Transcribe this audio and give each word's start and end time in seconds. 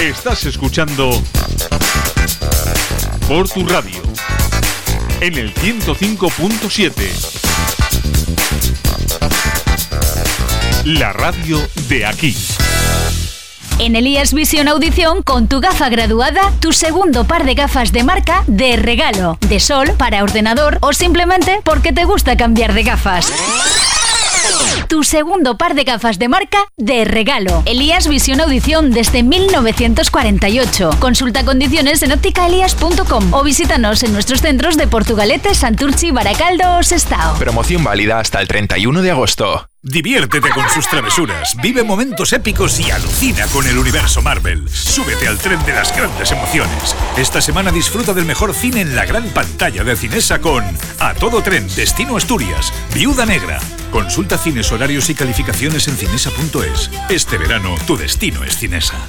Estás 0.00 0.44
escuchando 0.46 1.10
por 3.26 3.48
tu 3.48 3.66
radio 3.66 4.00
en 5.20 5.34
el 5.36 5.52
105.7. 5.52 6.92
La 10.84 11.12
radio 11.12 11.60
de 11.88 12.06
aquí. 12.06 12.36
En 13.80 13.96
Elías 13.96 14.32
Visión 14.32 14.68
Audición, 14.68 15.24
con 15.24 15.48
tu 15.48 15.60
gafa 15.60 15.88
graduada, 15.88 16.52
tu 16.60 16.72
segundo 16.72 17.24
par 17.24 17.44
de 17.44 17.54
gafas 17.54 17.90
de 17.90 18.04
marca 18.04 18.44
de 18.46 18.76
regalo, 18.76 19.36
de 19.48 19.58
sol, 19.58 19.94
para 19.98 20.22
ordenador 20.22 20.78
o 20.80 20.92
simplemente 20.92 21.60
porque 21.64 21.92
te 21.92 22.04
gusta 22.04 22.36
cambiar 22.36 22.72
de 22.72 22.84
gafas 22.84 23.32
tu 24.88 25.04
segundo 25.04 25.56
par 25.58 25.74
de 25.74 25.84
gafas 25.84 26.18
de 26.18 26.28
marca 26.28 26.58
de 26.76 27.04
regalo. 27.04 27.62
Elías 27.66 28.08
Visión 28.08 28.40
Audición 28.40 28.90
desde 28.90 29.22
1948. 29.22 30.90
Consulta 30.98 31.44
condiciones 31.44 32.02
en 32.02 32.12
ópticaelías.com 32.12 33.34
o 33.34 33.44
visítanos 33.44 34.02
en 34.02 34.14
nuestros 34.14 34.40
centros 34.40 34.76
de 34.76 34.86
Portugalete, 34.88 35.54
Santurchi, 35.54 36.10
Baracaldo 36.10 36.78
o 36.78 36.82
Sestao. 36.82 37.38
Promoción 37.38 37.84
válida 37.84 38.18
hasta 38.18 38.40
el 38.40 38.48
31 38.48 39.02
de 39.02 39.10
agosto. 39.10 39.68
Diviértete 39.80 40.50
con 40.50 40.68
sus 40.68 40.88
travesuras, 40.88 41.56
vive 41.62 41.84
momentos 41.84 42.32
épicos 42.32 42.80
y 42.80 42.90
alucina 42.90 43.46
con 43.46 43.66
el 43.66 43.78
universo 43.78 44.22
Marvel. 44.22 44.68
Súbete 44.68 45.28
al 45.28 45.38
tren 45.38 45.64
de 45.64 45.72
las 45.72 45.96
grandes 45.96 46.32
emociones. 46.32 46.96
Esta 47.16 47.40
semana 47.40 47.70
disfruta 47.70 48.12
del 48.12 48.24
mejor 48.24 48.54
cine 48.54 48.80
en 48.80 48.96
la 48.96 49.06
gran 49.06 49.28
pantalla 49.28 49.84
de 49.84 49.94
Cinesa 49.94 50.40
con 50.40 50.64
A 50.98 51.14
Todo 51.14 51.42
Tren, 51.42 51.68
Destino 51.76 52.16
Asturias, 52.16 52.72
Viuda 52.92 53.24
Negra. 53.24 53.60
Consulta 53.90 54.38
cines, 54.38 54.70
horarios 54.72 55.08
y 55.10 55.14
calificaciones 55.14 55.88
en 55.88 55.96
cinesa.es. 55.96 56.90
Este 57.08 57.38
verano, 57.38 57.74
tu 57.86 57.96
destino 57.96 58.44
es 58.44 58.56
Cinesa. 58.56 59.08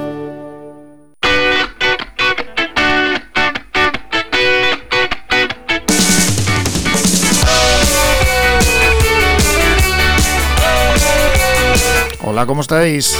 Hola, 12.41 12.47
¿cómo 12.47 12.61
estáis? 12.61 13.15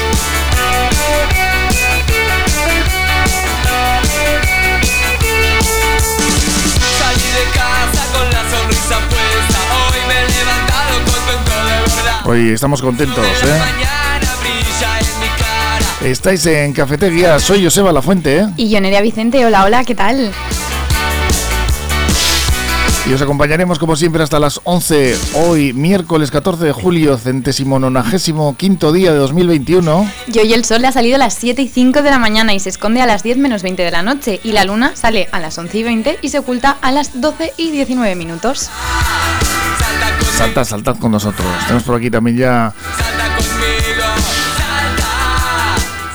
Hoy 12.26 12.50
estamos 12.50 12.82
contentos, 12.82 13.24
¿eh? 13.24 13.62
Estáis 16.04 16.44
en 16.48 16.74
Cafetería, 16.74 17.40
soy 17.40 17.64
Joseba 17.64 17.92
La 17.92 18.02
Fuente, 18.02 18.40
¿eh? 18.40 18.48
Y 18.58 18.72
yo 18.72 18.82
Nerea 18.82 19.02
Vicente, 19.02 19.46
hola, 19.46 19.66
hola, 19.66 19.84
¿qué 19.84 19.94
tal? 19.94 20.32
Y 23.10 23.14
os 23.14 23.22
acompañaremos 23.22 23.80
como 23.80 23.96
siempre 23.96 24.22
hasta 24.22 24.40
las 24.40 24.62
11, 24.64 25.18
hoy 25.34 25.74
miércoles 25.74 26.30
14 26.30 26.66
de 26.66 26.72
julio, 26.72 27.18
centésimo 27.18 27.80
nonagésimo 27.80 28.56
quinto 28.56 28.94
día 28.94 29.12
de 29.12 29.18
2021. 29.18 30.10
Y 30.32 30.40
hoy 30.40 30.54
el 30.54 30.64
sol 30.66 30.82
le 30.82 30.88
ha 30.88 30.92
salido 30.92 31.16
a 31.16 31.18
las 31.18 31.34
7 31.34 31.64
y 31.64 31.68
5 31.68 32.04
de 32.04 32.12
la 32.12 32.20
mañana 32.20 32.54
y 32.54 32.60
se 32.60 32.70
esconde 32.70 33.02
a 33.02 33.08
las 33.08 33.24
10 33.24 33.40
menos 33.40 33.64
20 33.64 33.82
de 33.82 33.92
la 33.92 34.04
noche. 34.04 34.40
Y 34.44 34.52
la 34.52 34.66
luna 34.66 34.96
sale 34.96 35.28
a 35.32 35.40
las 35.40 35.58
11 35.58 35.80
y 35.80 35.84
20 35.84 36.20
y 36.22 36.30
se 36.30 36.40
oculta 36.40 36.78
a 36.80 36.92
las 36.92 37.20
12 37.20 37.54
y 37.58 37.72
19 37.72 38.16
minutos. 38.16 38.70
Saltad, 40.38 40.64
saltad 40.64 40.98
con 40.98 41.12
nosotros. 41.12 41.48
Tenemos 41.64 41.84
por 41.84 41.96
aquí 41.96 42.12
también 42.12 42.38
ya 42.38 42.74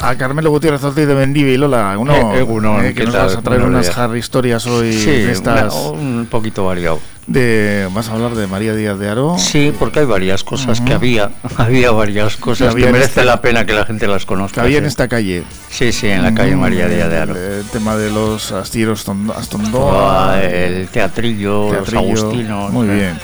a 0.01 0.15
Carmelo 0.17 0.51
Gutiérrez 0.51 0.83
Ortiz 0.85 1.07
de 1.07 1.15
Mendivi, 1.15 1.57
Lola, 1.57 1.97
uno, 1.99 2.15
eh, 2.15 2.41
eh, 2.41 2.89
eh, 2.89 2.95
que 2.95 3.05
nos 3.05 3.15
vas 3.15 3.37
a 3.37 3.43
traer 3.43 3.63
unas 3.63 3.97
Harry 3.97 4.19
historias 4.19 4.67
hoy 4.67 4.93
sí, 4.93 5.11
estas 5.11 5.75
un 5.75 6.27
poquito 6.31 6.65
variado. 6.65 7.01
De, 7.27 7.89
¿Vas 7.93 8.09
a 8.09 8.13
hablar 8.13 8.37
de 8.37 8.47
María 8.47 8.73
Díaz 8.75 9.01
de 9.01 9.09
Aro? 9.09 9.37
Sí, 9.37 9.75
porque 9.77 9.99
hay 10.01 10.07
varias 10.07 10.45
cosas 10.45 10.81
que 10.81 10.93
había, 10.93 11.33
había 11.57 11.91
varias 11.91 12.37
cosas 12.37 12.73
que, 12.75 12.87
merece 12.93 13.25
la 13.25 13.41
pena 13.41 13.67
que 13.67 13.73
la 13.73 13.85
gente 13.85 14.07
las 14.07 14.25
conozca. 14.27 14.61
Que 14.61 14.67
había 14.67 14.79
en 14.79 14.85
esta 14.85 15.09
calle. 15.09 15.43
Sí, 15.69 15.93
sí, 15.93 16.07
en 16.07 16.23
la 16.23 16.33
calle 16.33 16.55
María 16.55 16.87
Díaz 16.87 17.11
de 17.11 17.19
Aro. 17.19 17.37
El, 17.37 17.65
tema 17.67 17.97
de 17.97 18.11
los 18.11 18.53
astilleros 18.53 19.05
Astondoa. 19.37 20.35
Ah, 20.35 20.43
el 20.43 20.87
teatrillo, 20.89 21.71
teatrillo, 21.71 22.13
los 22.13 22.23
agustinos. 22.23 22.73
Muy 22.73 22.87
bien. 22.87 23.19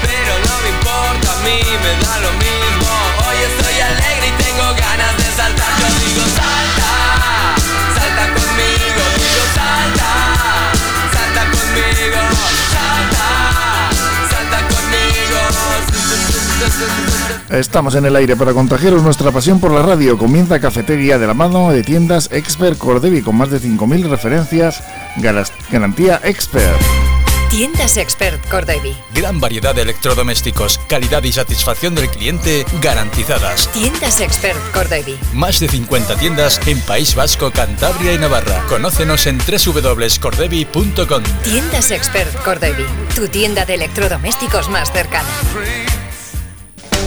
Pero 0.00 0.32
no 0.44 0.62
me 0.62 0.68
importa, 0.70 1.32
a 1.32 1.44
mí 1.44 1.60
me 1.82 2.06
da 2.06 2.20
lo 2.20 2.39
Estamos 17.50 17.96
en 17.96 18.04
el 18.04 18.14
aire 18.14 18.36
para 18.36 18.52
contagiaros 18.52 19.02
nuestra 19.02 19.32
pasión 19.32 19.58
por 19.58 19.72
la 19.72 19.82
radio. 19.82 20.16
Comienza 20.16 20.60
Cafetería 20.60 21.18
de 21.18 21.26
la 21.26 21.34
mano 21.34 21.72
de 21.72 21.82
tiendas 21.82 22.28
Expert 22.30 22.78
Cordevi 22.78 23.22
con 23.22 23.36
más 23.36 23.50
de 23.50 23.60
5.000 23.60 24.08
referencias. 24.08 24.84
Garantía 25.70 26.20
Expert. 26.22 26.80
Tiendas 27.50 27.96
Expert 27.96 28.48
Cordevi. 28.48 28.96
Gran 29.12 29.40
variedad 29.40 29.74
de 29.74 29.82
electrodomésticos, 29.82 30.78
calidad 30.88 31.24
y 31.24 31.32
satisfacción 31.32 31.96
del 31.96 32.08
cliente 32.08 32.64
garantizadas. 32.80 33.68
Tiendas 33.72 34.20
Expert 34.20 34.56
Cordevi. 34.72 35.18
Más 35.32 35.58
de 35.58 35.66
50 35.66 36.14
tiendas 36.16 36.60
en 36.68 36.80
País 36.82 37.16
Vasco, 37.16 37.50
Cantabria 37.50 38.12
y 38.12 38.18
Navarra. 38.18 38.64
Conócenos 38.68 39.26
en 39.26 39.38
www.cordevi.com. 39.38 41.24
Tiendas 41.42 41.90
Expert 41.90 42.32
Cordevi. 42.44 42.86
Tu 43.16 43.26
tienda 43.26 43.64
de 43.64 43.74
electrodomésticos 43.74 44.68
más 44.68 44.92
cercana. 44.92 45.28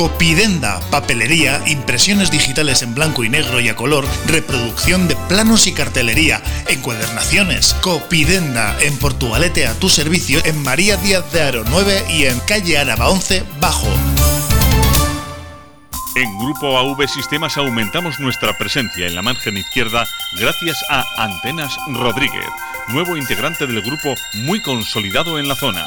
Copidenda, 0.00 0.80
papelería, 0.90 1.60
impresiones 1.66 2.30
digitales 2.30 2.80
en 2.80 2.94
blanco 2.94 3.22
y 3.22 3.28
negro 3.28 3.60
y 3.60 3.68
a 3.68 3.76
color, 3.76 4.06
reproducción 4.28 5.08
de 5.08 5.16
planos 5.28 5.66
y 5.66 5.74
cartelería, 5.74 6.42
encuadernaciones. 6.68 7.74
Copidenda, 7.82 8.74
en 8.80 8.96
Portugalete 8.96 9.66
a 9.66 9.74
tu 9.74 9.90
servicio, 9.90 10.40
en 10.46 10.62
María 10.62 10.96
Díaz 10.96 11.30
de 11.34 11.42
Aro 11.42 11.64
9 11.68 12.06
y 12.08 12.24
en 12.24 12.40
calle 12.40 12.78
Araba 12.78 13.10
11, 13.10 13.44
Bajo. 13.60 13.88
En 16.14 16.38
Grupo 16.38 16.78
AV 16.78 17.06
Sistemas 17.06 17.58
aumentamos 17.58 18.18
nuestra 18.20 18.56
presencia 18.56 19.06
en 19.06 19.14
la 19.14 19.20
margen 19.20 19.58
izquierda 19.58 20.06
gracias 20.40 20.82
a 20.88 21.04
Antenas 21.18 21.76
Rodríguez, 21.88 22.46
nuevo 22.88 23.18
integrante 23.18 23.66
del 23.66 23.82
grupo 23.82 24.14
muy 24.46 24.62
consolidado 24.62 25.38
en 25.38 25.46
la 25.46 25.56
zona. 25.56 25.86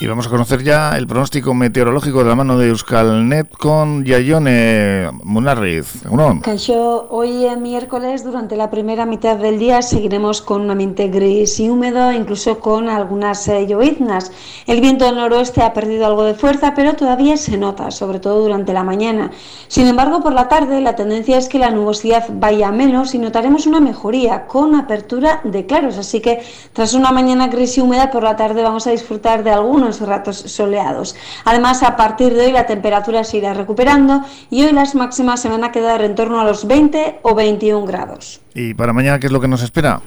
Y 0.00 0.06
vamos 0.06 0.28
a 0.28 0.30
conocer 0.30 0.62
ya 0.62 0.96
el 0.96 1.08
pronóstico 1.08 1.54
meteorológico 1.54 2.22
de 2.22 2.28
la 2.28 2.36
mano 2.36 2.56
de 2.56 2.68
Euskalnet 2.68 3.50
con 3.50 4.04
Yayone 4.04 5.10
Munarriz. 5.24 6.04
Caixo, 6.40 7.08
hoy 7.10 7.44
es 7.44 7.58
miércoles, 7.58 8.22
durante 8.22 8.54
la 8.54 8.70
primera 8.70 9.06
mitad 9.06 9.38
del 9.38 9.58
día, 9.58 9.82
seguiremos 9.82 10.40
con 10.40 10.60
un 10.60 10.70
ambiente 10.70 11.08
gris 11.08 11.58
y 11.58 11.68
húmedo, 11.68 12.12
incluso 12.12 12.60
con 12.60 12.88
algunas 12.88 13.48
eh, 13.48 13.66
lloviznas. 13.66 14.30
El 14.68 14.80
viento 14.80 15.10
noroeste 15.10 15.62
ha 15.62 15.72
perdido 15.72 16.06
algo 16.06 16.22
de 16.22 16.34
fuerza, 16.34 16.74
pero 16.76 16.94
todavía 16.94 17.36
se 17.36 17.58
nota, 17.58 17.90
sobre 17.90 18.20
todo 18.20 18.40
durante 18.42 18.72
la 18.72 18.84
mañana. 18.84 19.32
Sin 19.66 19.88
embargo, 19.88 20.22
por 20.22 20.32
la 20.32 20.46
tarde, 20.46 20.80
la 20.80 20.94
tendencia 20.94 21.38
es 21.38 21.48
que 21.48 21.58
la 21.58 21.70
nubosidad 21.70 22.26
vaya 22.30 22.70
menos 22.70 23.16
y 23.16 23.18
notaremos 23.18 23.66
una 23.66 23.80
mejoría 23.80 24.46
con 24.46 24.76
apertura 24.76 25.40
de 25.42 25.66
claros. 25.66 25.98
Así 25.98 26.20
que, 26.20 26.40
tras 26.72 26.94
una 26.94 27.10
mañana 27.10 27.48
gris 27.48 27.76
y 27.78 27.80
húmeda, 27.80 28.12
por 28.12 28.22
la 28.22 28.36
tarde 28.36 28.62
vamos 28.62 28.86
a 28.86 28.92
disfrutar 28.92 29.42
de 29.42 29.50
algunos 29.50 29.87
ratos 30.00 30.36
soleados. 30.36 31.16
Además, 31.44 31.82
a 31.82 31.96
partir 31.96 32.34
de 32.34 32.46
hoy 32.46 32.52
la 32.52 32.66
temperatura 32.66 33.24
se 33.24 33.38
irá 33.38 33.54
recuperando 33.54 34.22
y 34.50 34.64
hoy 34.64 34.72
las 34.72 34.94
máximas 34.94 35.40
se 35.40 35.48
van 35.48 35.64
a 35.64 35.72
quedar 35.72 36.02
en 36.02 36.14
torno 36.14 36.40
a 36.40 36.44
los 36.44 36.66
20 36.66 37.20
o 37.22 37.34
21 37.34 37.86
grados. 37.86 38.40
¿Y 38.54 38.74
para 38.74 38.92
mañana 38.92 39.18
qué 39.18 39.26
es 39.26 39.32
lo 39.32 39.40
que 39.40 39.48
nos 39.48 39.62
espera? 39.62 40.00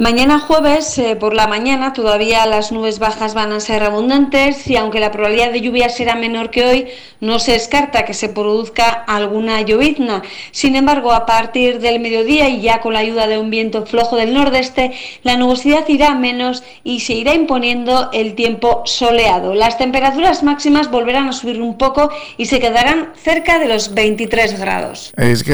Mañana 0.00 0.38
jueves, 0.38 0.96
eh, 0.96 1.14
por 1.14 1.34
la 1.34 1.46
mañana, 1.46 1.92
todavía 1.92 2.46
las 2.46 2.72
nubes 2.72 2.98
bajas 2.98 3.34
van 3.34 3.52
a 3.52 3.60
ser 3.60 3.82
abundantes 3.82 4.66
y 4.66 4.76
aunque 4.76 4.98
la 4.98 5.12
probabilidad 5.12 5.52
de 5.52 5.60
lluvia 5.60 5.90
será 5.90 6.14
menor 6.14 6.48
que 6.48 6.64
hoy, 6.64 6.86
no 7.20 7.38
se 7.38 7.52
descarta 7.52 8.06
que 8.06 8.14
se 8.14 8.30
produzca 8.30 8.88
alguna 8.88 9.60
llovizna. 9.60 10.22
Sin 10.52 10.74
embargo, 10.74 11.12
a 11.12 11.26
partir 11.26 11.80
del 11.80 12.00
mediodía 12.00 12.48
y 12.48 12.62
ya 12.62 12.80
con 12.80 12.94
la 12.94 13.00
ayuda 13.00 13.26
de 13.26 13.36
un 13.36 13.50
viento 13.50 13.84
flojo 13.84 14.16
del 14.16 14.32
nordeste, 14.32 14.92
la 15.22 15.36
nubosidad 15.36 15.86
irá 15.86 16.14
menos 16.14 16.62
y 16.82 17.00
se 17.00 17.12
irá 17.12 17.34
imponiendo 17.34 18.08
el 18.14 18.34
tiempo 18.34 18.80
soleado. 18.86 19.54
Las 19.54 19.76
temperaturas 19.76 20.42
máximas 20.42 20.90
volverán 20.90 21.28
a 21.28 21.34
subir 21.34 21.60
un 21.60 21.76
poco 21.76 22.10
y 22.38 22.46
se 22.46 22.58
quedarán 22.58 23.12
cerca 23.22 23.58
de 23.58 23.68
los 23.68 23.92
23 23.92 24.58
grados. 24.58 25.12
Es 25.18 25.44
que. 25.44 25.50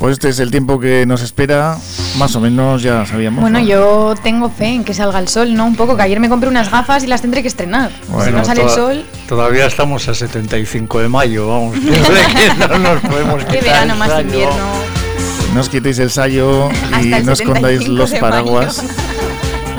Pues 0.00 0.12
este 0.14 0.30
es 0.30 0.38
el 0.38 0.50
tiempo 0.50 0.80
que 0.80 1.04
nos 1.04 1.20
espera, 1.20 1.76
más 2.16 2.34
o 2.34 2.40
menos 2.40 2.82
ya 2.82 3.04
sabíamos. 3.04 3.42
Bueno, 3.42 3.60
yo 3.60 4.14
tengo 4.22 4.48
fe 4.48 4.68
en 4.68 4.82
que 4.82 4.94
salga 4.94 5.18
el 5.18 5.28
sol, 5.28 5.54
¿no? 5.54 5.66
Un 5.66 5.76
poco, 5.76 5.94
que 5.94 6.00
ayer 6.00 6.18
me 6.18 6.30
compré 6.30 6.48
unas 6.48 6.70
gafas 6.70 7.04
y 7.04 7.06
las 7.06 7.20
tendré 7.20 7.42
que 7.42 7.48
estrenar. 7.48 7.90
si 8.24 8.30
no 8.30 8.42
sale 8.42 8.62
el 8.62 8.70
sol... 8.70 9.04
Todavía 9.28 9.66
estamos 9.66 10.08
a 10.08 10.14
75 10.14 11.00
de 11.00 11.08
mayo, 11.10 11.48
vamos. 11.48 11.76
no 12.70 12.78
nos 12.78 13.00
podemos 13.02 13.44
Qué 13.44 13.60
verano 13.60 13.94
más 13.94 14.22
invierno. 14.22 14.56
No 15.52 15.60
os 15.60 15.68
quitéis 15.68 15.98
el 15.98 16.10
sallo 16.10 16.70
y 17.02 17.08
no 17.22 17.32
escondáis 17.32 17.86
los 17.86 18.14
paraguas. 18.14 18.82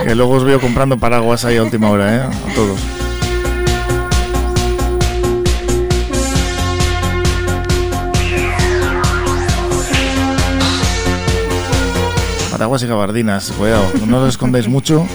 Que 0.03 0.13
luego 0.13 0.33
os 0.33 0.43
veo 0.43 0.61
comprando 0.61 0.99
paraguas 0.99 1.45
ahí 1.45 1.57
a 1.57 1.63
última 1.63 1.89
hora, 1.89 2.15
¿eh? 2.15 2.19
A 2.19 2.53
todos. 2.53 2.79
Paraguas 12.61 12.83
y 12.83 12.85
gabardinas, 12.85 13.51
cuidado, 13.53 13.91
no 14.05 14.19
los 14.19 14.29
escondáis 14.29 14.67
mucho. 14.67 15.07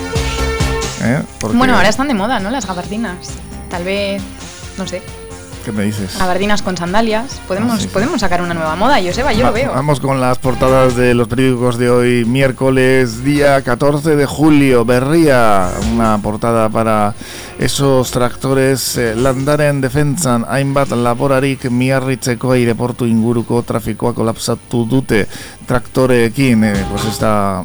¿eh? 1.01 1.23
Bueno, 1.55 1.77
ahora 1.77 1.89
están 1.89 2.09
de 2.09 2.15
moda, 2.15 2.41
¿no? 2.41 2.51
Las 2.51 2.67
gabardinas. 2.67 3.35
Tal 3.71 3.85
vez, 3.85 4.21
no 4.77 4.85
sé. 4.85 5.01
¿Qué 5.67 5.73
me 5.73 5.83
dices? 5.83 6.17
Gabardinas 6.17 6.63
con 6.63 6.77
sandalias. 6.77 7.41
Podemos, 7.49 7.85
ah, 7.85 7.89
podemos 7.93 8.21
sacar 8.21 8.41
una 8.41 8.55
nueva 8.55 8.77
moda, 8.77 9.03
Joseba, 9.05 9.33
yo 9.33 9.45
lo 9.45 9.53
veo. 9.53 9.73
Vamos 9.73 9.99
con 9.99 10.21
las 10.21 10.39
portadas 10.39 10.95
de 10.95 11.13
los 11.13 11.27
periódicos 11.27 11.77
de 11.77 11.91
hoy, 11.91 12.25
miércoles, 12.25 13.25
día 13.25 13.61
14 13.61 14.15
de 14.15 14.27
julio. 14.27 14.85
Berría, 14.85 15.69
una 15.93 16.19
portada 16.19 16.69
para 16.69 17.17
esos 17.59 18.13
tractores 18.13 18.97
eh, 18.97 19.17
landaren 19.17 19.81
defentsan 19.81 20.47
hainbat 20.49 20.93
laborarik 20.93 21.69
miarritzeko 21.69 22.53
aireportu 22.53 23.11
inguruko 23.11 23.65
trafikoa 23.67 24.15
kolapsatu 24.15 24.87
dute 24.87 25.27
traktoreekin. 25.67 26.63
Eh, 26.63 26.87
pues 26.89 27.07
esta, 27.07 27.65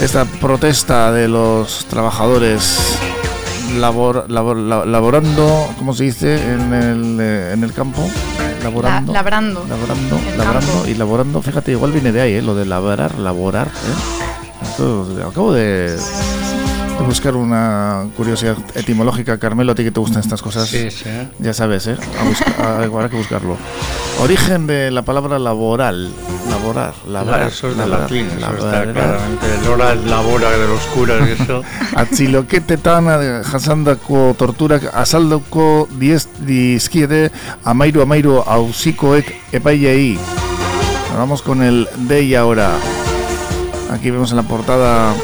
esta 0.00 0.26
protesta 0.26 1.10
de 1.10 1.26
los 1.26 1.86
trabajadores 1.86 3.00
labor, 3.74 4.30
labor, 4.30 4.56
laborando, 4.56 5.68
¿cómo 5.78 5.94
se 5.94 6.04
dice? 6.04 6.34
En 6.52 6.72
el, 6.72 7.18
eh, 7.20 7.52
en 7.52 7.64
el 7.64 7.72
campo. 7.72 8.08
Laborando. 8.62 9.12
labrando. 9.12 9.66
Laborando, 9.68 10.18
laborando 10.36 10.88
y 10.88 10.94
laborando. 10.94 11.42
Fíjate, 11.42 11.72
igual 11.72 11.92
viene 11.92 12.12
de 12.12 12.20
ahí, 12.20 12.34
¿eh? 12.34 12.42
lo 12.42 12.54
de 12.54 12.66
labrar, 12.66 13.18
laborar. 13.18 13.68
¿eh? 13.68 15.22
acabo 15.26 15.52
de 15.52 15.96
buscar 17.04 17.36
una 17.36 18.06
curiosidad 18.16 18.56
etimológica. 18.74 19.38
Carmelo, 19.38 19.72
a 19.72 19.74
ti 19.74 19.84
que 19.84 19.90
te 19.90 20.00
gustan 20.00 20.20
estas 20.22 20.42
cosas, 20.42 20.68
sí, 20.68 20.90
sí. 20.90 21.08
ya 21.38 21.52
sabes, 21.52 21.86
¿eh? 21.86 21.96
habrá 22.58 23.08
que 23.08 23.16
buscarlo. 23.16 23.56
Origen 24.20 24.66
de 24.66 24.90
la 24.90 25.02
palabra 25.02 25.38
laboral. 25.38 26.10
Laborar, 26.50 26.94
labrar. 27.06 27.48
eso 27.48 27.68
es 27.68 27.76
de 27.76 27.86
latín, 27.86 28.26
eso 28.26 28.50
está 28.50 28.82
claramente. 28.92 29.46
Lora 29.64 29.94
labora 29.94 30.50
de 30.50 30.66
los 30.66 30.80
curas 30.86 31.28
y 31.28 31.42
eso. 31.42 31.62
Atziloketetan 31.94 33.44
jasandako 33.44 34.34
torturak 34.36 34.90
azaldoko 34.92 35.88
diez 35.98 36.28
dizkiede 36.40 37.30
amairu 37.64 38.02
amairu 38.02 38.42
auzikoek 38.44 39.34
epaileei. 39.52 40.18
Vamos 41.16 41.42
con 41.42 41.62
el 41.62 41.88
de 42.08 42.36
ahora. 42.36 42.72
Aquí 43.90 44.10
vemos 44.10 44.30
en 44.30 44.36
la 44.36 44.42
portada 44.42 45.14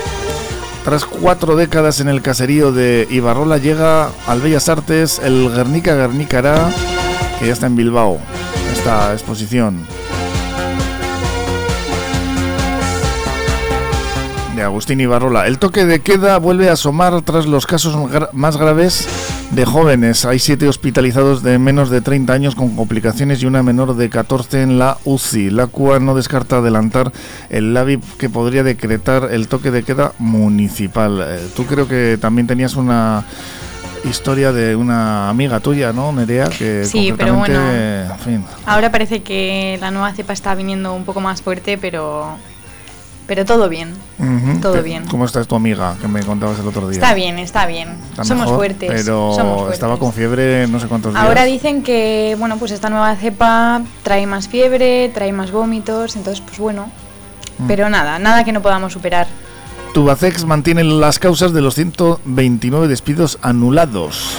tras 0.84 1.06
cuatro 1.06 1.56
décadas 1.56 2.00
en 2.00 2.08
el 2.08 2.20
caserío 2.20 2.70
de 2.70 3.08
Ibarrola 3.10 3.56
llega 3.56 4.10
al 4.26 4.42
Bellas 4.42 4.68
Artes 4.68 5.18
el 5.18 5.50
Guernica 5.50 5.94
Guernicará, 5.94 6.70
que 7.40 7.46
ya 7.46 7.52
está 7.54 7.66
en 7.66 7.74
Bilbao, 7.74 8.18
esta 8.72 9.14
exposición. 9.14 9.86
De 14.54 14.62
Agustín 14.62 15.00
Ibarrola. 15.00 15.46
El 15.46 15.58
toque 15.58 15.86
de 15.86 16.00
queda 16.00 16.38
vuelve 16.38 16.68
a 16.68 16.74
asomar 16.74 17.22
tras 17.22 17.46
los 17.46 17.66
casos 17.66 17.96
más 18.32 18.58
graves 18.58 19.08
de 19.54 19.64
jóvenes. 19.64 20.24
Hay 20.24 20.38
siete 20.38 20.68
hospitalizados 20.68 21.42
de 21.42 21.58
menos 21.58 21.88
de 21.88 22.00
30 22.00 22.32
años 22.32 22.54
con 22.54 22.74
complicaciones 22.74 23.42
y 23.42 23.46
una 23.46 23.62
menor 23.62 23.94
de 23.94 24.10
14 24.10 24.62
en 24.62 24.78
la 24.78 24.98
UCI. 25.04 25.50
La 25.50 25.68
CUA 25.68 26.00
no 26.00 26.14
descarta 26.14 26.56
adelantar 26.56 27.12
el 27.50 27.72
LAVI 27.72 28.00
que 28.18 28.28
podría 28.28 28.64
decretar 28.64 29.28
el 29.30 29.46
toque 29.46 29.70
de 29.70 29.84
queda 29.84 30.12
municipal. 30.18 31.24
Eh, 31.24 31.48
tú 31.54 31.66
creo 31.66 31.86
que 31.86 32.18
también 32.20 32.46
tenías 32.46 32.74
una 32.74 33.24
historia 34.04 34.52
de 34.52 34.74
una 34.74 35.28
amiga 35.28 35.60
tuya, 35.60 35.92
¿no, 35.92 36.10
Nerea? 36.12 36.48
Que 36.48 36.84
sí, 36.84 37.14
pero 37.16 37.34
bueno, 37.34 37.60
ahora 38.66 38.90
parece 38.90 39.22
que 39.22 39.78
la 39.80 39.90
nueva 39.90 40.12
cepa 40.12 40.32
está 40.32 40.54
viniendo 40.54 40.94
un 40.94 41.04
poco 41.04 41.20
más 41.20 41.42
fuerte, 41.42 41.78
pero 41.78 42.36
pero 43.26 43.44
todo 43.44 43.68
bien, 43.68 43.92
todo 44.60 44.82
bien. 44.82 45.06
¿Cómo 45.06 45.24
está 45.24 45.44
tu 45.44 45.54
amiga 45.54 45.96
que 46.00 46.08
me 46.08 46.22
contabas 46.22 46.58
el 46.58 46.66
otro 46.66 46.88
día? 46.88 46.98
Está 46.98 47.14
bien, 47.14 47.38
está 47.38 47.66
bien. 47.66 47.96
somos 48.22 48.50
fuertes. 48.50 48.90
Pero 48.92 49.70
estaba 49.72 49.98
con 49.98 50.12
fiebre 50.12 50.66
no 50.66 50.78
sé 50.80 50.86
cuántos 50.86 51.12
días. 51.12 51.24
Ahora 51.24 51.44
dicen 51.44 51.82
que, 51.82 52.36
bueno, 52.38 52.58
pues 52.58 52.72
esta 52.72 52.90
nueva 52.90 53.14
cepa 53.16 53.82
trae 54.02 54.26
más 54.26 54.48
fiebre, 54.48 55.10
trae 55.14 55.32
más 55.32 55.50
vómitos, 55.50 56.16
entonces 56.16 56.42
pues 56.44 56.58
bueno. 56.58 56.90
Mm. 57.58 57.66
Pero 57.66 57.88
nada, 57.88 58.18
nada 58.18 58.44
que 58.44 58.52
no 58.52 58.62
podamos 58.62 58.92
superar. 58.92 59.26
Tubacex 59.94 60.44
mantiene 60.44 60.82
las 60.82 61.20
causas 61.20 61.52
de 61.52 61.60
los 61.60 61.76
129 61.76 62.88
despidos 62.88 63.38
anulados. 63.42 64.38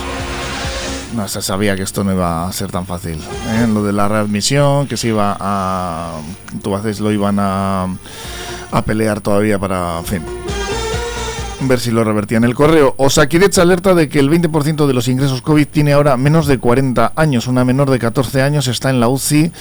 No 1.15 1.30
se 1.30 1.42
sabía 1.42 1.77
que 1.77 1.84
esto 1.84 2.04
no 2.04 2.12
iba 2.12 2.46
a 2.46 2.51
ser 2.51 2.72
tan 2.72 2.86
fácil. 2.86 3.15
¿eh? 3.15 3.65
Lo 3.74 3.82
de 3.82 3.94
la 3.94 4.10
readmisión, 4.10 4.86
que 4.86 4.98
se 4.98 5.08
iba 5.08 5.38
a. 5.39 6.20
Tubacex 6.62 7.00
lo 7.00 7.10
iban 7.10 7.38
a 7.39 7.88
a 8.75 8.82
pelear 8.82 9.22
todavía 9.22 9.58
para, 9.58 10.01
fin, 10.03 10.22
ver 11.62 11.79
si 11.79 11.91
lo 11.91 12.03
revertían. 12.03 12.44
El 12.44 12.53
correo 12.55 12.94
Osakidecha 12.98 13.62
alerta 13.62 13.96
de 13.96 14.10
que 14.10 14.20
el 14.20 14.29
20% 14.29 14.86
de 14.86 14.94
los 14.94 15.08
ingresos 15.08 15.41
COVID 15.41 15.65
tiene 15.67 15.94
ahora 15.94 16.17
menos 16.17 16.46
de 16.46 16.58
40 16.58 17.13
años. 17.15 17.48
Una 17.48 17.63
menor 17.63 17.89
de 17.89 18.00
14 18.00 18.41
años 18.41 18.67
está 18.67 18.89
en 18.89 19.00
la 19.00 19.08
UCI 19.08 19.53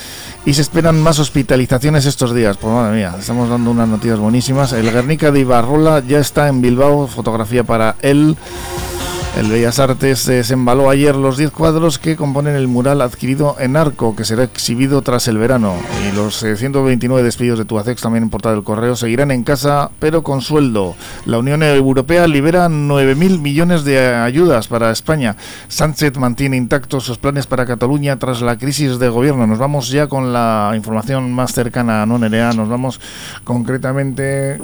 y 0.45 0.55
se 0.55 0.63
esperan 0.63 1.01
más 1.01 1.21
hospitalizaciones 1.21 2.07
estos 2.07 2.35
días. 2.35 2.57
Pues 2.57 2.75
madre 2.75 2.97
mía, 2.97 3.15
estamos 3.17 3.49
dando 3.49 3.71
unas 3.71 3.89
noticias 3.89 4.19
buenísimas. 4.19 4.73
El 4.73 4.91
Guernica 4.91 5.31
de 5.31 5.41
Ibarrola 5.41 6.03
ya 6.07 6.19
está 6.19 6.49
en 6.49 6.61
Bilbao, 6.61 7.07
fotografía 7.07 7.63
para 7.63 7.95
él. 8.03 8.37
El 9.37 9.51
Bellas 9.51 9.81
Artes 9.81 10.27
desembaló 10.27 10.89
ayer 10.89 11.17
los 11.17 11.37
10 11.37 11.51
cuadros 11.51 11.99
que 11.99 12.15
componen 12.15 12.55
el 12.55 12.69
mural 12.69 13.03
adquirido 13.03 13.57
en 13.59 13.77
Arco, 13.77 14.15
que 14.15 14.25
será 14.25 14.45
exhibido 14.45 15.03
tras 15.03 15.27
el 15.27 15.39
verano. 15.39 15.75
Y 16.09 16.15
los 16.15 16.37
129 16.39 17.21
eh, 17.21 17.25
despidos 17.25 17.59
de 17.59 17.65
Tuacex, 17.65 18.01
también 18.01 18.23
en 18.23 18.31
Portal 18.31 18.55
del 18.55 18.63
Correo, 18.63 18.95
seguirán 18.95 19.33
en 19.33 19.43
casa, 19.43 19.91
pero 19.99 20.23
con 20.23 20.41
sueldo. 20.41 20.95
La 21.27 21.39
Unión 21.39 21.65
Europea 21.65 22.29
libera 22.29 22.69
9.000 22.69 23.41
millones 23.41 23.83
de 23.83 24.15
ayudas 24.15 24.69
para 24.69 24.93
España. 24.93 25.35
Sánchez 25.67 26.17
mantiene 26.17 26.57
intactos 26.57 27.03
sus 27.03 27.19
planes 27.19 27.49
para 27.49 27.67
Cataluña 27.67 28.17
tras 28.21 28.41
la 28.41 28.57
crisis 28.57 29.01
de 29.01 29.09
gobierno. 29.09 29.49
Nos 29.49 29.59
vamos 29.59 29.89
ya 29.89 30.07
con 30.07 30.33
la 30.33 30.73
información 30.77 31.33
más 31.33 31.53
cercana 31.53 32.03
a 32.03 32.07
Nonerea. 32.07 32.53
Nos 32.53 32.69
vamos 32.69 33.01
concretamente 33.43 34.61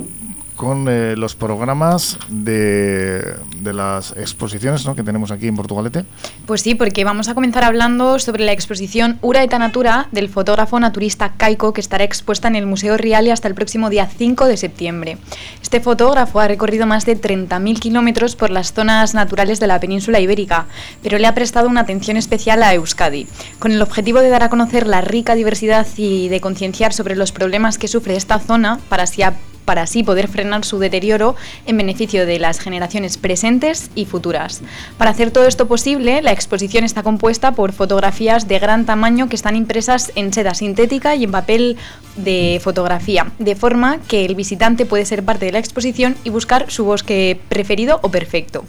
con 0.60 0.88
eh, 0.90 1.14
los 1.16 1.36
programas 1.36 2.18
de, 2.28 3.34
de 3.56 3.72
las 3.72 4.10
exposiciones 4.10 4.84
¿no? 4.84 4.94
que 4.94 5.02
tenemos 5.02 5.30
aquí 5.30 5.46
en 5.48 5.56
Portugalete. 5.56 6.04
Pues 6.44 6.60
sí, 6.60 6.74
porque 6.74 7.02
vamos 7.02 7.30
a 7.30 7.34
comenzar 7.34 7.64
hablando 7.64 8.18
sobre 8.18 8.44
la 8.44 8.52
exposición 8.52 9.18
Ura 9.22 9.42
eta 9.42 9.58
Natura 9.58 10.08
del 10.12 10.28
fotógrafo 10.28 10.78
naturista 10.78 11.32
Caico 11.38 11.72
que 11.72 11.80
estará 11.80 12.04
expuesta 12.04 12.46
en 12.46 12.56
el 12.56 12.66
Museo 12.66 12.98
Riali 12.98 13.30
hasta 13.30 13.48
el 13.48 13.54
próximo 13.54 13.88
día 13.88 14.06
5 14.06 14.44
de 14.44 14.58
septiembre. 14.58 15.16
Este 15.62 15.80
fotógrafo 15.80 16.40
ha 16.40 16.48
recorrido 16.48 16.86
más 16.86 17.06
de 17.06 17.18
30.000 17.18 17.78
kilómetros 17.78 18.36
por 18.36 18.50
las 18.50 18.74
zonas 18.74 19.14
naturales 19.14 19.60
de 19.60 19.66
la 19.66 19.80
península 19.80 20.20
ibérica, 20.20 20.66
pero 21.02 21.16
le 21.16 21.26
ha 21.26 21.34
prestado 21.34 21.70
una 21.70 21.80
atención 21.80 22.18
especial 22.18 22.62
a 22.62 22.74
Euskadi, 22.74 23.26
con 23.58 23.72
el 23.72 23.80
objetivo 23.80 24.20
de 24.20 24.28
dar 24.28 24.42
a 24.42 24.50
conocer 24.50 24.86
la 24.86 25.00
rica 25.00 25.34
diversidad 25.34 25.86
y 25.96 26.28
de 26.28 26.42
concienciar 26.42 26.92
sobre 26.92 27.16
los 27.16 27.32
problemas 27.32 27.78
que 27.78 27.88
sufre 27.88 28.16
esta 28.16 28.38
zona 28.38 28.78
para 28.90 29.04
así 29.04 29.22
para 29.64 29.82
así 29.82 30.02
poder 30.02 30.28
frenar 30.28 30.64
su 30.64 30.78
deterioro 30.78 31.36
en 31.66 31.76
beneficio 31.76 32.26
de 32.26 32.38
las 32.38 32.60
generaciones 32.60 33.16
presentes 33.16 33.90
y 33.94 34.04
futuras. 34.04 34.62
Para 34.98 35.10
hacer 35.10 35.30
todo 35.30 35.46
esto 35.46 35.68
posible, 35.68 36.22
la 36.22 36.32
exposición 36.32 36.84
está 36.84 37.02
compuesta 37.02 37.52
por 37.52 37.72
fotografías 37.72 38.48
de 38.48 38.58
gran 38.58 38.86
tamaño 38.86 39.28
que 39.28 39.36
están 39.36 39.56
impresas 39.56 40.12
en 40.14 40.32
seda 40.32 40.54
sintética 40.54 41.14
y 41.14 41.24
en 41.24 41.30
papel 41.30 41.76
de 42.16 42.60
fotografía, 42.62 43.32
de 43.38 43.54
forma 43.54 43.98
que 44.08 44.24
el 44.24 44.34
visitante 44.34 44.86
puede 44.86 45.04
ser 45.04 45.24
parte 45.24 45.46
de 45.46 45.52
la 45.52 45.58
exposición 45.58 46.16
y 46.24 46.30
buscar 46.30 46.70
su 46.70 46.84
bosque 46.84 47.40
preferido 47.48 48.00
o 48.02 48.10
perfecto. 48.10 48.64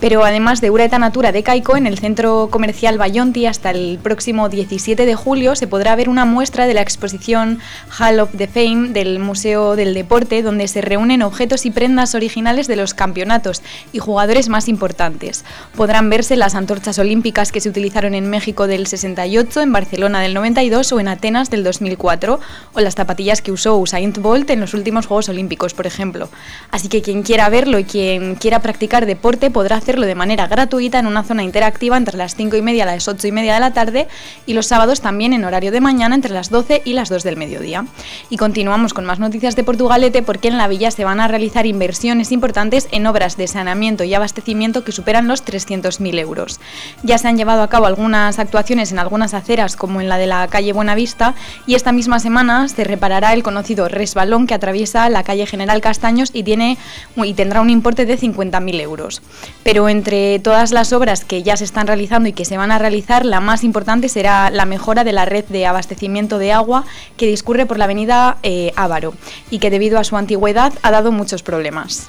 Pero 0.00 0.24
además 0.24 0.60
de 0.60 0.70
Ureta 0.70 0.98
Natura 0.98 1.32
de 1.32 1.42
Caico, 1.42 1.76
en 1.76 1.86
el 1.86 1.98
centro 1.98 2.48
comercial 2.50 2.98
Bayonti 2.98 3.46
hasta 3.46 3.70
el 3.70 3.98
próximo 4.02 4.48
17 4.48 5.06
de 5.06 5.14
julio 5.14 5.54
se 5.54 5.66
podrá 5.66 5.94
ver 5.96 6.08
una 6.08 6.24
muestra 6.24 6.66
de 6.66 6.74
la 6.74 6.82
exposición 6.82 7.60
Hall 7.98 8.20
of 8.20 8.30
the 8.36 8.48
Fame 8.48 8.88
del 8.88 9.18
Museo 9.18 9.76
del 9.76 9.94
Deporte 9.94 10.31
donde 10.40 10.68
se 10.68 10.80
reúnen 10.80 11.20
objetos 11.20 11.66
y 11.66 11.70
prendas 11.70 12.14
originales 12.14 12.68
de 12.68 12.76
los 12.76 12.94
campeonatos 12.94 13.60
y 13.92 13.98
jugadores 13.98 14.48
más 14.48 14.68
importantes. 14.68 15.44
Podrán 15.76 16.08
verse 16.08 16.36
las 16.36 16.54
antorchas 16.54 16.98
olímpicas 16.98 17.52
que 17.52 17.60
se 17.60 17.68
utilizaron 17.68 18.14
en 18.14 18.30
México 18.30 18.66
del 18.66 18.86
68, 18.86 19.60
en 19.60 19.72
Barcelona 19.72 20.20
del 20.20 20.32
92 20.32 20.92
o 20.92 21.00
en 21.00 21.08
Atenas 21.08 21.50
del 21.50 21.64
2004, 21.64 22.40
o 22.72 22.80
las 22.80 22.94
zapatillas 22.94 23.42
que 23.42 23.52
usó 23.52 23.76
Usain 23.76 24.12
Bolt 24.18 24.50
en 24.50 24.60
los 24.60 24.74
últimos 24.74 25.06
Juegos 25.06 25.28
Olímpicos, 25.28 25.74
por 25.74 25.86
ejemplo. 25.86 26.28
Así 26.70 26.88
que 26.88 27.02
quien 27.02 27.22
quiera 27.22 27.48
verlo 27.48 27.78
y 27.78 27.84
quien 27.84 28.36
quiera 28.36 28.60
practicar 28.60 29.06
deporte 29.06 29.50
podrá 29.50 29.76
hacerlo 29.76 30.06
de 30.06 30.14
manera 30.14 30.46
gratuita 30.46 30.98
en 30.98 31.06
una 31.06 31.24
zona 31.24 31.42
interactiva 31.42 31.96
entre 31.96 32.16
las 32.16 32.36
5 32.36 32.56
y 32.56 32.62
media 32.62 32.84
y 32.84 32.86
las 32.86 33.08
8 33.08 33.26
y 33.26 33.32
media 33.32 33.54
de 33.54 33.60
la 33.60 33.72
tarde 33.72 34.08
y 34.46 34.54
los 34.54 34.66
sábados 34.66 35.00
también 35.00 35.32
en 35.32 35.44
horario 35.44 35.72
de 35.72 35.80
mañana 35.80 36.14
entre 36.14 36.32
las 36.32 36.50
12 36.50 36.82
y 36.84 36.92
las 36.92 37.08
2 37.08 37.22
del 37.22 37.36
mediodía. 37.36 37.86
Y 38.30 38.36
continuamos 38.36 38.94
con 38.94 39.04
más 39.04 39.18
noticias 39.18 39.56
de 39.56 39.64
Portugalete 40.12 40.22
porque 40.22 40.48
en 40.48 40.58
la 40.58 40.68
villa 40.68 40.90
se 40.90 41.04
van 41.04 41.20
a 41.20 41.28
realizar 41.28 41.66
inversiones 41.66 42.32
importantes 42.32 42.88
en 42.92 43.06
obras 43.06 43.36
de 43.36 43.46
saneamiento 43.48 44.04
y 44.04 44.14
abastecimiento 44.14 44.84
que 44.84 44.92
superan 44.92 45.26
los 45.26 45.44
300.000 45.44 46.18
euros. 46.18 46.60
Ya 47.02 47.18
se 47.18 47.28
han 47.28 47.36
llevado 47.36 47.62
a 47.62 47.68
cabo 47.68 47.86
algunas 47.86 48.38
actuaciones 48.38 48.92
en 48.92 48.98
algunas 48.98 49.34
aceras, 49.34 49.76
como 49.76 50.00
en 50.00 50.08
la 50.08 50.18
de 50.18 50.26
la 50.26 50.46
calle 50.48 50.72
Buenavista, 50.72 51.34
y 51.66 51.74
esta 51.74 51.92
misma 51.92 52.18
semana 52.18 52.68
se 52.68 52.84
reparará 52.84 53.32
el 53.32 53.42
conocido 53.42 53.88
resbalón 53.88 54.46
que 54.46 54.54
atraviesa 54.54 55.08
la 55.08 55.24
calle 55.24 55.46
General 55.46 55.80
Castaños 55.80 56.30
y, 56.32 56.42
tiene, 56.42 56.76
y 57.16 57.34
tendrá 57.34 57.60
un 57.60 57.70
importe 57.70 58.04
de 58.04 58.18
50.000 58.18 58.80
euros. 58.80 59.22
Pero 59.62 59.88
entre 59.88 60.38
todas 60.40 60.72
las 60.72 60.92
obras 60.92 61.24
que 61.24 61.42
ya 61.42 61.56
se 61.56 61.64
están 61.64 61.86
realizando 61.86 62.28
y 62.28 62.32
que 62.32 62.44
se 62.44 62.56
van 62.56 62.72
a 62.72 62.78
realizar, 62.78 63.24
la 63.24 63.40
más 63.40 63.64
importante 63.64 64.08
será 64.08 64.50
la 64.50 64.66
mejora 64.66 65.04
de 65.04 65.12
la 65.12 65.24
red 65.24 65.44
de 65.46 65.66
abastecimiento 65.66 66.38
de 66.38 66.52
agua 66.52 66.84
que 67.16 67.26
discurre 67.26 67.66
por 67.66 67.78
la 67.78 67.84
avenida 67.84 68.36
eh, 68.42 68.72
Ávaro 68.76 69.14
y 69.50 69.58
que 69.58 69.70
debido 69.70 69.98
a 69.98 70.01
su 70.04 70.16
antigüedad 70.16 70.72
ha 70.82 70.90
dado 70.90 71.12
muchos 71.12 71.42
problemas. 71.42 72.08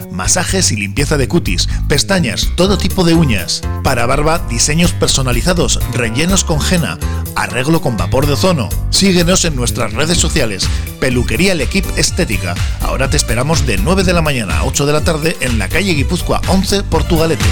masajes 0.11 0.71
y 0.71 0.75
limpieza 0.75 1.17
de 1.17 1.27
cutis, 1.27 1.67
pestañas, 1.87 2.49
todo 2.55 2.77
tipo 2.77 3.03
de 3.03 3.13
uñas. 3.13 3.61
Para 3.83 4.05
barba, 4.05 4.39
diseños 4.49 4.91
personalizados, 4.91 5.79
rellenos 5.93 6.43
con 6.43 6.59
henna, 6.61 6.97
arreglo 7.35 7.81
con 7.81 7.97
vapor 7.97 8.27
de 8.27 8.33
ozono. 8.33 8.69
Síguenos 8.89 9.45
en 9.45 9.55
nuestras 9.55 9.93
redes 9.93 10.17
sociales. 10.17 10.67
Peluquería 10.99 11.53
El 11.53 11.61
Equip 11.61 11.85
Estética. 11.97 12.55
Ahora 12.81 13.09
te 13.09 13.17
esperamos 13.17 13.65
de 13.65 13.77
9 13.77 14.03
de 14.03 14.13
la 14.13 14.21
mañana 14.21 14.59
a 14.59 14.65
8 14.65 14.85
de 14.85 14.93
la 14.93 15.03
tarde 15.03 15.37
en 15.39 15.57
la 15.57 15.69
calle 15.69 15.93
Guipúzcoa 15.93 16.41
11, 16.47 16.83
Portugalete. 16.83 17.45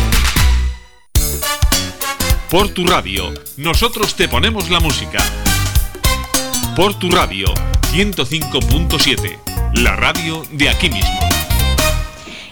Por 2.50 2.70
tu 2.70 2.86
radio, 2.88 3.32
nosotros 3.58 4.16
te 4.16 4.28
ponemos 4.28 4.72
la 4.72 4.80
música. 4.80 5.20
Por 6.76 6.98
tu 6.98 7.12
radio, 7.12 7.54
105.7, 7.92 9.38
la 9.76 9.96
radio 9.96 10.44
de 10.54 10.70
aquí 10.70 10.90
mismo. 10.90 11.29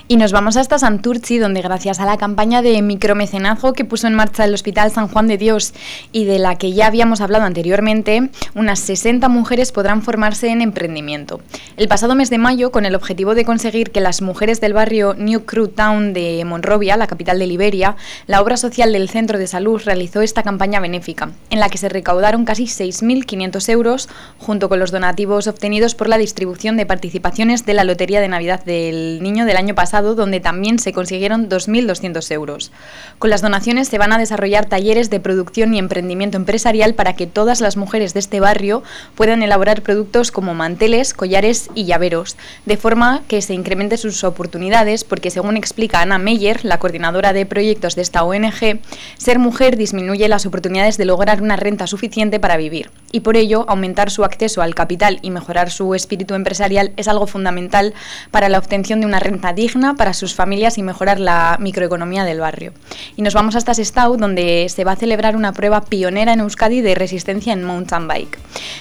Y 0.10 0.16
nos 0.16 0.32
vamos 0.32 0.56
hasta 0.56 0.80
Santurci, 0.80 1.38
donde 1.38 1.62
gracias 1.62 2.00
a 2.00 2.06
la 2.06 2.16
campaña 2.16 2.62
de 2.62 2.82
micromecenazgo 2.82 3.74
que 3.74 3.84
puso 3.84 4.08
en 4.08 4.16
marcha 4.16 4.46
el 4.46 4.54
Hospital 4.54 4.90
San 4.90 5.10
Juan 5.10 5.28
de 5.28 5.38
Dios 5.38 5.74
y 6.14 6.24
de 6.24 6.40
la 6.40 6.56
que 6.56 6.72
ya 6.72 6.88
habíamos 6.88 7.20
hablado 7.20 7.44
anteriormente, 7.44 8.30
unas 8.56 8.80
60 8.80 9.28
mujeres 9.28 9.74
podrán 9.74 10.04
formarse 10.04 10.48
en 10.48 10.62
emprendimiento. 10.62 11.42
El 11.76 11.90
pasado 11.90 12.16
mes 12.16 12.30
de 12.30 12.38
mayo, 12.38 12.72
con 12.72 12.86
el 12.86 12.96
objetivo 12.96 13.36
de 13.36 13.44
conseguir 13.44 13.92
que 13.92 14.00
las 14.00 14.22
mujeres 14.22 14.62
del 14.62 14.72
barrio 14.72 15.14
New 15.14 15.44
Crew 15.44 15.68
Town 15.68 16.14
de 16.14 16.42
Monrovia, 16.46 16.96
la 16.96 17.08
capital 17.08 17.38
de 17.38 17.48
Liberia, 17.48 17.98
la 18.28 18.42
obra 18.42 18.56
social 18.56 18.94
del 18.94 19.10
Centro 19.10 19.38
de 19.38 19.48
Salud 19.48 19.82
realizó 19.84 20.22
esta 20.22 20.42
campaña 20.42 20.80
benéfica, 20.80 21.32
en 21.50 21.60
la 21.60 21.68
que 21.68 21.78
se 21.78 21.90
recaudaron 21.90 22.46
casi 22.46 22.64
6.500 22.64 23.68
euros, 23.68 24.08
junto 24.38 24.70
con 24.70 24.80
los 24.80 24.92
donativos 24.92 25.48
obtenidos 25.48 25.96
por 25.96 26.08
la 26.08 26.18
distribución 26.18 26.78
de 26.78 26.86
participaciones 26.86 27.66
de 27.66 27.74
la 27.74 27.84
Lotería 27.84 28.22
de 28.22 28.30
Navidad 28.30 28.64
del 28.64 29.22
Niño 29.22 29.44
del 29.44 29.58
año 29.58 29.76
pasado 29.76 29.97
donde 30.02 30.40
también 30.40 30.80
se 30.80 30.94
consiguieron 30.94 31.50
2.200 31.50 32.32
euros. 32.32 32.72
Con 33.20 33.30
las 33.30 33.42
donaciones 33.42 33.88
se 33.88 33.98
van 33.98 34.14
a 34.14 34.18
desarrollar 34.18 34.66
talleres 34.66 35.10
de 35.10 35.20
producción 35.20 35.74
y 35.74 35.80
emprendimiento 35.80 36.38
empresarial 36.38 36.94
para 36.94 37.14
que 37.14 37.28
todas 37.28 37.62
las 37.62 37.78
mujeres 37.78 38.14
de 38.14 38.20
este 38.20 38.40
barrio 38.40 38.84
puedan 39.16 39.44
elaborar 39.44 39.82
productos 39.82 40.32
como 40.32 40.54
manteles, 40.54 41.14
collares 41.14 41.70
y 41.76 41.86
llaveros, 41.86 42.38
de 42.66 42.78
forma 42.78 43.22
que 43.28 43.42
se 43.42 43.54
incrementen 43.54 43.98
sus 43.98 44.24
oportunidades, 44.24 45.04
porque 45.04 45.32
según 45.32 45.58
explica 45.58 46.02
Ana 46.02 46.18
Meyer, 46.18 46.64
la 46.66 46.80
coordinadora 46.80 47.34
de 47.34 47.46
proyectos 47.46 47.96
de 47.96 48.02
esta 48.02 48.24
ONG, 48.24 48.80
ser 49.18 49.40
mujer 49.40 49.78
disminuye 49.78 50.28
las 50.28 50.46
oportunidades 50.46 50.98
de 50.98 51.06
lograr 51.06 51.42
una 51.42 51.56
renta 51.56 51.88
suficiente 51.88 52.40
para 52.40 52.58
vivir, 52.58 52.90
y 53.12 53.22
por 53.22 53.38
ello 53.38 53.66
aumentar 53.68 54.12
su 54.12 54.24
acceso 54.24 54.62
al 54.62 54.76
capital 54.76 55.20
y 55.22 55.32
mejorar 55.32 55.72
su 55.72 55.96
espíritu 55.96 56.34
empresarial 56.34 56.92
es 56.98 57.08
algo 57.08 57.28
fundamental 57.28 57.94
para 58.32 58.50
la 58.50 58.60
obtención 58.60 59.00
de 59.00 59.06
una 59.06 59.20
renta 59.20 59.54
digna 59.54 59.87
para 59.96 60.14
sus 60.14 60.34
familias 60.34 60.78
y 60.78 60.84
mejorar 60.84 61.20
la 61.20 61.58
microeconomía 61.60 62.24
del 62.24 62.40
barrio. 62.40 62.74
Y 63.16 63.22
nos 63.22 63.34
vamos 63.34 63.56
hasta 63.56 63.74
Sestao, 63.74 64.18
donde 64.18 64.68
se 64.70 64.84
va 64.84 64.94
a 64.94 64.96
celebrar 64.96 65.36
una 65.36 65.54
prueba 65.54 65.82
pionera 65.82 66.34
en 66.34 66.40
Euskadi 66.40 66.82
de 66.82 66.96
resistencia 66.96 67.54
en 67.54 67.64
mountain 67.64 68.08
bike. 68.08 68.40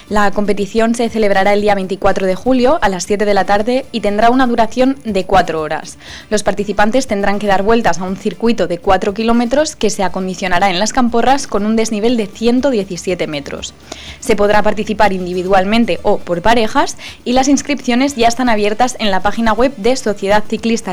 La 0.09 0.31
competición 0.31 0.95
se 0.95 1.09
celebrará 1.09 1.53
el 1.53 1.61
día 1.61 1.75
24 1.75 2.25
de 2.25 2.35
julio 2.35 2.79
a 2.81 2.89
las 2.89 3.05
7 3.05 3.25
de 3.25 3.33
la 3.33 3.45
tarde 3.45 3.85
y 3.91 4.01
tendrá 4.01 4.29
una 4.29 4.47
duración 4.47 4.97
de 5.03 5.25
4 5.25 5.61
horas. 5.61 5.97
Los 6.29 6.43
participantes 6.43 7.07
tendrán 7.07 7.39
que 7.39 7.47
dar 7.47 7.63
vueltas 7.63 7.99
a 7.99 8.03
un 8.03 8.17
circuito 8.17 8.67
de 8.67 8.79
4 8.79 9.13
kilómetros 9.13 9.75
que 9.75 9.89
se 9.89 10.03
acondicionará 10.03 10.69
en 10.69 10.79
las 10.79 10.93
camporras 10.93 11.47
con 11.47 11.65
un 11.65 11.75
desnivel 11.75 12.17
de 12.17 12.27
117 12.27 13.27
metros. 13.27 13.73
Se 14.19 14.35
podrá 14.35 14.63
participar 14.63 15.13
individualmente 15.13 15.99
o 16.03 16.17
por 16.17 16.41
parejas 16.41 16.97
y 17.23 17.33
las 17.33 17.47
inscripciones 17.47 18.15
ya 18.15 18.27
están 18.27 18.49
abiertas 18.49 18.95
en 18.99 19.11
la 19.11 19.21
página 19.21 19.53
web 19.53 19.73
de 19.77 19.95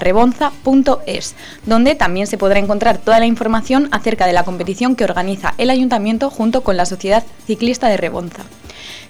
sociedadciclistarebonza.es, 0.05 1.35
donde 1.65 1.95
también 1.95 2.27
se 2.27 2.39
podrá 2.39 2.59
encontrar 2.59 2.99
toda 2.99 3.19
la 3.19 3.27
información 3.27 3.89
acerca 3.91 4.27
de 4.27 4.33
la 4.33 4.45
competición 4.45 4.97
que 4.97 5.05
organiza 5.05 5.55
el 5.59 5.71
ayuntamiento 5.71 6.31
junto 6.31 6.63
con 6.63 6.77
la 6.77 6.87
Sociedad 6.87 7.25
Ciclista 7.47 7.89
de 7.89 7.97
Rebonza. 7.97 8.45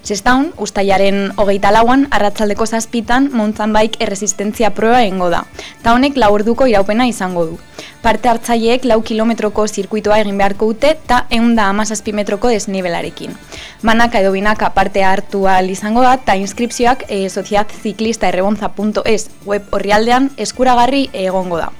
Sestaun, 0.03 0.51
ustaiaren 0.61 1.31
hogeita 1.37 1.71
lauan, 1.73 2.07
arratzaldeko 2.11 2.65
zazpitan, 2.65 3.29
mountain 3.33 3.73
bike 3.73 4.01
erresistentzia 4.05 4.69
proa 4.77 5.01
egingo 5.03 5.29
da. 5.33 5.43
Ta 5.81 5.93
honek 5.93 6.17
lau 6.17 6.31
orduko 6.33 6.67
iraupena 6.69 7.07
izango 7.09 7.45
du. 7.45 7.57
Parte 8.05 8.29
hartzaileek 8.29 8.85
lau 8.85 8.99
kilometroko 9.01 9.65
zirkuitoa 9.67 10.19
egin 10.21 10.37
beharko 10.37 10.67
dute 10.73 10.91
eta 10.93 11.23
egun 11.29 11.57
amazazpi 11.59 12.13
metroko 12.13 12.51
desnibelarekin. 12.53 13.33
Banaka 13.81 14.21
edo 14.21 14.31
binaka 14.31 14.69
parte 14.75 15.03
hartu 15.03 15.47
izango 15.69 16.01
da 16.01 16.13
eta 16.13 16.35
inskripzioak 16.35 17.05
e, 17.09 17.29
sociedadciclistaerrebonza.es 17.29 19.29
web 19.45 19.63
horrialdean 19.71 20.29
eskuragarri 20.37 21.09
egongo 21.13 21.57
da. 21.57 21.71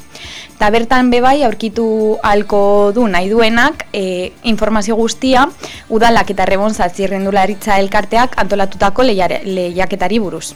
Eta 0.56 0.70
bertan 0.72 1.10
bebai 1.12 1.44
aurkitu 1.44 1.88
halko 2.24 2.92
du 2.96 3.08
nahi 3.08 3.30
duenak 3.30 3.88
e, 3.94 4.32
informazio 4.44 4.96
guztia 4.96 5.50
udalak 5.90 6.32
eta 6.32 6.46
rebonza 6.46 6.88
zirrendularitza 6.90 7.80
elkarteak 7.80 8.40
antolatutako 8.40 9.04
lehiaketari 9.04 10.20
buruz. 10.20 10.56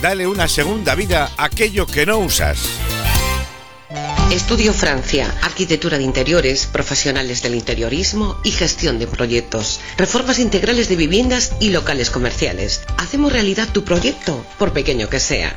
Dale 0.00 0.28
una 0.28 0.46
segunda 0.46 0.94
vida 0.94 1.28
a 1.36 1.44
aquello 1.46 1.84
que 1.86 2.06
no 2.06 2.18
usas. 2.18 2.58
Estudio 4.30 4.74
Francia, 4.74 5.34
arquitectura 5.42 5.96
de 5.96 6.04
interiores, 6.04 6.66
profesionales 6.66 7.42
del 7.42 7.54
interiorismo 7.54 8.38
y 8.44 8.50
gestión 8.50 8.98
de 8.98 9.06
proyectos, 9.06 9.80
reformas 9.96 10.38
integrales 10.38 10.88
de 10.88 10.96
viviendas 10.96 11.54
y 11.60 11.70
locales 11.70 12.10
comerciales. 12.10 12.82
Hacemos 12.98 13.32
realidad 13.32 13.68
tu 13.72 13.84
proyecto, 13.84 14.44
por 14.58 14.74
pequeño 14.74 15.08
que 15.08 15.18
sea. 15.18 15.56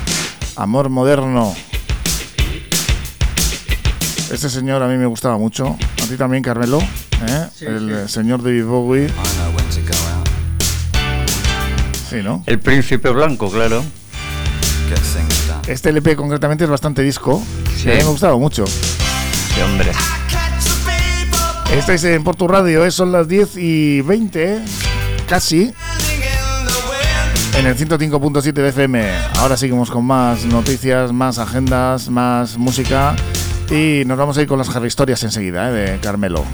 Amor 0.61 0.89
moderno. 0.89 1.55
Este 4.31 4.47
señor 4.47 4.83
a 4.83 4.87
mí 4.87 4.95
me 4.95 5.07
gustaba 5.07 5.35
mucho. 5.39 5.75
A 6.03 6.05
ti 6.07 6.15
también, 6.17 6.43
Carmelo. 6.43 6.79
¿eh? 7.27 7.47
el 7.61 8.07
señor 8.07 8.43
David 8.43 8.65
Bowie. 8.65 9.07
Sí, 12.07 12.17
¿no? 12.23 12.43
El 12.45 12.59
príncipe 12.59 13.09
blanco, 13.09 13.49
claro. 13.49 13.83
Este 15.65 15.89
LP 15.89 16.15
concretamente 16.15 16.65
es 16.65 16.69
bastante 16.69 17.01
disco. 17.01 17.41
Sí. 17.75 17.89
A 17.89 17.93
mí 17.93 17.97
me 17.97 18.09
gustaba 18.09 18.37
mucho. 18.37 18.67
Sí, 18.67 19.61
hombre. 19.61 19.91
Estáis 21.75 22.03
en 22.03 22.23
Porto 22.23 22.47
Radio, 22.47 22.85
¿eh? 22.85 22.91
son 22.91 23.11
las 23.11 23.27
10 23.27 23.57
y 23.57 24.01
20, 24.01 24.57
¿eh? 24.57 24.59
casi. 25.27 25.73
En 27.57 27.67
el 27.67 27.75
105.7 27.75 28.53
de 28.53 28.69
FM. 28.69 29.11
Ahora 29.37 29.57
seguimos 29.57 29.91
con 29.91 30.05
más 30.05 30.45
noticias, 30.45 31.11
más 31.11 31.37
agendas, 31.37 32.09
más 32.09 32.57
música. 32.57 33.15
Y 33.69 34.03
nos 34.05 34.17
vamos 34.17 34.37
a 34.37 34.41
ir 34.41 34.47
con 34.47 34.57
las 34.57 34.69
historias 34.83 35.23
enseguida, 35.23 35.69
¿eh? 35.69 35.73
de 35.73 35.99
Carmelo. 35.99 36.45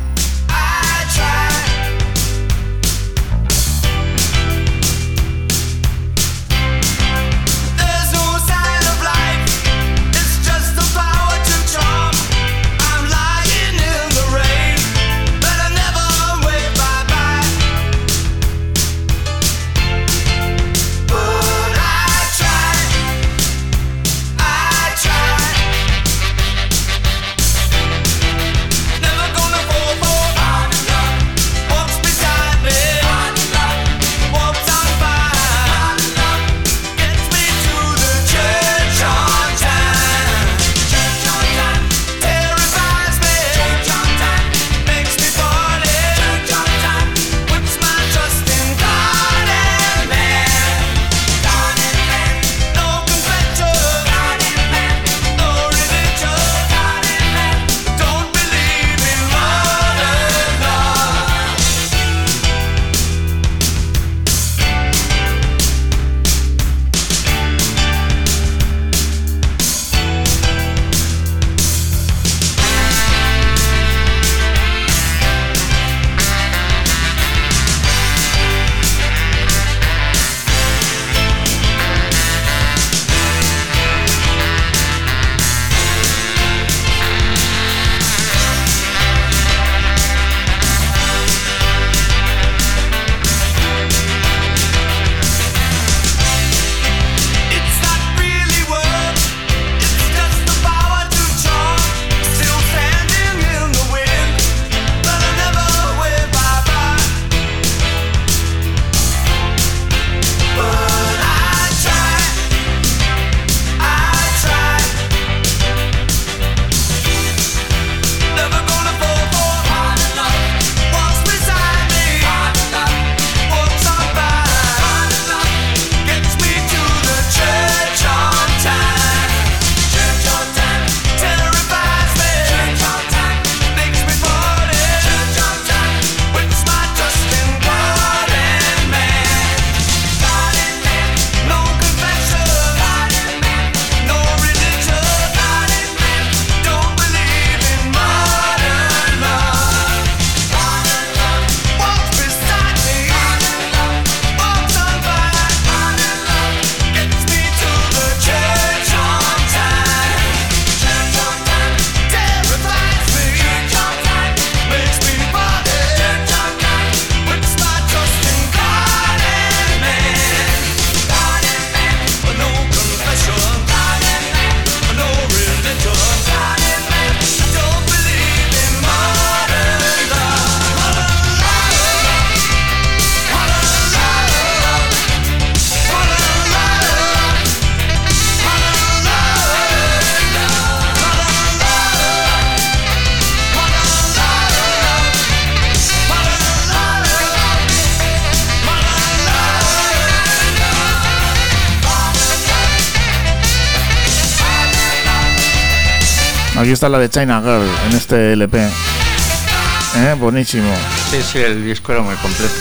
Aquí 206.68 206.74
está 206.74 206.90
la 206.90 207.00
de 207.00 207.10
China 207.10 207.40
Girl 207.40 207.66
en 207.86 207.96
este 207.96 208.34
LP. 208.34 208.58
¿Eh? 208.58 210.16
Buenísimo. 210.20 210.70
Sí, 211.10 211.22
sí, 211.24 211.38
el 211.40 211.64
disco 211.64 211.94
era 211.94 212.02
muy 212.02 212.14
completo. 212.16 212.56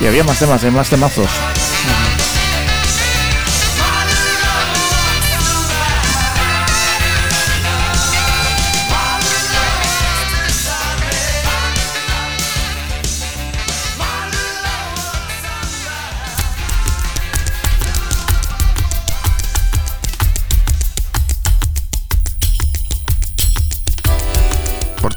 Y 0.00 0.06
había 0.06 0.24
más 0.24 0.38
temas, 0.38 0.64
¿eh? 0.64 0.70
más 0.70 0.88
temazos. 0.88 1.28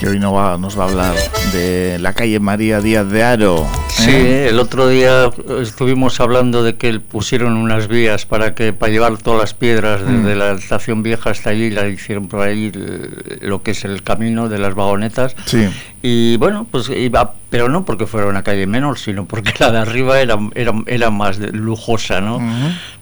Que 0.00 0.08
hoy 0.08 0.18
no 0.18 0.32
va, 0.32 0.56
nos 0.56 0.78
va 0.78 0.84
a 0.84 0.88
hablar 0.88 1.14
de 1.52 1.98
la 1.98 2.14
calle 2.14 2.40
María 2.40 2.80
Díaz 2.80 3.06
de 3.10 3.22
Aro. 3.22 3.66
Sí, 4.04 4.10
el 4.10 4.58
otro 4.58 4.88
día 4.88 5.30
estuvimos 5.60 6.20
hablando 6.20 6.62
de 6.62 6.76
que 6.76 7.00
pusieron 7.00 7.56
unas 7.56 7.88
vías 7.88 8.26
para 8.26 8.54
que 8.54 8.72
para 8.72 8.92
llevar 8.92 9.18
todas 9.18 9.40
las 9.40 9.54
piedras 9.54 10.00
desde 10.00 10.34
Mm. 10.34 10.38
la 10.38 10.52
estación 10.52 11.02
vieja 11.02 11.30
hasta 11.30 11.50
allí, 11.50 11.70
la 11.70 11.86
hicieron 11.88 12.28
por 12.28 12.40
ahí 12.46 12.72
el- 12.74 13.38
lo 13.42 13.62
que 13.62 13.72
es 13.72 13.84
el 13.84 14.02
camino 14.02 14.48
de 14.48 14.58
las 14.58 14.74
vagonetas. 14.74 15.34
Sí. 15.46 15.68
Y 16.02 16.36
bueno, 16.38 16.66
pues 16.70 16.88
iba, 16.88 17.34
pero 17.50 17.68
no 17.68 17.84
porque 17.84 18.06
fuera 18.06 18.26
una 18.26 18.42
calle 18.42 18.66
menor, 18.66 18.98
sino 18.98 19.26
porque 19.26 19.52
la 19.58 19.70
de 19.70 19.78
arriba 19.78 20.20
era, 20.20 20.38
era, 20.54 20.72
era 20.86 21.10
más 21.10 21.38
lujosa, 21.38 22.20
¿no? 22.22 22.40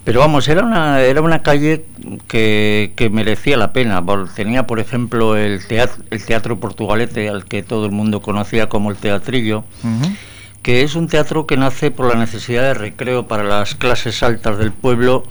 Pero 0.05 0.21
vamos, 0.21 0.49
era 0.49 0.65
una, 0.65 1.01
era 1.03 1.21
una 1.21 1.43
calle 1.43 1.85
que, 2.27 2.93
que 2.97 3.11
merecía 3.11 3.57
la 3.57 3.73
pena. 3.73 4.03
Tenía, 4.35 4.67
por 4.67 4.81
ejemplo, 4.81 5.37
el 5.37 5.65
teatro, 5.67 6.03
el 6.11 6.25
teatro 6.25 6.59
Portugalete, 6.59 7.29
al 7.29 7.45
que 7.45 7.63
todo 7.63 7.87
el 7.87 7.93
mundo 7.93 8.21
conocía 8.21 8.69
como 8.69 8.91
el 8.91 8.97
Teatrillo, 8.97 9.65
que 10.69 10.83
es 10.83 10.97
un 10.97 11.09
teatro 11.09 11.47
que 11.47 11.57
nace 11.57 11.91
por 11.91 12.13
la 12.13 12.21
necesidad 12.21 12.63
de 12.63 12.75
recreo 12.75 13.27
para 13.27 13.43
las 13.43 13.75
clases 13.75 14.23
altas 14.23 14.59
del 14.59 14.71
pueblo 14.71 15.23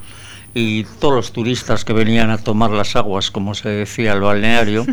y 0.56 0.84
todos 1.00 1.14
los 1.14 1.32
turistas 1.32 1.86
que 1.86 1.94
venían 1.94 2.32
a 2.32 2.40
tomar 2.40 2.72
las 2.72 2.96
aguas, 2.96 3.30
como 3.30 3.54
se 3.54 3.70
decía, 3.70 4.14
al 4.14 4.22
balneario. 4.22 4.84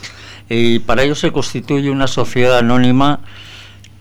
y 0.50 0.80
para 0.80 1.04
ello 1.04 1.14
se 1.14 1.32
constituye 1.32 1.88
una 1.88 2.06
sociedad 2.06 2.58
anónima 2.58 3.20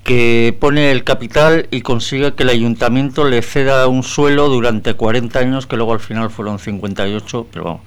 que 0.03 0.53
pone 0.59 0.91
el 0.91 1.05
capital 1.05 1.69
y 1.71 1.79
consigue 1.79 2.33
que 2.33 2.43
el 2.43 2.49
ayuntamiento 2.49 3.23
le 3.23 3.41
ceda 3.41 3.87
un 3.87 4.03
suelo 4.03 4.49
durante 4.49 4.95
40 4.95 5.39
años, 5.39 5.67
que 5.67 5.77
luego 5.77 5.93
al 5.93 6.01
final 6.01 6.29
fueron 6.29 6.59
58, 6.59 7.47
pero 7.49 7.63
vamos. 7.63 7.81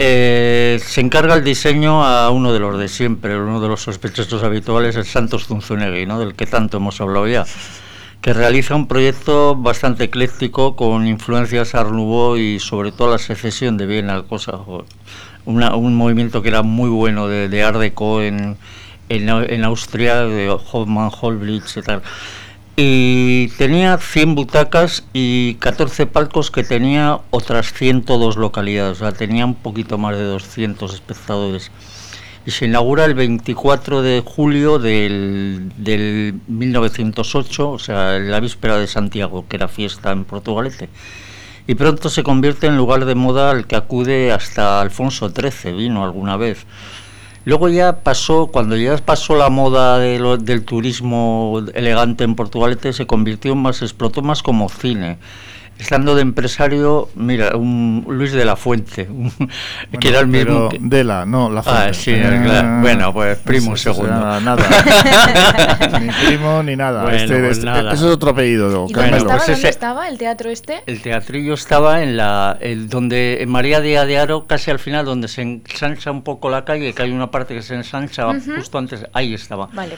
Eh, 0.00 0.78
se 0.84 1.00
encarga 1.00 1.34
el 1.34 1.42
diseño 1.42 2.04
a 2.04 2.30
uno 2.30 2.52
de 2.52 2.60
los 2.60 2.78
de 2.78 2.88
siempre, 2.88 3.36
uno 3.36 3.60
de 3.60 3.66
los 3.68 3.82
sospechosos 3.82 4.44
habituales, 4.44 4.94
el 4.94 5.04
Santos 5.04 5.46
Zunzunegui, 5.46 6.06
¿no? 6.06 6.20
del 6.20 6.34
que 6.34 6.46
tanto 6.46 6.76
hemos 6.76 7.00
hablado 7.00 7.26
ya, 7.26 7.44
que 8.20 8.32
realiza 8.32 8.76
un 8.76 8.86
proyecto 8.86 9.56
bastante 9.56 10.04
ecléctico 10.04 10.76
con 10.76 11.06
influencias 11.08 11.74
Art 11.74 11.90
Nouveau 11.90 12.36
y 12.36 12.60
sobre 12.60 12.92
todo 12.92 13.10
la 13.10 13.18
secesión 13.18 13.76
de 13.76 13.86
Viena, 13.86 14.22
cosa, 14.22 14.60
una- 15.44 15.74
un 15.74 15.96
movimiento 15.96 16.42
que 16.42 16.48
era 16.50 16.62
muy 16.62 16.90
bueno 16.90 17.26
de, 17.26 17.48
de 17.48 17.62
Art 17.64 17.78
Deco 17.78 18.22
en, 18.22 18.56
en, 19.08 19.28
en 19.28 19.64
Austria, 19.64 20.22
de 20.22 20.48
Hoffmann, 20.50 21.10
Holblitz 21.20 21.76
y 21.76 21.82
tal. 21.82 22.02
Y 22.80 23.48
tenía 23.58 23.98
100 23.98 24.36
butacas 24.36 25.02
y 25.12 25.54
14 25.54 26.06
palcos 26.06 26.52
que 26.52 26.62
tenía 26.62 27.18
otras 27.32 27.72
102 27.72 28.36
localidades, 28.36 28.98
o 28.98 29.00
sea, 29.00 29.10
tenía 29.10 29.44
un 29.46 29.56
poquito 29.56 29.98
más 29.98 30.16
de 30.16 30.22
200 30.22 30.94
espectadores. 30.94 31.72
Y 32.46 32.52
se 32.52 32.66
inaugura 32.66 33.04
el 33.04 33.14
24 33.14 34.00
de 34.00 34.22
julio 34.24 34.78
del, 34.78 35.72
del 35.76 36.38
1908, 36.46 37.68
o 37.68 37.80
sea, 37.80 38.16
la 38.20 38.38
víspera 38.38 38.78
de 38.78 38.86
Santiago, 38.86 39.44
que 39.48 39.56
era 39.56 39.66
fiesta 39.66 40.12
en 40.12 40.24
Portugalete. 40.24 40.88
Y 41.66 41.74
pronto 41.74 42.08
se 42.08 42.22
convierte 42.22 42.68
en 42.68 42.76
lugar 42.76 43.06
de 43.06 43.16
moda 43.16 43.50
al 43.50 43.66
que 43.66 43.74
acude 43.74 44.30
hasta 44.30 44.80
Alfonso 44.80 45.30
XIII, 45.30 45.72
vino 45.72 46.04
alguna 46.04 46.36
vez. 46.36 46.64
Luego 47.44 47.68
ya 47.68 48.00
pasó, 48.00 48.48
cuando 48.48 48.76
ya 48.76 48.96
pasó 48.98 49.34
la 49.34 49.48
moda 49.48 49.98
de 49.98 50.18
lo- 50.18 50.36
del 50.36 50.64
turismo 50.64 51.62
elegante 51.74 52.24
en 52.24 52.34
Portugalete, 52.34 52.92
se 52.92 53.06
convirtió 53.06 53.54
más, 53.54 53.80
explotó 53.82 54.20
más 54.22 54.42
como 54.42 54.68
cine. 54.68 55.18
Estando 55.78 56.14
de 56.16 56.22
empresario, 56.22 57.08
mira, 57.14 57.56
un 57.56 58.04
Luis 58.08 58.32
de 58.32 58.44
la 58.44 58.56
Fuente, 58.56 59.06
un- 59.08 59.32
que 60.00 60.08
era 60.08 60.20
el 60.20 60.26
mismo. 60.26 60.68
Pero 60.68 60.68
que- 60.70 60.78
de 60.80 61.04
la, 61.04 61.24
no, 61.24 61.48
la 61.50 61.60
Ah, 61.60 61.62
fuente. 61.92 61.94
sí, 61.94 62.14
claro. 62.14 62.80
Bueno, 62.80 63.12
pues 63.12 63.38
primo 63.38 63.74
Eso, 63.74 63.90
eso, 63.92 64.02
segundo. 64.02 64.20
nada, 64.20 64.40
nada. 64.40 65.98
ni 66.00 66.08
primo 66.26 66.62
ni 66.64 66.74
nada. 66.76 67.02
Bueno, 67.04 67.16
este, 67.18 67.38
pues 67.38 67.50
este- 67.58 67.66
nada. 67.66 67.92
Eso 67.94 68.08
es 68.08 68.14
otro 68.14 68.30
apellido. 68.30 68.86
¿Y 68.88 68.92
dónde 68.92 69.16
estaba? 69.18 69.34
pues 69.36 69.46
¿Dónde 69.46 69.52
ese- 69.52 69.68
estaba 69.68 70.08
el 70.08 70.18
teatro 70.18 70.50
este? 70.50 70.82
El 70.86 71.00
teatrillo 71.00 71.54
estaba 71.54 72.02
en 72.02 72.16
la 72.16 72.56
el, 72.60 72.88
donde 72.88 73.42
en 73.42 73.48
María 73.48 73.80
Díaz 73.80 74.06
de 74.06 74.18
Aro, 74.18 74.46
casi 74.46 74.70
al 74.72 74.78
final, 74.80 75.04
donde 75.04 75.28
se 75.28 75.42
ensancha 75.42 76.10
un 76.10 76.22
poco 76.22 76.50
la 76.50 76.64
calle, 76.64 76.92
que 76.92 77.02
hay 77.02 77.12
una 77.12 77.30
parte 77.30 77.54
que 77.54 77.62
se 77.62 77.74
ensancha 77.74 78.26
justo 78.56 78.78
antes, 78.78 79.06
ahí 79.12 79.32
estaba. 79.34 79.68
Vale. 79.72 79.94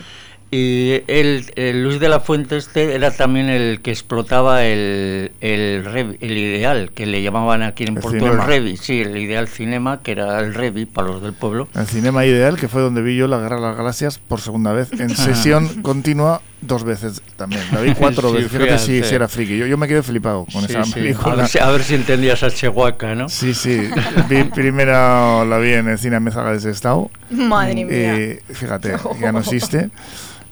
Y 0.52 1.02
el, 1.06 1.44
el 1.54 1.84
Luis 1.84 2.00
de 2.00 2.08
la 2.08 2.18
Fuente 2.18 2.56
este 2.56 2.96
era 2.96 3.12
también 3.12 3.48
el 3.48 3.80
que 3.82 3.92
explotaba 3.92 4.64
el, 4.64 5.30
el, 5.40 5.84
rev- 5.84 6.16
el 6.20 6.36
ideal, 6.36 6.90
que 6.92 7.06
le 7.06 7.22
llamaban 7.22 7.62
aquí 7.62 7.84
en 7.84 7.94
Portugal 7.94 8.32
el. 8.40 8.42
Revi, 8.46 8.76
sí, 8.76 9.00
el 9.02 9.16
ideal 9.16 9.46
cinema, 9.46 10.00
que 10.02 10.10
era 10.10 10.40
el 10.40 10.52
Revi 10.52 10.86
para 10.86 11.06
los 11.06 11.22
del 11.22 11.34
pueblo. 11.34 11.68
El 11.76 11.86
Cinema 11.86 12.26
Ideal, 12.26 12.56
que 12.58 12.66
fue 12.66 12.82
donde 12.82 13.00
vi 13.00 13.16
yo 13.16 13.28
la 13.28 13.38
Guerra 13.38 13.56
de 13.56 13.62
las 13.62 13.76
Galaxias 13.76 14.18
por 14.18 14.40
segunda 14.40 14.72
vez, 14.72 14.92
en 14.98 15.10
sesión 15.16 15.82
continua 15.82 16.42
dos 16.62 16.82
veces 16.82 17.22
también. 17.36 17.62
La 17.72 17.80
vi 17.80 17.94
cuatro 17.98 18.30
Sí, 18.30 18.34
veces. 18.38 18.50
Fíjate 18.50 18.78
si, 18.78 18.86
fíjate. 18.94 19.08
si 19.08 19.14
era 19.14 19.28
friki. 19.28 19.56
Yo, 19.56 19.66
yo 19.66 19.76
me 19.78 19.86
quedé 19.86 20.02
flipado 20.02 20.46
con 20.52 20.62
Sí, 20.66 20.72
esa 20.72 20.82
sí. 20.84 20.94
película. 20.94 21.32
A, 21.32 21.36
ver 21.36 21.46
si, 21.48 21.58
a 21.60 21.70
ver 21.70 21.82
si 21.84 21.94
entendías 21.94 22.42
a 22.42 22.50
Chehuaca, 22.50 23.14
¿no? 23.14 23.28
Sí, 23.28 23.54
sí. 23.54 23.88
Vi, 24.28 24.42
primero 24.44 25.44
la 25.44 25.58
vi 25.58 25.74
en 25.74 25.88
el 25.90 25.98
cine 25.98 26.18
Mézaga 26.18 26.52
de 26.52 26.58
Sestao. 26.58 27.08
Madre 27.30 27.84
mía. 27.84 28.40
Y 28.48 28.52
fíjate, 28.52 28.96
ya 29.20 29.30
no 29.30 29.38
existe. 29.38 29.90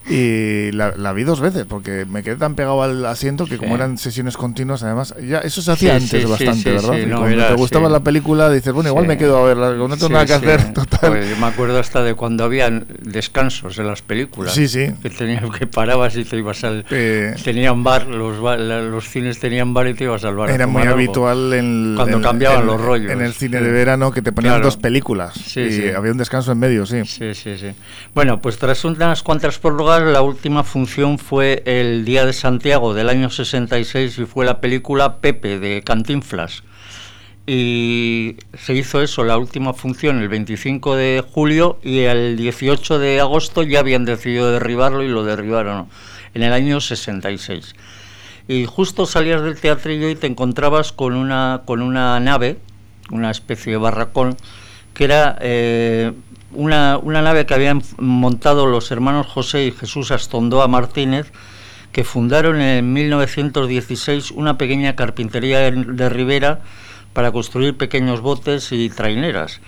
Y 0.09 0.73
la, 0.73 0.95
la 0.97 1.13
vi 1.13 1.23
dos 1.25 1.41
veces 1.41 1.67
porque 1.69 2.07
me 2.09 2.23
quedé 2.23 2.37
tan 2.37 2.55
pegado 2.55 2.83
al 2.83 3.05
asiento 3.07 3.45
que 3.47 3.59
como 3.59 3.71
Sí. 3.71 3.75
eran 3.75 3.99
sesiones 3.99 4.37
continuas, 4.37 4.83
además, 4.83 5.15
ya 5.27 5.39
eso 5.41 5.61
se 5.61 5.71
hacía 5.73 5.99
Sí, 6.01 6.05
antes 6.17 6.29
bastante, 6.29 6.73
¿verdad? 6.73 6.97
no, 7.07 7.17
cuando 7.19 7.37
era 7.37 7.49
te 7.49 7.55
gustaba 7.55 7.89
la 7.91 8.01
película 8.01 8.51
dices, 8.51 8.73
bueno, 8.73 8.89
igual 8.91 9.07
me 9.07 9.19
quedo 9.19 9.37
a 9.39 9.45
verla, 9.47 9.73
no 9.75 9.89
tengo 9.97 10.09
nada 10.09 10.25
que 10.27 10.33
hacer, 10.35 10.73
total. 10.73 11.11
Pues 11.11 11.29
yo 11.29 11.37
me 11.37 11.47
acuerdo 11.47 11.79
hasta 11.79 12.03
de 12.03 12.15
cuando 12.15 12.45
había 12.45 12.71
descansos 13.03 13.79
en 13.79 13.87
las 13.87 14.03
películas. 14.03 14.55
Sí, 14.55 14.67
sí. 14.69 14.87
Que, 15.03 15.11
tenías, 15.11 15.45
que 15.59 15.67
parabas 15.67 16.17
y 16.17 16.25
te 16.25 16.37
ibas 16.39 16.65
al... 16.65 16.85
Eh, 16.91 17.35
tenían 17.45 17.85
bar, 17.85 18.07
los, 18.07 18.39
los 18.39 19.09
cines 19.09 19.39
tenían 19.41 19.75
bar 19.75 19.89
y 19.89 19.95
te 19.95 20.05
ibas 20.05 20.25
al 20.25 20.37
bar. 20.37 20.51
Era 20.51 20.67
muy 20.67 20.83
algo. 20.83 20.95
habitual 20.95 21.53
en, 21.53 21.95
Cuando 21.97 22.17
en- 22.17 22.23
cambiaban 22.23 22.61
en- 22.61 22.67
los 22.67 22.81
rollos. 22.81 23.13
En 23.13 23.21
el 23.21 23.35
cine 23.35 23.61
de 23.61 23.71
verano 23.71 24.11
que 24.13 24.23
te 24.23 24.33
ponían 24.33 24.55
Claro. 24.55 24.65
dos 24.65 24.77
películas 24.77 25.35
Sí, 25.35 25.61
y 25.61 25.89
había 25.91 26.13
un 26.13 26.19
descanso 26.19 26.53
en 26.53 26.59
medio, 26.59 26.87
sí. 26.87 27.05
Sí, 27.05 27.35
sí, 27.35 27.59
sí. 27.59 27.73
Bueno, 28.15 28.41
pues 28.41 28.57
tras 28.59 28.85
unas 28.85 29.23
cuantas 29.23 29.59
prórrogas, 29.59 29.98
la 30.01 30.23
última 30.23 30.65
función 30.65 31.19
fue 31.19 31.63
el 31.67 32.05
Día 32.05 32.25
de 32.25 32.33
Santiago 32.33 32.95
del 32.95 33.09
año 33.09 33.31
66 33.31 34.19
y 34.19 34.25
fue 34.25 34.45
la 34.45 34.61
película 34.61 35.17
Pepe 35.17 35.59
de 35.59 35.83
Cantinflas. 35.83 36.63
Y 37.47 38.37
se 38.59 38.75
hizo 38.75 39.01
eso, 39.01 39.25
la 39.25 39.39
última 39.39 39.73
función 39.73 40.19
el 40.21 40.29
25 40.29 40.97
de 40.97 41.25
julio 41.27 41.79
y 41.83 42.01
el 42.01 42.37
18 42.37 42.99
de 42.99 43.21
agosto 43.21 43.63
ya 43.63 43.81
habían 43.81 44.05
decidido 44.05 44.53
derribarlo 44.53 45.03
y 45.03 45.09
lo 45.09 45.25
derribaron 45.25 45.89
en 46.35 46.43
el 46.43 46.53
año 46.53 46.81
66. 46.81 47.75
Y 48.49 48.67
justo 48.67 49.07
salías 49.07 49.43
del 49.43 49.61
teatrillo 49.61 50.09
y 50.09 50.15
te 50.15 50.27
encontrabas 50.27 50.93
con 50.93 51.15
una, 51.15 51.63
con 51.65 51.83
una 51.83 52.21
nave, 52.21 52.59
una 53.11 53.31
especie 53.31 53.73
de 53.73 53.79
barracón, 53.79 54.37
que 54.93 55.05
era 55.05 55.39
eh, 55.41 56.13
una, 56.53 56.99
una 56.99 57.23
nave 57.23 57.47
que 57.47 57.55
habían 57.55 57.83
montado 57.99 58.67
los 58.67 58.91
hermanos 58.91 59.27
José 59.27 59.67
y 59.67 59.73
Jesús 59.73 60.11
Astondoa 60.11 60.69
Martínez, 60.69 61.33
que 61.93 62.05
fundaron 62.05 62.61
en 62.61 62.93
1916 62.93 64.31
una 64.33 64.59
pequeña 64.59 64.95
carpintería 64.97 65.71
de 65.71 66.09
Ribera 66.09 66.61
para 67.13 67.33
construir 67.33 67.77
pequeños 67.77 68.21
botes 68.21 68.73
y 68.73 68.91
traineras. 68.91 69.61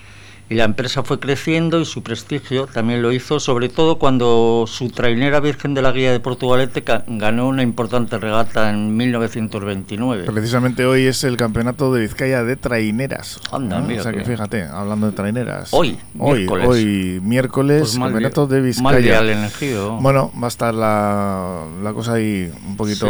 Y 0.51 0.57
la 0.57 0.65
empresa 0.65 1.05
fue 1.05 1.21
creciendo 1.21 1.81
y 1.81 1.85
su 1.85 2.03
prestigio 2.03 2.67
también 2.67 3.03
lo 3.03 3.13
hizo, 3.13 3.39
sobre 3.39 3.69
todo 3.69 3.99
cuando 4.01 4.65
su 4.67 4.91
trainera 4.91 5.39
Virgen 5.39 5.75
de 5.75 5.81
la 5.83 5.93
Guía 5.93 6.11
de 6.11 6.19
Portugalete 6.19 6.83
ganó 7.07 7.47
una 7.47 7.63
importante 7.63 8.19
regata 8.19 8.69
en 8.69 8.97
1929. 8.97 10.25
Precisamente 10.25 10.85
hoy 10.87 11.07
es 11.07 11.23
el 11.23 11.37
campeonato 11.37 11.93
de 11.95 12.01
Vizcaya 12.01 12.43
de 12.43 12.57
traineras. 12.57 13.39
Anda, 13.53 13.79
¿no? 13.79 13.87
mira 13.87 14.01
O 14.01 14.03
sea 14.03 14.13
que 14.13 14.25
fíjate, 14.25 14.65
hablando 14.65 15.07
de 15.07 15.13
traineras. 15.13 15.69
Hoy, 15.73 15.97
hoy, 16.19 16.39
miércoles. 16.41 16.67
hoy 16.69 17.21
miércoles, 17.23 17.81
Pues 17.83 17.99
campeonato 17.99 18.47
de 18.49 18.57
mal 18.83 18.97
Vizcaya. 18.97 19.21
elegido. 19.21 19.99
Bueno, 19.99 20.33
va 20.37 20.47
a 20.47 20.49
estar 20.49 20.75
la, 20.75 21.65
la 21.81 21.93
cosa 21.93 22.15
ahí 22.15 22.53
un 22.67 22.77
poquito, 22.77 23.07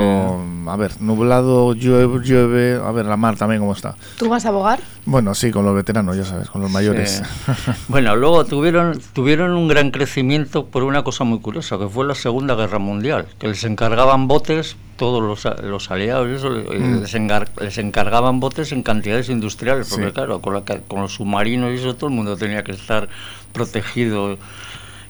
a 0.67 0.77
ver, 0.77 1.01
nublado, 1.01 1.73
llueve, 1.73 2.21
llueve, 2.23 2.75
a 2.85 2.91
ver 2.93 3.07
la 3.07 3.17
mar 3.17 3.37
también 3.39 3.61
cómo 3.63 3.73
está. 3.73 3.97
¿Tú 4.19 4.29
vas 4.29 4.45
a 4.45 4.49
abogar? 4.51 4.81
Bueno, 5.07 5.35
sí, 5.35 5.51
con 5.51 5.65
los 5.65 5.75
veteranos, 5.75 6.19
ya 6.19 6.25
sabes, 6.27 6.51
con 6.51 6.61
los 6.61 6.71
mayores. 6.71 7.11
Sí. 7.11 7.30
Bueno, 7.89 8.17
luego 8.17 8.45
tuvieron, 8.45 9.01
tuvieron 9.13 9.53
un 9.53 9.69
gran 9.69 9.91
crecimiento 9.91 10.67
por 10.67 10.83
una 10.85 11.03
cosa 11.05 11.25
muy 11.25 11.41
curiosa, 11.41 11.79
que 11.79 11.89
fue 11.89 12.07
la 12.07 12.15
Segunda 12.15 12.55
Guerra 12.55 12.79
Mundial, 12.79 13.27
que 13.39 13.49
les 13.49 13.65
encargaban 13.65 14.29
botes, 14.29 14.77
todos 14.97 15.23
los, 15.23 15.47
a- 15.47 15.61
los 15.63 15.91
aliados, 15.91 16.29
eso, 16.29 16.55
eh, 16.57 16.79
Mm. 16.79 17.01
les, 17.01 17.15
engar- 17.15 17.49
les 17.61 17.79
encargaban 17.79 18.39
botes 18.41 18.73
en 18.73 18.83
cantidades 18.83 19.29
industriales, 19.31 19.89
porque 19.89 20.07
Sí. 20.07 20.13
claro, 20.13 20.41
con, 20.41 20.55
la 20.55 20.63
con 20.63 21.01
los 21.03 21.15
submarinos 21.15 21.73
y 21.73 21.75
eso 21.77 21.95
todo 21.97 22.09
el 22.11 22.17
mundo 22.17 22.37
tenía 22.37 22.63
que 22.65 22.73
estar 22.73 23.09
protegido. 23.53 24.37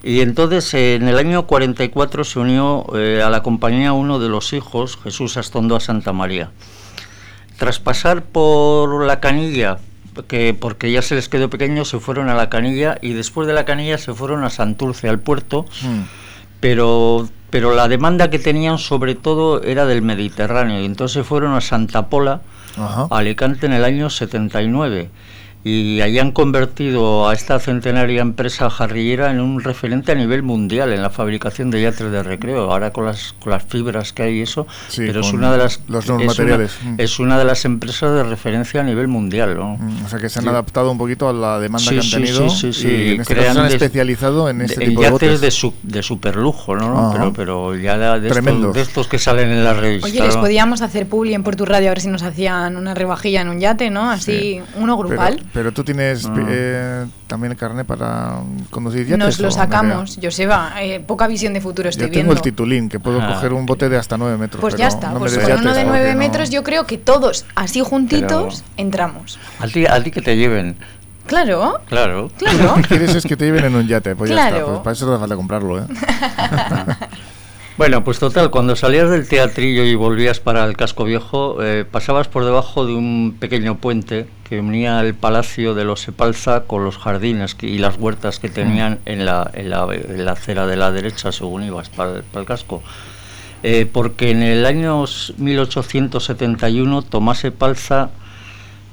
Y 0.03 0.21
entonces 0.21 0.73
eh, 0.75 0.95
en 0.95 1.09
el 1.09 1.19
año 1.19 1.47
44 1.47 2.25
se 2.25 2.39
unió 2.39 2.87
eh, 2.95 3.21
a 3.23 3.29
la 3.31 3.43
compañía 3.43 3.93
uno 3.93 4.19
de 4.19 4.29
los 4.31 4.53
hijos, 4.55 4.97
Jesús 5.03 5.37
Astondoa 5.37 5.81
Santa 5.81 6.13
María. 6.13 6.51
Tras 7.59 7.79
pasar 7.79 8.23
por 8.23 9.05
la 9.05 9.21
canilla, 9.21 9.79
que 10.29 10.55
porque 10.59 10.91
ya 10.91 11.03
se 11.03 11.15
les 11.15 11.29
quedó 11.29 11.49
pequeño, 11.51 11.85
se 11.85 11.99
fueron 12.01 12.29
a 12.29 12.35
la 12.35 12.49
canilla 12.49 12.99
y 13.01 13.13
después 13.13 13.47
de 13.47 13.55
la 13.55 13.65
canilla 13.65 13.99
se 13.99 14.13
fueron 14.15 14.45
a 14.45 14.51
Santurce, 14.51 15.09
al 15.09 15.19
puerto, 15.21 15.65
Mm. 15.83 16.03
pero, 16.61 17.29
pero 17.51 17.75
la 17.75 17.89
demanda 17.89 18.31
que 18.31 18.39
tenían 18.39 18.79
sobre 18.79 19.15
todo 19.15 19.63
era 19.63 19.87
del 19.87 20.03
Mediterráneo 20.03 20.81
y 20.81 20.85
entonces 20.85 21.27
fueron 21.27 21.55
a 21.55 21.61
Santa 21.61 22.09
Pola, 22.09 22.41
Ajá. 22.77 23.07
a 23.11 23.19
Alicante 23.19 23.67
en 23.67 23.73
el 23.73 23.85
año 23.85 24.11
79 24.11 25.11
y 25.63 26.01
han 26.19 26.33
convertido 26.33 27.29
a 27.29 27.35
esta 27.35 27.59
centenaria 27.59 28.23
empresa 28.23 28.71
jarrillera 28.71 29.31
en 29.31 29.41
un 29.41 29.61
referente 29.63 30.13
a 30.13 30.15
nivel 30.15 30.43
mundial 30.43 30.93
en 30.93 31.03
la 31.03 31.11
fabricación 31.11 31.71
de 31.71 31.83
yates 31.83 32.11
de 32.11 32.23
recreo. 32.23 32.71
Ahora 32.73 32.93
con 32.93 33.05
las, 33.05 33.35
con 33.41 33.53
las 33.53 33.63
fibras 33.65 34.13
que 34.13 34.23
hay 34.23 34.39
y 34.39 34.43
eso, 34.43 34.67
Sí, 34.89 35.03
pero 35.07 35.21
es 35.21 35.33
una 35.33 35.53
de 35.53 35.59
las 35.59 35.81
los 35.89 36.05
es 36.05 36.11
una- 36.11 36.25
materiales. 36.25 36.73
Mm. 36.83 36.95
es 36.99 37.19
una 37.19 37.39
de 37.39 37.45
las 37.45 37.65
empresas 37.67 38.15
de 38.15 38.23
referencia 38.25 38.81
a 38.81 38.85
nivel 38.85 39.09
mundial. 39.09 39.57
¿no? 39.57 39.77
Mm, 39.77 40.05
O 40.07 40.09
sea 40.09 40.19
que 40.19 40.29
se 40.31 40.39
han 40.39 40.45
Sí. 40.45 40.49
adaptado 40.49 40.91
un 40.91 40.99
poquito 40.99 41.29
a 41.29 41.33
la 41.33 41.59
demanda 41.59 41.91
Sí, 41.91 41.99
que 41.99 42.01
han 42.01 42.11
tenido 42.11 42.49
sí, 42.49 42.73
sí, 42.73 42.83
sí. 42.83 42.89
y 42.89 43.15
en 43.15 43.21
este 43.21 43.35
Crean 43.35 43.49
caso 43.55 43.61
se 43.61 43.67
han 43.67 43.73
especializado 43.73 44.49
en 44.49 44.61
este 44.63 44.81
de- 44.81 44.87
tipo 44.87 45.03
de 45.03 45.11
yates 45.11 45.41
de, 45.43 45.51
su, 45.51 45.75
de 45.83 46.03
superlujo, 46.03 46.75
¿no? 46.77 47.11
Pero, 47.13 47.33
pero 47.35 47.77
ya 47.77 47.99
de, 48.19 48.29
estos, 48.29 48.75
de 48.75 48.81
estos 48.81 49.09
que 49.09 49.19
salen 49.19 49.51
en 49.51 49.63
la 49.65 49.75
revista. 49.75 50.07
Oye, 50.07 50.21
les 50.23 50.37
¿no? 50.37 50.41
podíamos 50.41 50.81
hacer 50.83 51.07
publi 51.07 51.35
en 51.35 51.43
Portu 51.43 51.67
Radio 51.67 51.89
a 51.89 51.91
ver 51.91 52.01
si 52.01 52.09
nos 52.09 52.23
hacían 52.23 52.77
una 52.77 52.95
rebajilla 52.95 53.43
en 53.43 53.49
un 53.51 53.61
yate, 53.61 53.91
¿no? 53.91 54.11
Así, 54.11 54.61
uno 54.77 54.97
grupal. 54.97 55.37
pero 55.37 55.50
tú 55.75 55.85
tienes 55.85 56.27
Ah. 56.27 56.35
eh, 56.49 57.07
también 57.27 57.53
el 57.53 57.59
carnet 57.59 57.87
para 57.87 58.37
conducir 58.71 59.07
yates. 59.07 59.19
Nos 59.19 59.41
lo 59.41 59.49
¿o, 59.49 59.51
sacamos. 59.51 60.19
Joseba, 60.23 60.73
eh, 60.81 61.01
poca 61.01 61.27
visión 61.27 61.53
de 61.53 61.61
futuro 61.61 61.89
estoy 61.89 62.07
Yo 62.07 62.13
tengo 62.13 62.25
viendo. 62.25 62.33
el 62.35 62.41
titulín, 62.43 62.89
que 62.89 63.01
puedo 63.01 63.21
Ah, 63.21 63.35
coger 63.35 63.53
un 63.53 63.67
bote 63.67 63.89
de 63.89 63.97
hasta 63.97 64.17
9 64.17 64.37
metros. 64.37 64.61
Pues 64.61 64.75
pero 64.75 64.83
ya 64.83 64.89
está, 64.89 65.11
no 65.13 65.19
pues 65.19 65.37
con 65.37 65.45
uno 65.45 65.53
de 65.75 65.83
porque 65.83 65.85
9 65.87 66.13
no- 66.13 66.19
metros 66.19 66.51
yo 66.51 66.63
creo 66.63 66.87
que 66.87 66.99
todos 66.99 67.45
así 67.55 67.81
juntitos 67.81 68.63
Pero- 68.63 68.73
entramos. 68.77 69.39
A 69.59 69.67
ti, 69.67 69.87
a 69.87 70.03
ti 70.03 70.11
que 70.11 70.23
te 70.23 70.37
lleven, 70.37 70.77
Claro, 71.27 71.81
claro. 71.87 72.31
claro. 72.39 72.59
Lo 72.63 72.75
que 72.77 72.83
quieres 72.83 73.15
es 73.15 73.25
que 73.25 73.37
te 73.37 73.45
lleven 73.45 73.65
en 73.65 73.75
un 73.77 73.87
yate, 73.87 74.17
pues 74.17 74.31
ya 74.31 74.37
Claro. 74.37 74.57
está. 74.57 74.67
Pues 74.71 74.79
para 74.81 74.93
eso 74.95 75.07
no 75.07 75.13
hace 75.13 75.21
falta 75.21 75.37
comprarlo, 75.37 75.79
¿eh? 75.79 75.85
Bueno, 77.81 78.05
pues 78.05 78.19
total, 78.19 78.51
cuando 78.51 78.77
salías 78.77 79.09
del 79.09 79.27
teatrillo 79.27 79.85
y 79.85 79.95
volvías 79.95 80.39
para 80.39 80.67
el 80.67 80.77
casco 80.77 81.05
viejo, 81.05 81.63
eh, 81.63 81.87
pasabas 81.91 82.29
por 82.29 82.45
debajo 82.45 82.85
de 82.85 82.93
un 82.93 83.35
pequeño 83.41 83.79
puente 83.79 84.27
que 84.47 84.61
unía 84.61 85.01
el 85.01 85.15
palacio 85.15 85.75
de 85.75 85.85
los 85.85 86.03
Sepalza 86.03 86.65
con 86.65 86.85
los 86.85 86.99
jardines 86.99 87.55
que- 87.55 87.69
y 87.69 87.79
las 87.79 87.97
huertas 87.97 88.39
que 88.39 88.51
tenían 88.51 88.99
en 89.07 89.25
la, 89.25 89.51
en 89.55 89.71
la, 89.71 89.87
en 89.95 90.27
la 90.27 90.33
acera 90.33 90.67
de 90.67 90.77
la 90.77 90.93
derecha 90.93 91.33
según 91.33 91.63
ibas 91.63 91.89
para 91.89 92.17
el, 92.19 92.23
para 92.23 92.43
el 92.43 92.47
casco. 92.47 92.83
Eh, 93.63 93.89
porque 93.91 94.31
en 94.31 94.43
el 94.43 94.67
año 94.67 95.03
1871 95.39 97.01
Tomás 97.01 97.39
Sepalza 97.39 98.11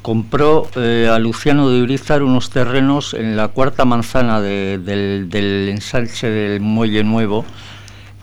compró 0.01 0.65
eh, 0.77 1.09
a 1.11 1.19
Luciano 1.19 1.69
de 1.69 1.81
Urizar 1.81 2.23
unos 2.23 2.51
terrenos 2.51 3.13
en 3.13 3.35
la 3.35 3.49
cuarta 3.49 3.83
manzana 3.83 4.39
de- 4.39 4.77
del, 4.77 5.29
del 5.29 5.67
ensanche 5.67 6.29
del 6.29 6.61
Muelle 6.61 7.03
Nuevo 7.03 7.43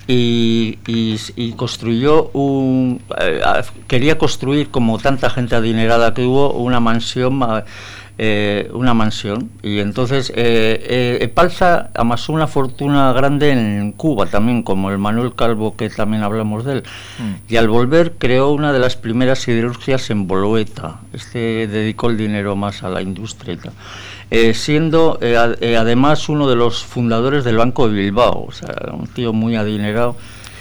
y, 0.07 0.79
y- 0.87 1.19
y 1.37 1.53
construyó 1.53 2.29
un 2.33 3.01
eh, 3.21 3.41
quería 3.87 4.19
construir 4.19 4.69
como 4.71 4.99
tanta 4.99 5.31
gente 5.31 5.55
adinerada 5.57 6.13
que 6.15 6.25
hubo 6.25 6.53
una 6.55 6.81
mansión 6.81 7.35
ma- 7.37 7.65
eh, 8.17 8.71
una 8.73 8.95
mansión. 8.95 9.51
Y 9.63 9.81
entonces 9.81 10.31
eh, 10.37 11.19
eh, 11.21 11.29
Palza 11.29 11.91
amasó 11.95 12.33
una 12.33 12.47
fortuna 12.47 13.13
grande 13.13 13.51
en 13.51 13.91
Cuba 13.93 14.27
también 14.27 14.63
como 14.63 14.91
el 14.91 14.99
Manuel 14.99 15.35
Calvo 15.35 15.75
que 15.77 15.91
también 15.91 16.23
hablamos 16.23 16.65
de 16.65 16.75
él. 16.75 16.83
Y 17.49 17.57
al 17.57 17.67
volver 17.69 18.13
creó 18.17 18.51
una 18.53 18.73
de 18.73 18.79
las 18.79 18.95
primeras 18.97 19.41
siderurgias 19.41 20.11
en 20.11 20.29
Bolueta 20.29 21.01
este 21.13 21.67
dedicó 21.67 22.09
el 22.11 22.17
dinero 22.17 22.55
más 22.57 22.83
a 22.85 22.89
la 22.89 23.03
industria 23.03 23.55
y 23.55 23.57
tal. 23.57 23.73
Eh, 24.37 24.53
siendo 24.53 25.17
eh, 25.21 25.37
eh, 25.61 25.77
además 25.77 26.29
uno 26.29 26.49
de 26.49 26.57
los 26.57 26.83
fundadores 26.83 27.45
del 27.45 27.57
Banco 27.57 27.87
de 27.87 27.95
Bilbao, 27.95 28.47
o 28.49 28.51
sea, 28.51 28.75
un 28.93 29.07
tío 29.07 29.33
muy 29.33 29.55
adinerado. 29.55 30.17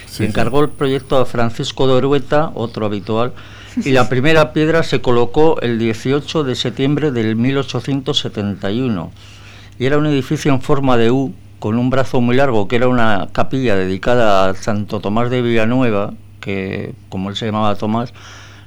Sí, 0.06 0.26
encargó 0.26 0.62
el 0.62 0.70
proyecto 0.70 1.18
a 1.18 1.26
Francisco 1.26 1.88
de 1.88 1.94
Orueta, 1.94 2.52
otro 2.54 2.86
habitual, 2.86 3.34
y 3.78 3.90
la 3.90 4.10
primera 4.10 4.54
piedra 4.54 4.84
se 4.84 5.02
colocó 5.02 5.60
el 5.62 5.80
18 5.80 6.44
de 6.44 6.54
septiembre 6.54 7.10
del 7.10 7.36
1871. 7.36 9.12
Y 9.80 9.86
era 9.88 9.98
un 9.98 10.06
edificio 10.06 10.54
en 10.54 10.62
forma 10.62 10.96
de 10.96 11.10
U, 11.10 11.34
con 11.58 11.80
un 11.80 11.90
brazo 11.90 12.22
muy 12.22 12.36
largo, 12.36 12.68
que 12.68 12.76
era 12.76 12.88
una 12.88 13.30
capilla 13.32 13.76
dedicada 13.76 14.50
a 14.50 14.54
Santo 14.54 15.00
Tomás 15.00 15.32
de 15.32 15.42
Villanueva, 15.42 16.14
que 16.42 16.94
como 17.10 17.32
él 17.32 17.36
se 17.36 17.48
llamaba 17.48 17.74
Tomás, 17.74 18.14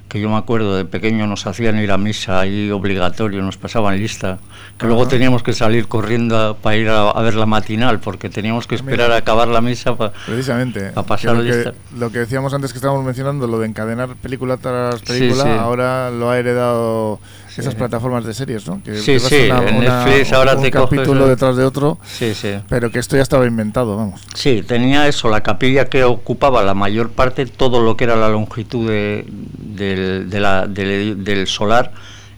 que 0.07 0.21
yo 0.21 0.29
me 0.29 0.37
acuerdo 0.37 0.75
de 0.75 0.85
pequeño 0.85 1.27
nos 1.27 1.45
hacían 1.47 1.77
ir 1.79 1.91
a 1.91 1.97
misa 1.97 2.39
ahí 2.39 2.71
obligatorio, 2.71 3.41
nos 3.41 3.57
pasaban 3.57 3.97
lista, 3.97 4.39
que 4.77 4.85
luego 4.85 5.07
teníamos 5.07 5.43
que 5.43 5.53
salir 5.53 5.87
corriendo 5.87 6.57
para 6.61 6.77
ir 6.77 6.89
a, 6.89 7.09
a 7.09 7.21
ver 7.21 7.35
la 7.35 7.45
matinal, 7.45 7.99
porque 7.99 8.29
teníamos 8.29 8.67
que 8.67 8.75
esperar 8.75 9.07
mira. 9.07 9.15
a 9.15 9.19
acabar 9.19 9.47
la 9.47 9.61
misa 9.61 9.95
para... 9.95 10.13
Precisamente. 10.25 10.91
Pasar 10.91 11.31
que 11.31 11.37
lo, 11.37 11.43
lista. 11.43 11.71
que, 11.71 11.97
lo 11.97 12.11
que 12.11 12.19
decíamos 12.19 12.53
antes 12.53 12.71
que 12.71 12.77
estábamos 12.77 13.03
mencionando, 13.03 13.47
lo 13.47 13.59
de 13.59 13.67
encadenar 13.67 14.15
película 14.15 14.57
tras 14.57 15.01
película, 15.01 15.43
sí. 15.43 15.49
ahora 15.49 16.11
lo 16.11 16.29
ha 16.29 16.37
heredado. 16.37 17.19
Esas 17.57 17.75
plataformas 17.75 18.23
de 18.25 18.33
series, 18.33 18.67
¿no? 18.67 18.81
Que 18.83 18.95
Sí, 18.97 19.19
sí, 19.19 19.35
en 19.49 19.79
Netflix 19.79 20.31
ahora 20.33 20.55
un 20.55 20.61
te 20.63 20.71
coges 20.71 20.89
capítulo 20.99 21.27
detrás 21.27 21.55
de 21.57 21.63
otro, 21.63 21.97
Sí, 22.05 22.33
sí. 22.33 22.53
pero 22.69 22.91
que 22.91 22.99
esto 22.99 23.15
ya 23.15 23.21
estaba 23.23 23.45
inventado, 23.45 23.95
vamos. 23.97 24.21
Sí, 24.33 24.63
tenía 24.67 25.07
eso, 25.07 25.29
la 25.29 25.41
capilla 25.41 25.85
que 25.85 26.03
ocupaba 26.03 26.63
la 26.63 26.73
mayor 26.73 27.09
parte, 27.11 27.45
todo 27.45 27.81
lo 27.81 27.97
que 27.97 28.03
era 28.05 28.15
la 28.15 28.29
longitud 28.29 28.87
de- 28.87 29.25
del, 29.27 30.29
de 30.29 30.39
la- 30.39 30.67
del- 30.67 31.23
del 31.23 31.47
solar, 31.47 31.91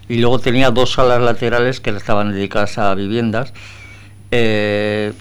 y 0.08 0.18
luego 0.18 0.40
tenía 0.40 0.72
dos 0.72 0.94
salas 0.94 1.22
laterales 1.22 1.80
que 1.80 1.92
estaban 1.92 2.32
dedicadas 2.34 2.78
a 2.78 2.94
viviendas. 2.96 3.54
eh, 4.32 5.14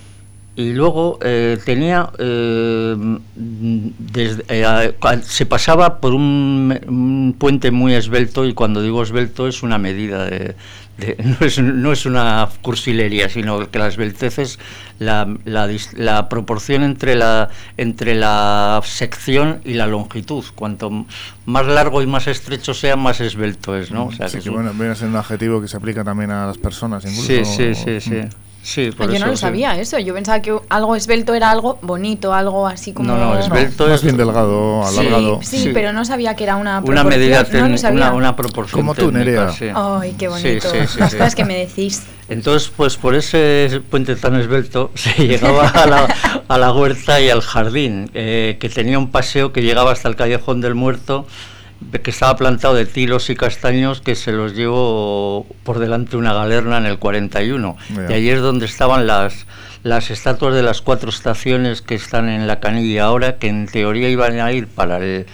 y 0.59 0.73
luego 0.73 1.21
eh, 1.23 1.57
tenía, 1.64 2.11
eh, 2.18 2.97
desde- 3.37 4.44
eh, 4.49 4.90
se 5.23 5.47
pasaba 5.47 6.01
por 6.01 6.14
un, 6.14 6.77
un 6.88 7.37
puente 7.38 7.71
muy 7.71 7.94
esbelto, 7.94 8.44
y 8.44 8.55
cuando 8.55 8.83
digo 8.83 9.01
esbelto 9.05 9.47
es 9.47 9.62
una 9.62 9.79
medida 9.79 10.25
de, 10.25 10.57
de- 10.97 11.16
no, 11.40 11.47
es, 11.47 11.61
no 11.61 11.92
es 11.92 12.07
una 12.07 12.49
cursilería, 12.61 13.29
sino 13.29 13.71
que 13.71 13.79
la 13.79 13.87
esbeltez 13.87 14.40
es 14.40 14.59
la, 14.99 15.33
la 15.44 15.68
la 15.94 16.29
proporción 16.29 16.83
entre 16.83 17.14
la, 17.14 17.51
entre 17.77 18.16
la 18.16 18.81
sección 18.83 19.61
y 19.64 19.75
la 19.75 19.87
longitud. 19.87 20.44
Cuanto 20.57 21.07
más 21.47 21.66
largo 21.68 22.03
y 22.03 22.09
más 22.09 22.27
estrecho 22.27 22.75
sea, 22.75 22.97
más 22.97 23.21
esbelto 23.21 23.77
es, 23.77 23.92
¿no? 23.92 24.07
O 24.07 24.12
sea, 24.12 24.29
sí, 24.29 24.38
que 24.38 24.42
que 24.42 24.49
es 24.49 24.55
bueno, 24.57 24.73
un 24.73 25.16
adjetivo 25.16 25.61
que 25.61 25.68
se 25.68 25.77
aplica 25.77 26.03
también 26.03 26.33
a 26.33 26.49
las 26.49 26.59
personas, 26.59 27.05
incluso. 27.05 27.23
sí, 27.23 27.44
sí, 27.44 27.75
sí, 27.77 28.01
sí. 28.01 28.14
Mm. 28.16 28.47
Sí, 28.68 28.90
Ah, 28.92 28.94
por 28.98 29.07
yo 29.09 29.16
eso, 29.16 29.24
no 29.24 29.31
lo 29.31 29.37
sí. 29.37 29.40
sabía 29.40 29.78
eso. 29.81 29.98
Yo 29.98 30.12
pensaba 30.12 30.42
que 30.42 30.54
algo 30.68 30.94
esbelto 30.94 31.35
era 31.35 31.50
algo 31.50 31.78
bonito, 31.81 32.35
algo 32.35 32.66
así 32.66 32.92
como. 32.92 33.09
No, 33.09 33.16
no, 33.16 33.38
esbelto 33.38 33.87
Más 33.87 33.94
es 33.96 34.02
bien 34.02 34.18
delgado, 34.18 34.83
Sí, 34.90 34.98
alargado. 34.98 35.40
Sí, 35.42 35.59
Sí. 35.59 35.70
pero 35.72 35.94
no 35.94 36.04
sabía 36.04 36.37
que 36.37 36.44
era 36.44 36.57
una 36.57 36.81
una 36.81 37.02
medida, 37.02 37.46
no 37.50 37.90
una, 37.92 38.12
una 38.12 38.37
proporción 38.37 38.81
Como 38.81 38.94
tú, 38.94 39.11
Nerea. 39.11 39.50
sí. 39.52 39.68
Ay, 39.74 40.14
qué 40.18 40.28
bonito. 40.28 40.68
sí, 40.70 40.76
sí, 40.87 40.98
Las 40.98 41.12
sí. 41.12 41.16
cosas 41.16 41.35
que 41.35 41.46
me 41.46 41.57
decís. 41.57 42.02
Entonces, 42.28 42.70
pues 42.76 42.98
por 42.98 43.14
ese 43.14 43.81
puente 43.88 44.14
tan 44.16 44.37
esbelto 44.37 44.90
se 44.94 45.14
llegaba 45.26 45.66
a 45.68 45.87
la, 45.87 46.14
a 46.46 46.59
la 46.59 46.72
huerta 46.74 47.22
y 47.22 47.31
al 47.31 47.40
jardín, 47.40 48.11
eh, 48.12 48.59
que 48.61 48.68
tenía 48.68 48.98
un 48.98 49.11
paseo 49.11 49.50
que 49.50 49.62
llegaba 49.62 49.92
hasta 49.92 50.09
el 50.11 50.16
callejón 50.16 50.61
del 50.61 50.74
muerto 50.74 51.26
que 52.03 52.11
estaba 52.11 52.37
plantado 52.37 52.75
de 52.75 52.87
tilos 52.87 53.31
y 53.31 53.37
castaños 53.37 54.01
que 54.01 54.14
se 54.14 54.33
los 54.33 54.55
llevó 54.55 55.47
por 55.62 55.79
delante 55.79 56.17
una 56.17 56.35
galerna 56.35 56.79
en 56.79 56.87
el 56.87 56.99
41. 56.99 57.77
Ya. 57.95 58.11
Y 58.11 58.12
allí 58.14 58.31
es 58.31 58.41
donde 58.41 58.67
estaban 58.67 59.07
las, 59.07 59.47
las 59.83 60.11
estatuas 60.11 60.55
de 60.55 60.62
las 60.62 60.83
cuatro 60.83 61.11
estaciones 61.11 61.83
que 61.83 61.95
están 61.95 62.29
en 62.29 62.47
la 62.47 62.61
canilla 62.61 63.05
ahora, 63.05 63.38
que 63.38 63.49
en 63.49 63.67
teoría 63.67 64.09
iban 64.09 64.41
a 64.41 64.53
ir 64.53 64.67
para 64.67 64.99
el, 64.99 65.27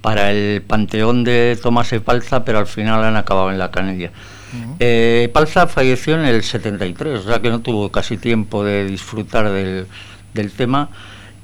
para 0.00 0.30
el 0.30 0.62
panteón 0.62 1.24
de 1.24 1.58
Tomás 1.60 1.92
Epalza, 1.92 2.44
pero 2.44 2.58
al 2.58 2.66
final 2.66 3.04
han 3.04 3.16
acabado 3.16 3.50
en 3.50 3.58
la 3.58 3.70
canilla. 3.70 4.10
Eh, 4.80 5.28
Palza 5.34 5.66
falleció 5.66 6.14
en 6.14 6.24
el 6.24 6.42
73, 6.42 7.18
o 7.18 7.22
sea 7.22 7.40
que 7.40 7.50
no 7.50 7.60
tuvo 7.60 7.90
casi 7.90 8.16
tiempo 8.16 8.64
de 8.64 8.86
disfrutar 8.86 9.50
del, 9.50 9.86
del 10.32 10.50
tema 10.52 10.88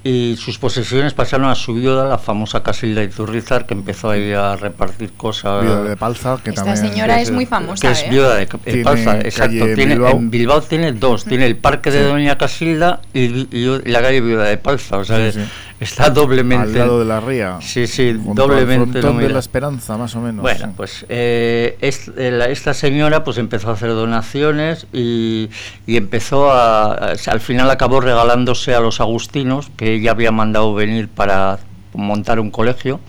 y 0.06 0.36
sus 0.36 0.58
posesiones 0.58 1.14
pasaron 1.14 1.46
a 1.48 1.54
su 1.54 1.72
viuda, 1.72 2.04
la 2.04 2.18
famosa 2.18 2.62
Casilda 2.62 3.02
Iturrizar, 3.02 3.64
que 3.66 3.72
empezó 3.72 4.10
ahí 4.10 4.32
a 4.34 4.54
repartir 4.54 5.12
cosas. 5.14 5.62
Viuda 5.62 5.82
de 5.82 5.96
Palza, 5.96 6.38
que 6.44 6.50
Esta 6.50 6.62
también... 6.64 6.76
señora 6.90 7.20
es 7.22 7.30
muy 7.30 7.46
famosa, 7.46 7.86
Que 7.86 7.92
es 7.92 8.02
¿eh? 8.02 8.08
viuda 8.10 8.34
de 8.36 8.46
Tiene 8.46 8.84
Palza, 8.84 9.18
exacto. 9.20 9.58
calle 9.60 9.74
Tiene, 9.74 9.94
Bilbao. 9.94 10.12
En 10.12 10.30
Bilbao 10.30 10.60
tiene 10.60 10.92
dos, 10.92 11.24
tiene 11.24 11.46
el 11.46 11.56
parque 11.56 11.90
de 11.90 12.00
Sí. 12.00 12.04
Doña 12.04 12.36
Casilda 12.36 13.00
y, 13.14 13.48
y 13.50 13.80
la 13.90 14.02
calle 14.02 14.20
Viuda 14.20 14.44
de 14.44 14.58
Palza, 14.58 14.98
o 14.98 15.04
sea, 15.04 15.32
Sí, 15.32 15.40
sí. 15.40 15.46
Está 15.80 16.10
doblemente... 16.10 16.80
Al 16.80 16.86
lado 16.86 16.98
de 17.00 17.04
la 17.04 17.20
ría. 17.20 17.58
Sí, 17.60 17.86
sí, 17.86 18.12
doblemente 18.12 19.00
frontón 19.00 19.22
de 19.22 19.28
la 19.30 19.38
esperanza, 19.40 19.96
más 19.96 20.14
o 20.16 20.20
menos. 20.20 20.42
Bueno, 20.42 20.66
sí. 20.66 20.72
pues 20.76 21.06
eh, 21.08 21.76
es- 21.80 22.10
eh, 22.16 22.30
la- 22.30 22.48
esta 22.48 22.74
señora 22.74 23.24
pues 23.24 23.38
empezó 23.38 23.70
a 23.70 23.74
hacer 23.74 23.90
donaciones 23.90 24.86
y, 24.92 25.50
y 25.86 25.96
empezó 25.96 26.50
a, 26.52 26.92
a- 26.94 27.12
al 27.26 27.40
final 27.40 27.70
acabó 27.70 28.00
regalándose 28.00 28.74
a 28.74 28.80
los 28.80 29.00
agustinos 29.00 29.70
que 29.76 29.94
ella 29.94 30.12
había 30.12 30.30
mandado 30.32 30.74
venir 30.74 31.08
para 31.08 31.58
montar 31.94 32.40
un 32.40 32.50
colegio 32.50 33.00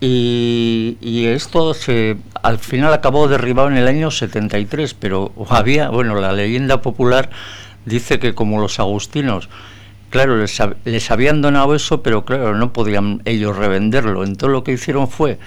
y, 0.00 0.96
y 1.00 1.26
esto 1.26 1.74
se 1.74 2.16
al 2.42 2.58
final 2.58 2.92
acabó 2.92 3.28
derribado 3.28 3.68
en 3.68 3.76
el 3.76 3.86
año 3.86 4.10
73 4.10 4.94
pero 4.94 5.32
había 5.48 5.90
bueno 5.90 6.16
la 6.20 6.32
leyenda 6.32 6.82
popular 6.82 7.30
dice 7.86 8.18
que 8.18 8.34
como 8.34 8.60
los 8.60 8.80
agustinos 8.80 9.48
Claro, 10.12 10.36
les, 10.36 10.62
les 10.84 11.10
habían 11.10 11.40
donado 11.40 11.74
eso, 11.74 12.02
pero 12.02 12.24
claro, 12.26 12.54
no 12.54 12.72
podían 12.72 13.22
ellos 13.24 13.56
revenderlo. 13.56 14.22
Entonces 14.24 14.52
lo 14.52 14.62
que 14.62 14.72
hicieron 14.72 15.08
fue 15.08 15.38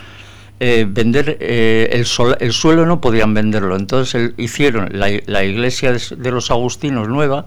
eh, 0.60 0.88
vender 0.90 1.38
el, 1.40 2.00
el, 2.00 2.06
sol- 2.08 2.36
el 2.40 2.52
suelo, 2.52 2.86
no 2.88 3.00
podían 3.00 3.34
venderlo. 3.36 3.76
Entonces 3.76 4.16
el- 4.16 4.34
hicieron 4.38 4.90
la, 4.92 5.44
iglesia 5.44 5.94
de, 5.94 6.32
los 6.32 6.50
agustinos 6.50 7.08
nueva, 7.08 7.46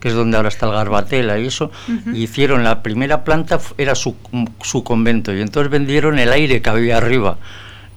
que 0.00 0.08
es 0.08 0.14
donde 0.14 0.36
ahora 0.38 0.48
está 0.48 0.66
el 0.66 0.72
Garbatela 0.72 1.38
y 1.38 1.46
eso, 1.46 1.70
y 2.12 2.24
hicieron 2.24 2.64
la 2.64 2.82
primera 2.82 3.22
planta, 3.22 3.60
era 3.78 3.94
su, 3.94 4.16
su 4.60 4.82
convento, 4.82 5.32
y 5.32 5.40
entonces 5.40 5.70
vendieron 5.70 6.18
el 6.18 6.32
aire 6.32 6.60
que 6.62 6.68
había 6.68 6.96
arriba. 6.96 7.38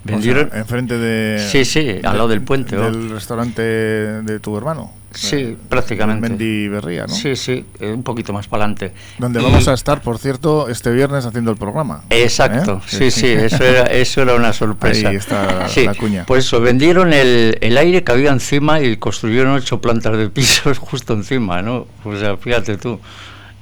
Vendieron, 0.04 0.48
O 0.48 0.50
sea, 0.52 0.60
enfrente 0.60 0.98
de... 0.98 1.40
Sí, 1.50 1.66
sí, 1.66 1.90
al 2.04 2.16
lado 2.18 2.28
del 2.28 2.42
puente. 2.42 2.76
Del 2.78 3.10
restaurante 3.10 3.62
de 3.64 4.40
tu 4.40 4.56
hermano. 4.56 4.94
Sí, 5.12 5.58
prácticamente. 5.70 6.30
Mendy 6.30 6.68
Berría, 6.68 7.08
¿no? 7.08 7.14
Sí, 7.14 7.36
sí, 7.36 7.66
eh, 7.80 7.92
un 7.92 8.04
poquito 8.04 8.32
más 8.32 8.48
para 8.48 8.64
adelante. 8.66 8.94
Donde 9.18 9.40
Y- 9.40 9.44
vamos 9.44 9.68
a 9.68 9.74
estar, 9.74 10.02
por 10.02 10.20
cierto, 10.20 10.70
este 10.70 10.92
viernes 10.92 11.26
haciendo 11.26 11.50
el 11.52 11.58
programa. 11.58 12.04
Exacto, 12.12 12.82
¿Eh? 12.86 12.88
sí, 12.88 13.12
sí, 13.12 13.28
eso 13.28 13.64
era, 13.64 13.84
eso 13.86 14.22
era 14.22 14.36
una 14.36 14.54
sorpresa. 14.54 15.10
Ahí 15.10 15.16
está 15.16 15.68
Sí, 15.68 15.86
la 15.86 15.96
cuña. 15.96 16.26
Por 16.26 16.38
eso 16.38 16.62
vendieron 16.62 17.12
el, 17.14 17.58
el 17.62 17.78
aire 17.78 18.04
que 18.04 18.12
había 18.12 18.32
encima 18.32 18.82
y 18.82 18.98
construyeron 18.98 19.54
ocho 19.54 19.82
plantas 19.82 20.16
de 20.18 20.30
pisos 20.30 20.78
justo 20.80 21.14
encima, 21.14 21.62
¿no? 21.62 21.88
O 22.04 22.16
sea, 22.16 22.38
fíjate 22.38 22.78
tú. 22.78 23.00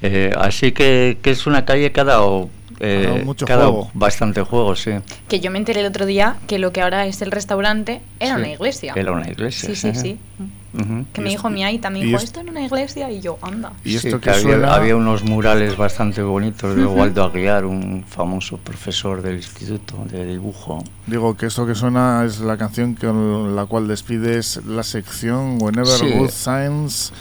Eh, 0.02 0.32
así 0.38 0.74
que, 0.74 1.18
que 1.22 1.32
es 1.32 1.48
una 1.48 1.66
calle 1.66 1.92
que 1.92 2.02
ha 2.02 2.04
dado, 2.04 2.50
eh, 2.80 3.06
Ha 3.08 3.12
dado 3.14 3.26
mucho 3.26 3.46
que 3.46 3.54
ha 3.54 3.58
dado 3.58 3.72
juego. 3.72 3.92
bastante 3.94 4.42
juego, 4.42 4.76
sí. 4.76 4.92
Que 5.28 5.40
yo 5.40 5.50
me 5.50 5.58
enteré 5.58 5.80
el 5.80 5.88
otro 5.88 6.06
día 6.06 6.36
que 6.46 6.60
lo 6.60 6.72
que 6.72 6.82
ahora 6.82 7.08
es 7.08 7.22
el 7.24 7.32
restaurante 7.32 8.02
era 8.20 8.36
Sí, 8.36 8.42
una 8.42 8.50
iglesia. 8.52 8.94
Era 8.96 9.12
una 9.14 9.28
iglesia. 9.30 9.70
Sí, 9.70 9.76
sí, 9.76 9.96
sí. 9.96 10.18
Ujú. 10.74 11.06
Que 11.14 11.22
me 11.22 11.30
dijo 11.30 11.50
mi 11.50 11.64
y 11.64 11.78
dijo, 11.78 12.18
es- 12.18 12.24
esto 12.26 12.42
en 12.42 12.50
una 12.50 12.62
iglesia 12.66 13.10
y 13.12 13.22
yo, 13.22 13.38
anda. 13.42 13.72
Y 13.84 13.98
Sí, 13.98 14.08
esto 14.08 14.20
que 14.20 14.26
que 14.26 14.30
había, 14.32 14.42
suena- 14.44 14.74
había 14.76 14.96
unos 14.96 15.24
murales 15.24 15.78
bastante 15.78 16.22
bonitos 16.22 16.76
de. 16.76 16.86
Waldo 16.86 17.24
Aguiar, 17.24 17.66
un 17.66 18.04
famoso 18.08 18.58
profesor 18.58 19.22
del 19.22 19.38
instituto 19.38 20.04
de 20.12 20.26
dibujo. 20.26 20.84
Digo 21.06 21.36
que 21.38 21.46
esto 21.48 21.66
que 21.66 21.76
suena 21.76 22.24
es 22.26 22.40
la 22.40 22.58
canción 22.58 22.96
con 22.96 23.56
la 23.56 23.66
cual 23.66 23.88
despides 23.88 24.62
la 24.66 24.84
sección 24.84 25.58
Whenever 25.62 25.88
Sí. 25.88 26.10
Good 26.12 26.30
Science 26.30 27.14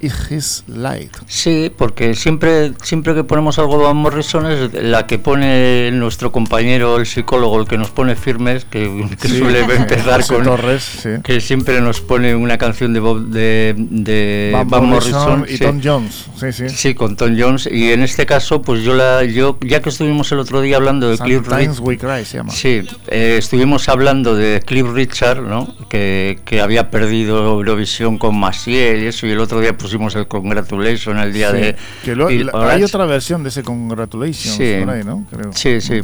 is 0.00 0.64
Light. 0.68 1.10
Sí, 1.26 1.70
porque 1.76 2.14
siempre, 2.14 2.72
siempre 2.82 3.14
que 3.14 3.24
ponemos 3.24 3.58
algo 3.58 3.78
de 3.78 3.84
Van 3.84 3.96
Morrison 3.96 4.46
es 4.50 4.72
la 4.74 5.06
que 5.06 5.18
pone 5.18 5.90
nuestro 5.92 6.32
compañero, 6.32 6.96
el 6.98 7.06
psicólogo, 7.06 7.60
el 7.60 7.66
que 7.66 7.78
nos 7.78 7.90
pone 7.90 8.16
firmes, 8.16 8.64
que, 8.64 9.06
que 9.20 9.28
Sí, 9.28 9.38
suele 9.38 9.60
empezar 9.74 10.20
José 10.22 10.34
con. 10.34 10.44
Torres, 10.44 10.82
sí. 10.82 11.08
Que 11.22 11.40
siempre 11.40 11.80
nos 11.80 12.00
pone 12.00 12.34
una 12.34 12.58
canción 12.58 12.92
de, 12.92 13.00
Bob- 13.00 13.26
de, 13.28 13.74
de 13.76 14.50
Van 14.52 14.68
Van 14.68 14.86
Morrison 14.88 15.40
Morrison. 15.40 15.46
y 15.54 15.58
sí. 15.58 15.64
Tom 15.64 15.80
Jones. 15.82 16.24
Sí, 16.38 16.52
sí. 16.52 16.68
Sí, 16.68 16.94
con 16.94 17.16
Tom 17.16 17.34
Jones. 17.38 17.68
Y 17.70 17.92
en 17.92 18.02
este 18.02 18.26
caso, 18.26 18.62
pues 18.62 18.82
yo, 18.82 18.94
la, 18.94 19.24
yo 19.24 19.58
ya 19.60 19.80
que 19.82 19.88
estuvimos 19.90 20.30
el 20.32 20.38
otro 20.38 20.60
día 20.60 20.76
hablando 20.76 21.08
de 21.10 21.18
Cliff 21.18 21.46
Richard. 21.48 22.24
Se 22.24 22.36
llama. 22.38 22.52
Sí, 22.52 22.82
eh, 23.08 23.36
estuvimos 23.38 23.88
hablando 23.88 24.34
de 24.34 24.60
Cliff 24.64 24.86
Richard, 24.92 25.42
¿no? 25.42 25.74
que, 25.88 26.38
que 26.44 26.60
había 26.60 26.90
perdido 26.90 27.38
Eurovisión 27.54 28.18
con 28.18 28.38
Maciel 28.38 29.02
y 29.02 29.06
eso, 29.06 29.26
y 29.26 29.30
el 29.30 29.38
otro 29.40 29.60
día 29.60 29.63
pusimos 29.72 30.14
el 30.16 30.28
Congratulation 30.28 31.18
el 31.18 31.32
día 31.32 31.50
Sí, 31.50 31.56
de. 31.56 31.76
que 32.04 32.14
lo- 32.14 32.28
la- 32.28 32.72
hay 32.72 32.82
otra 32.82 33.06
versión 33.06 33.42
de 33.42 33.48
ese 33.48 33.62
Congratulations 33.62 34.56
Sí. 34.56 34.76
por 34.80 34.90
ahí, 34.94 35.02
¿no? 35.04 35.26
Creo. 35.30 35.52
Sí, 35.52 35.80
sí. 35.80 36.02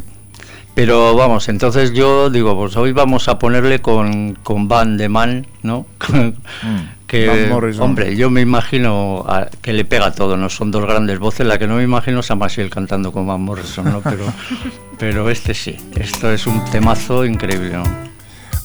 Pero 0.75 1.15
vamos, 1.17 1.49
entonces 1.49 1.93
yo 1.93 2.31
digo, 2.31 2.57
pues 2.57 2.77
hoy 2.77 2.93
vamos 2.93 3.29
a 3.29 3.39
ponerle 3.39 3.81
con, 3.81 4.39
con 4.43 4.69
Van 4.69 4.97
de 4.97 5.09
Man, 5.09 5.47
¿no? 5.63 5.85
que, 7.07 7.47
Mm. 7.49 7.53
Morrison. 7.53 7.83
hombre, 7.83 8.15
yo 8.17 8.31
me 8.31 8.41
imagino 8.41 9.25
a- 9.29 9.49
que 9.61 9.73
le 9.73 9.85
pega 9.85 10.13
todo, 10.13 10.37
¿no? 10.37 10.49
Son 10.49 10.71
dos 10.71 10.83
grandes 10.87 11.19
voces, 11.19 11.45
la 11.45 11.59
que 11.59 11.67
no 11.67 11.75
me 11.77 11.83
imagino 11.83 12.21
es 12.21 12.31
a 12.31 12.37
Maciel 12.37 12.71
cantando 12.71 13.11
con 13.11 13.27
Van 13.27 13.41
Morrison, 13.43 13.85
¿no? 13.87 14.01
Pero, 14.01 14.25
pero 14.99 15.29
este 15.29 15.55
sí, 15.55 15.77
esto 15.97 16.31
es 16.31 16.47
un 16.47 16.65
temazo 16.71 17.25
increíble, 17.25 17.73
¿no? 17.73 17.83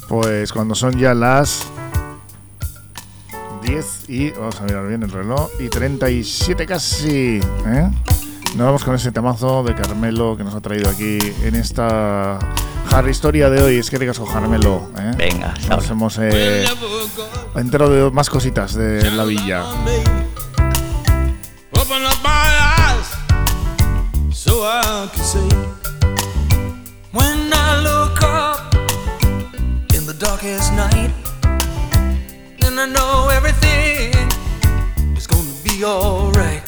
Pues 0.07 0.53
cuando 0.53 0.75
son 0.75 0.99
ya 0.99 1.15
las 1.15 1.67
10 3.65 4.09
y. 4.09 4.31
Vamos 4.31 4.59
a 4.61 4.63
mirar 4.63 4.87
bien 4.87 5.03
el 5.03 5.11
reloj. 5.11 5.49
Y 5.59 5.69
37 5.69 6.65
casi. 6.65 7.39
¿eh? 7.65 7.91
Nos 8.55 8.65
vamos 8.65 8.83
con 8.83 8.95
ese 8.95 9.11
temazo 9.11 9.63
de 9.63 9.75
Carmelo 9.75 10.37
que 10.37 10.43
nos 10.43 10.55
ha 10.55 10.61
traído 10.61 10.89
aquí 10.89 11.17
en 11.43 11.55
esta 11.55 12.39
Harry 12.91 13.11
Historia 13.11 13.49
de 13.49 13.61
hoy. 13.61 13.77
Es 13.77 13.89
que 13.89 13.99
digas 13.99 14.17
con 14.17 14.31
Carmelo. 14.31 14.89
¿eh? 14.97 15.11
Venga, 15.17 15.53
Nos 15.69 15.89
hemos 15.89 16.17
eh, 16.19 16.65
entero 17.55 17.89
de 17.89 18.09
más 18.11 18.29
cositas 18.29 18.73
de 18.75 19.11
la 19.11 19.25
villa. 19.25 19.63
Open 21.71 22.03
up 22.05 22.17
my 22.23 22.29
eyes 22.77 23.07
so 24.31 24.63
I 24.63 25.09
can 25.13 25.23
see. 25.23 25.49
When 27.11 27.51
I 27.51 27.81
look 27.83 28.21
up 28.23 28.73
in 29.93 30.05
the 30.05 30.13
darkest 30.17 30.71
night, 30.73 31.11
then 32.77 32.89
I 32.89 32.93
know 32.93 33.29
everything 33.29 34.11
is 35.15 35.27
gonna 35.27 35.49
be 35.63 35.83
alright. 35.83 36.63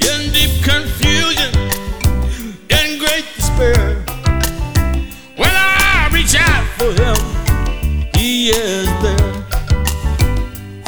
In 0.00 0.32
deep 0.32 0.62
confusion, 0.64 1.52
in 2.70 2.98
great 2.98 3.26
despair, 3.36 4.04
when 5.36 5.50
I 5.50 6.10
reach 6.12 6.34
out 6.34 6.66
for 6.78 6.90
him, 7.02 7.16
he 8.14 8.50
is 8.50 8.88
there. 9.02 9.32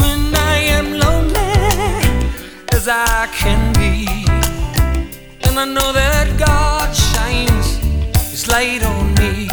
When 0.01 0.35
I 0.35 0.57
am 0.77 0.99
lonely 0.99 1.55
as 2.73 2.89
I 2.89 3.29
can 3.33 3.73
be. 3.75 4.07
And 5.47 5.59
I 5.59 5.65
know 5.65 5.93
that 5.93 6.27
God 6.39 6.93
shines 6.95 7.77
His 8.31 8.49
light 8.49 8.83
on 8.83 9.15
me. 9.15 9.49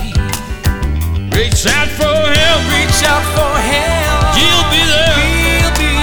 Reach 1.37 1.65
out 1.67 1.89
for 1.99 2.19
Him. 2.37 2.57
Reach 2.73 3.03
out 3.03 3.25
for 3.35 3.61
Him. 3.61 3.92
He'll 4.43 4.67
be 4.75 4.83
there. 4.91 5.15
He'll 5.23 5.75
be 5.79 5.93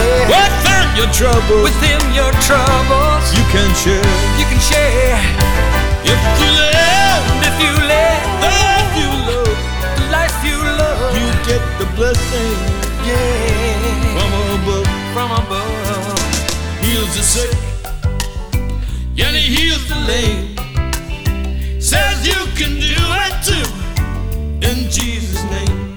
there. 0.00 0.24
Within 0.32 0.86
your 0.96 1.10
troubles. 1.12 1.64
Within 1.68 2.02
your 2.16 2.32
troubles. 2.48 3.24
You 3.36 3.44
can 3.52 3.68
share. 3.76 4.08
You 4.40 4.46
can 4.50 4.60
share. 4.60 5.20
If 6.02 6.20
you 6.40 6.50
live. 6.56 7.22
If 7.48 7.56
you 7.64 7.72
live. 7.92 8.22
The 8.40 8.50
life 8.64 8.92
you 9.00 9.10
love. 9.28 9.56
The 9.98 10.04
life 10.16 10.38
you 10.48 10.58
love. 10.80 11.12
You 11.20 11.28
get 11.48 11.62
the 11.80 11.86
blessing. 11.98 12.56
Yeah. 13.04 14.16
From 14.16 14.30
above. 14.56 14.88
From 15.14 15.30
above. 15.42 16.18
Heals 16.80 17.12
the 17.16 17.22
sick. 17.22 17.52
And 19.22 19.36
he 19.36 19.54
heals 19.54 19.86
the 19.88 20.00
lame. 20.10 20.56
Says 21.80 22.26
you 22.26 22.40
can 22.58 22.72
do 22.80 22.96
it 23.24 23.34
too. 23.44 23.68
In 24.66 24.90
Jesus' 24.90 25.44
name. 25.44 25.89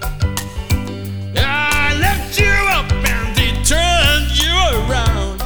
You 2.36 2.48
up 2.48 2.92
and 2.92 3.38
he 3.38 3.52
turns 3.64 4.44
you 4.44 4.54
around. 4.90 5.40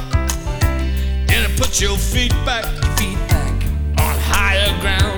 And 1.30 1.44
it 1.44 1.60
puts 1.60 1.82
your 1.82 1.98
feet 1.98 2.32
back, 2.46 2.64
feet 2.96 3.18
back 3.28 3.52
on 4.00 4.16
higher 4.18 4.80
ground. 4.80 5.17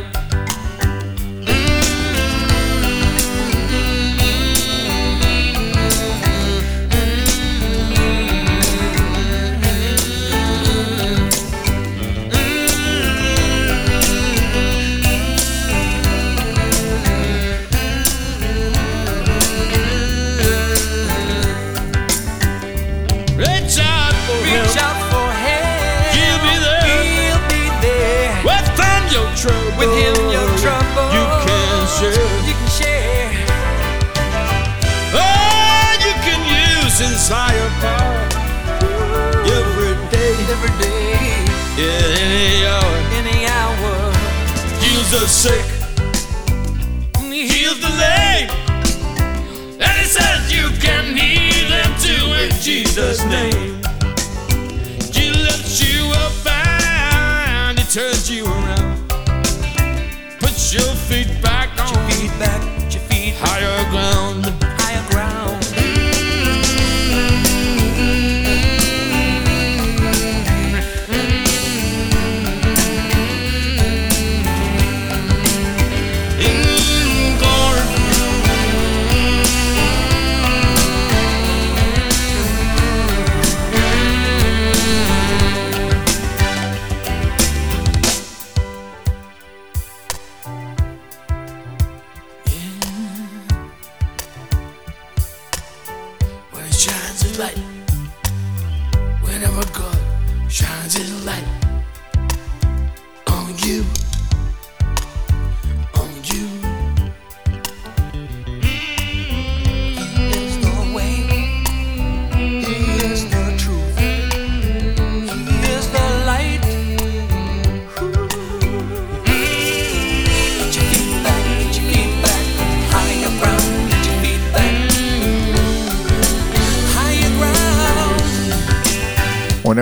Jesus' 52.60 53.24
name. 53.24 53.79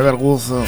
Ground. 0.02 0.66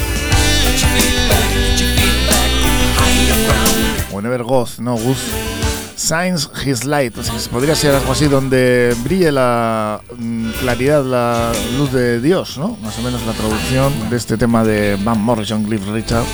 Whenever 4.11 4.43
Goth, 4.43 4.79
no 4.79 4.95
Goth. 4.95 5.51
Shines 5.97 6.49
His 6.65 6.83
Light. 6.85 7.17
O 7.17 7.23
sea, 7.23 7.33
podría 7.51 7.75
ser 7.75 7.93
algo 7.95 8.11
así 8.11 8.25
donde 8.25 8.95
brille 9.03 9.31
la 9.31 10.01
mm, 10.17 10.51
claridad, 10.59 11.03
la 11.03 11.51
luz 11.77 11.91
de 11.91 12.19
Dios, 12.19 12.57
¿no? 12.57 12.77
Más 12.81 12.97
o 12.99 13.01
menos 13.01 13.25
la 13.25 13.33
traducción 13.33 14.09
de 14.09 14.17
este 14.17 14.37
tema 14.37 14.63
de 14.63 14.97
Van 15.03 15.21
Morrison, 15.21 15.63
Cliff 15.63 15.87
Richard. 15.87 16.25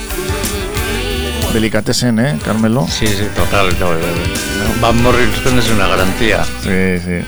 Delicatessen, 1.53 2.19
¿eh, 2.19 2.39
Carmelo? 2.43 2.87
Sí, 2.89 3.07
sí, 3.07 3.27
total. 3.35 3.69
no, 3.79 4.81
Van 4.81 5.01
Morrison 5.03 5.59
es 5.59 5.69
una 5.69 5.87
garantía. 5.87 6.43
Sí, 6.63 6.99
sí. 7.03 7.25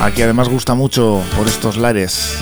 Aquí 0.00 0.22
además 0.22 0.48
gusta 0.48 0.74
mucho 0.74 1.22
por 1.36 1.46
estos 1.46 1.76
lares. 1.76 2.38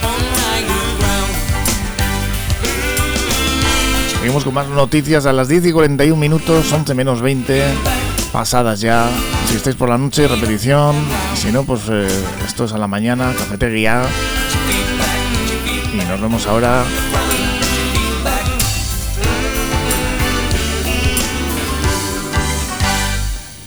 Seguimos 4.23 4.45
con 4.45 4.55
más 4.55 4.68
noticias 4.68 5.27
a 5.27 5.33
las 5.33 5.49
10 5.49 5.66
y 5.66 5.73
41 5.73 6.16
minutos, 6.16 6.73
11 6.73 6.95
menos 6.95 7.20
20, 7.20 7.61
pasadas 8.31 8.81
ya. 8.81 9.09
Si 9.49 9.57
estáis 9.57 9.75
por 9.75 9.89
la 9.89 9.99
noche, 9.99 10.29
repetición. 10.29 10.95
Si 11.35 11.51
no, 11.51 11.64
pues 11.64 11.81
eh, 11.91 12.07
esto 12.47 12.66
es 12.66 12.73
a 12.73 12.79
la 12.79 12.87
mañana, 12.87 13.35
cafetería. 13.37 14.05
Y 15.93 16.05
nos 16.09 16.20
vemos 16.20 16.47
ahora 16.47 16.85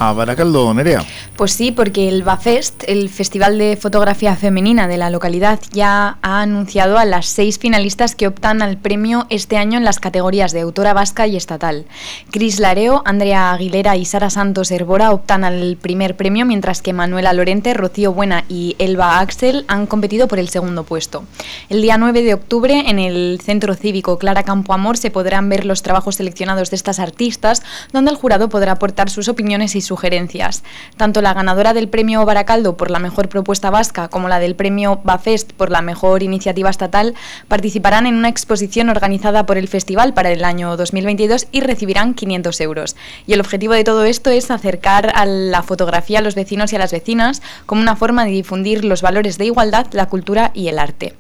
a 0.10 0.14
Baracaldo, 0.14 0.74
Nerea. 0.74 1.04
Pues 1.36 1.52
sí, 1.52 1.72
porque 1.72 2.08
el 2.08 2.24
BAFEST, 2.24 2.84
el 2.88 3.10
Festival 3.10 3.58
de 3.58 3.76
Fotografía 3.76 4.36
Femenina 4.36 4.88
de 4.88 4.98
la 4.98 5.10
localidad, 5.10 5.60
ya 5.72 6.18
ha 6.22 6.42
anunciado 6.42 6.98
a 6.98 7.06
las 7.06 7.26
seis 7.26 7.60
finalistas 7.60 8.16
que 8.16 8.28
optan 8.28 8.62
al 8.62 8.78
premio 8.78 9.26
este 9.30 9.58
año 9.58 9.78
en 9.78 9.84
las 9.84 10.00
categorías 10.00 10.52
de 10.52 10.62
autora 10.62 10.94
vasca 10.94 11.28
y 11.28 11.36
estatal. 11.36 11.86
Cris 12.32 12.60
Lareo, 12.60 13.02
Andrea 13.06 13.52
Aguilera 13.52 13.96
y 13.96 14.06
Sara 14.06 14.30
Santos 14.30 14.72
Herbora 14.72 15.12
optan 15.12 15.44
al 15.44 15.78
primer 15.82 16.16
premio, 16.16 16.46
mientras 16.46 16.82
que 16.82 16.94
Manuela 16.94 17.34
Lorente, 17.34 17.74
Rocío 17.74 18.14
Buena 18.14 18.46
y 18.48 18.76
Elba 18.80 19.20
Axel 19.20 19.66
han 19.68 19.88
competido 19.88 20.28
por 20.28 20.40
el 20.40 20.50
segundo 20.50 20.84
puesto. 20.84 21.26
El 21.70 21.82
día 21.82 21.98
9 21.98 22.22
de 22.22 22.34
octubre, 22.34 22.90
en 22.90 23.00
el 23.00 23.40
Centro 23.44 23.76
Cívico 23.76 24.18
Clara 24.18 24.44
Campo 24.44 24.74
Amor, 24.74 24.98
se 24.98 25.12
podrán 25.12 25.50
ver 25.50 25.66
los 25.66 25.82
trabajos 25.82 26.16
seleccionados 26.16 26.70
de 26.70 26.76
estas 26.76 27.00
artistas, 27.00 27.64
donde 27.92 28.12
el 28.12 28.18
jurado 28.18 28.50
podrá 28.50 28.74
aportar 28.74 29.10
sus 29.10 29.28
opiniones 29.28 29.76
y 29.76 29.82
sugerencias. 29.96 30.62
Tanto 30.98 31.22
la 31.22 31.34
ganadora 31.34 31.74
del 31.74 31.88
premio 31.88 32.26
Baracaldo 32.26 32.76
por 32.76 32.92
la 32.92 33.00
mejor 33.00 33.30
propuesta 33.30 33.70
vasca 33.70 34.10
como 34.10 34.28
la 34.28 34.40
del 34.40 34.54
premio 34.54 35.00
Bafest 35.06 35.54
por 35.54 35.72
la 35.72 35.82
mejor 35.82 36.22
iniciativa 36.22 36.70
estatal 36.70 37.14
participarán 37.48 38.06
en 38.06 38.16
una 38.16 38.28
exposición 38.28 38.90
organizada 38.90 39.46
por 39.46 39.58
el 39.58 39.70
festival 39.70 40.14
para 40.14 40.32
el 40.32 40.44
año 40.44 40.76
2022 40.76 41.48
y 41.54 41.62
recibirán 41.62 42.14
500 42.14 42.60
euros. 42.60 42.98
Y 43.26 43.32
el 43.32 43.40
objetivo 43.40 43.74
de 43.74 43.86
todo 43.86 44.04
esto 44.04 44.32
es 44.32 44.52
acercar 44.52 45.14
a 45.16 45.26
la 45.26 45.64
fotografía 45.64 46.20
a 46.20 46.22
los 46.22 46.36
vecinos 46.36 46.74
y 46.74 46.76
a 46.76 46.80
las 46.80 46.92
vecinas 46.92 47.42
como 47.66 47.82
una 47.82 47.96
forma 47.96 48.26
de 48.26 48.32
difundir 48.32 48.84
los 48.84 49.02
valores 49.02 49.38
de 49.38 49.46
igualdad, 49.46 49.88
la 49.94 50.10
cultura 50.10 50.52
y 50.54 50.68
el 50.68 50.78
arte. 50.78 51.16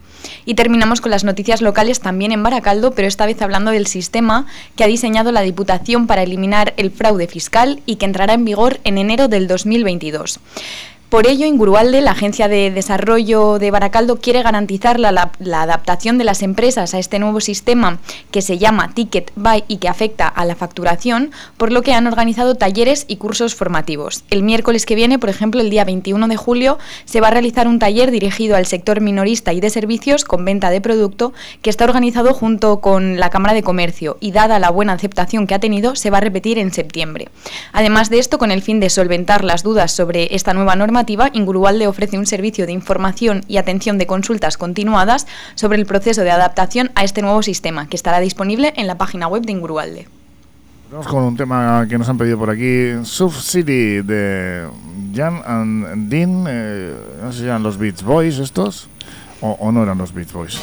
Y 0.45 0.55
terminamos 0.55 1.01
con 1.01 1.11
las 1.11 1.23
noticias 1.23 1.61
locales 1.61 1.99
también 1.99 2.31
en 2.31 2.43
Baracaldo, 2.43 2.91
pero 2.91 3.07
esta 3.07 3.25
vez 3.25 3.41
hablando 3.41 3.71
del 3.71 3.87
sistema 3.87 4.45
que 4.75 4.83
ha 4.83 4.87
diseñado 4.87 5.31
la 5.31 5.41
Diputación 5.41 6.07
para 6.07 6.23
eliminar 6.23 6.73
el 6.77 6.91
fraude 6.91 7.27
fiscal 7.27 7.81
y 7.85 7.95
que 7.95 8.05
entrará 8.05 8.33
en 8.33 8.45
vigor 8.45 8.79
en 8.83 8.97
enero 8.97 9.27
del 9.27 9.47
2022. 9.47 10.39
Por 11.15 11.27
ello, 11.27 11.45
Ingurualde, 11.45 12.01
la 12.01 12.11
agencia 12.11 12.49
de 12.49 12.71
desarrollo 12.71 13.57
de 13.57 13.71
Baracaldo, 13.71 14.17
quiere 14.17 14.41
garantizar 14.43 14.99
la, 14.99 15.13
la- 15.13 15.31
la 15.39 15.61
adaptación 15.61 16.17
de 16.17 16.25
las 16.25 16.41
empresas 16.41 16.93
a 16.93 16.99
este 16.99 17.19
nuevo 17.19 17.39
sistema 17.39 17.99
que 18.31 18.41
se 18.41 18.57
llama 18.57 18.91
Ticket 18.93 19.31
Buy 19.37 19.63
y 19.69 19.77
que 19.77 19.87
afecta 19.87 20.27
a 20.27 20.43
la 20.43 20.57
facturación, 20.57 21.31
por 21.55 21.71
lo 21.71 21.83
que 21.83 21.93
han 21.93 22.05
organizado 22.07 22.55
talleres 22.55 23.05
y 23.07 23.15
cursos 23.15 23.55
formativos. 23.55 24.25
El 24.29 24.43
miércoles 24.43 24.85
que 24.85 24.95
viene, 24.95 25.17
por 25.17 25.29
ejemplo, 25.29 25.61
el 25.61 25.69
día 25.69 25.85
21 25.85 26.27
de 26.27 26.35
julio, 26.35 26.79
se 27.05 27.21
va 27.21 27.29
a 27.29 27.31
realizar 27.31 27.69
un 27.69 27.79
taller 27.79 28.11
dirigido 28.11 28.57
al 28.57 28.65
sector 28.65 28.99
minorista 28.99 29.53
y 29.53 29.61
de 29.61 29.69
servicios 29.69 30.25
con 30.25 30.43
venta 30.43 30.69
de 30.69 30.81
producto 30.81 31.31
que 31.61 31.69
está 31.69 31.85
organizado 31.85 32.33
junto 32.33 32.81
con 32.81 33.21
la 33.21 33.29
Cámara 33.29 33.53
de 33.53 33.63
Comercio 33.63 34.17
y 34.19 34.33
dada 34.33 34.59
la 34.59 34.69
buena 34.69 34.91
aceptación 34.91 35.47
que 35.47 35.55
ha 35.55 35.59
tenido, 35.59 35.95
se 35.95 36.09
va 36.09 36.17
a 36.17 36.21
repetir 36.21 36.57
en 36.59 36.73
septiembre. 36.73 37.29
Además 37.71 38.09
de 38.09 38.19
esto, 38.19 38.37
con 38.37 38.51
el 38.51 38.61
fin 38.61 38.81
de 38.81 38.89
solventar 38.89 39.45
las 39.45 39.63
dudas 39.63 39.93
sobre 39.93 40.35
esta 40.35 40.53
nueva 40.53 40.75
normativa, 41.05 41.29
Ingurualde 41.33 41.85
ofrece 41.85 42.17
un 42.17 42.25
servicio 42.25 42.65
de 42.65 42.71
información 42.71 43.43
y 43.47 43.57
atención 43.57 43.99
de 43.99 44.07
consultas 44.07 44.57
continuadas 44.57 45.27
sobre 45.53 45.77
el 45.77 45.85
proceso 45.85 46.21
de 46.21 46.31
adaptación 46.31 46.89
a 46.95 47.03
este 47.03 47.21
nuevo 47.21 47.43
sistema, 47.43 47.87
que 47.87 47.95
estará 47.95 48.19
disponible 48.19 48.73
en 48.75 48.87
la 48.87 48.97
página 48.97 49.27
web 49.27 49.43
de 49.43 49.51
Ingurualde. 49.51 50.07
Vamos 50.91 51.05
con 51.05 51.23
un 51.23 51.37
tema 51.37 51.85
que 51.87 51.99
nos 51.99 52.09
han 52.09 52.17
pedido 52.17 52.39
por 52.39 52.49
aquí, 52.49 52.93
Surf 53.03 53.39
City 53.39 54.01
de 54.01 54.67
Jan 55.13 55.43
and 55.45 56.09
Dean, 56.09 56.45
eh, 56.47 56.95
no 57.21 57.31
sé 57.31 57.39
si 57.39 57.45
eran 57.45 57.61
los 57.61 57.77
Beach 57.77 58.01
Boys 58.01 58.39
estos, 58.39 58.87
o, 59.41 59.51
o 59.59 59.71
no 59.71 59.83
eran 59.83 59.99
los 59.99 60.11
Beach 60.11 60.31
Boys. 60.31 60.59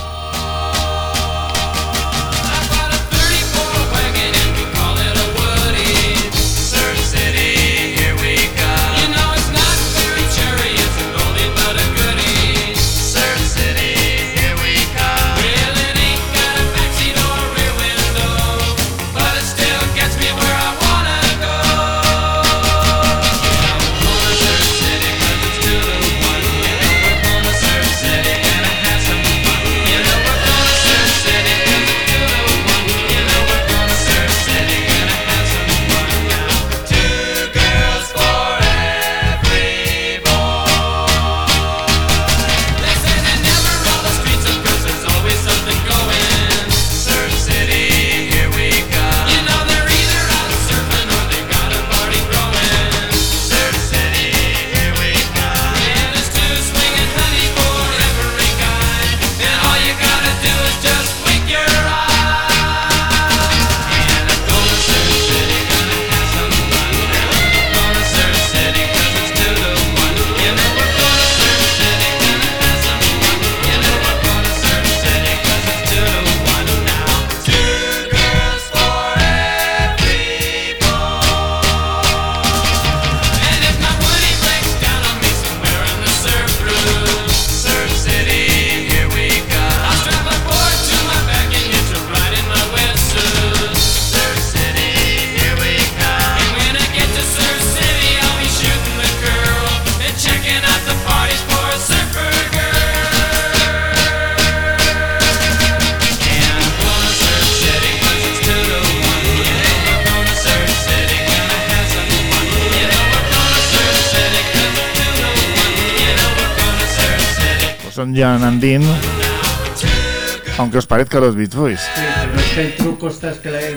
Beach 121.53 121.55
Boys. 121.55 121.81
Sí, 121.81 121.89
pero 122.31 122.41
es 122.41 122.51
que 122.53 122.61
el 122.63 122.77
truco 122.77 123.09
está 123.09 123.31
es 123.31 123.39
que 123.39 123.51
la, 123.51 123.59
que 123.61 123.69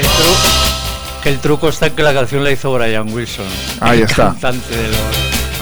el 0.00 0.06
tru- 0.06 1.22
que 1.22 1.28
el 1.28 1.38
truco 1.38 1.68
está 1.68 1.86
en 1.88 1.96
que 1.96 2.02
la 2.02 2.14
canción 2.14 2.42
la 2.44 2.50
hizo 2.50 2.72
Brian 2.72 3.12
Wilson. 3.12 3.44
Ahí 3.80 3.98
el 3.98 4.04
está. 4.04 4.28
cantante 4.28 4.74
de 4.76 4.88
los. 4.88 4.96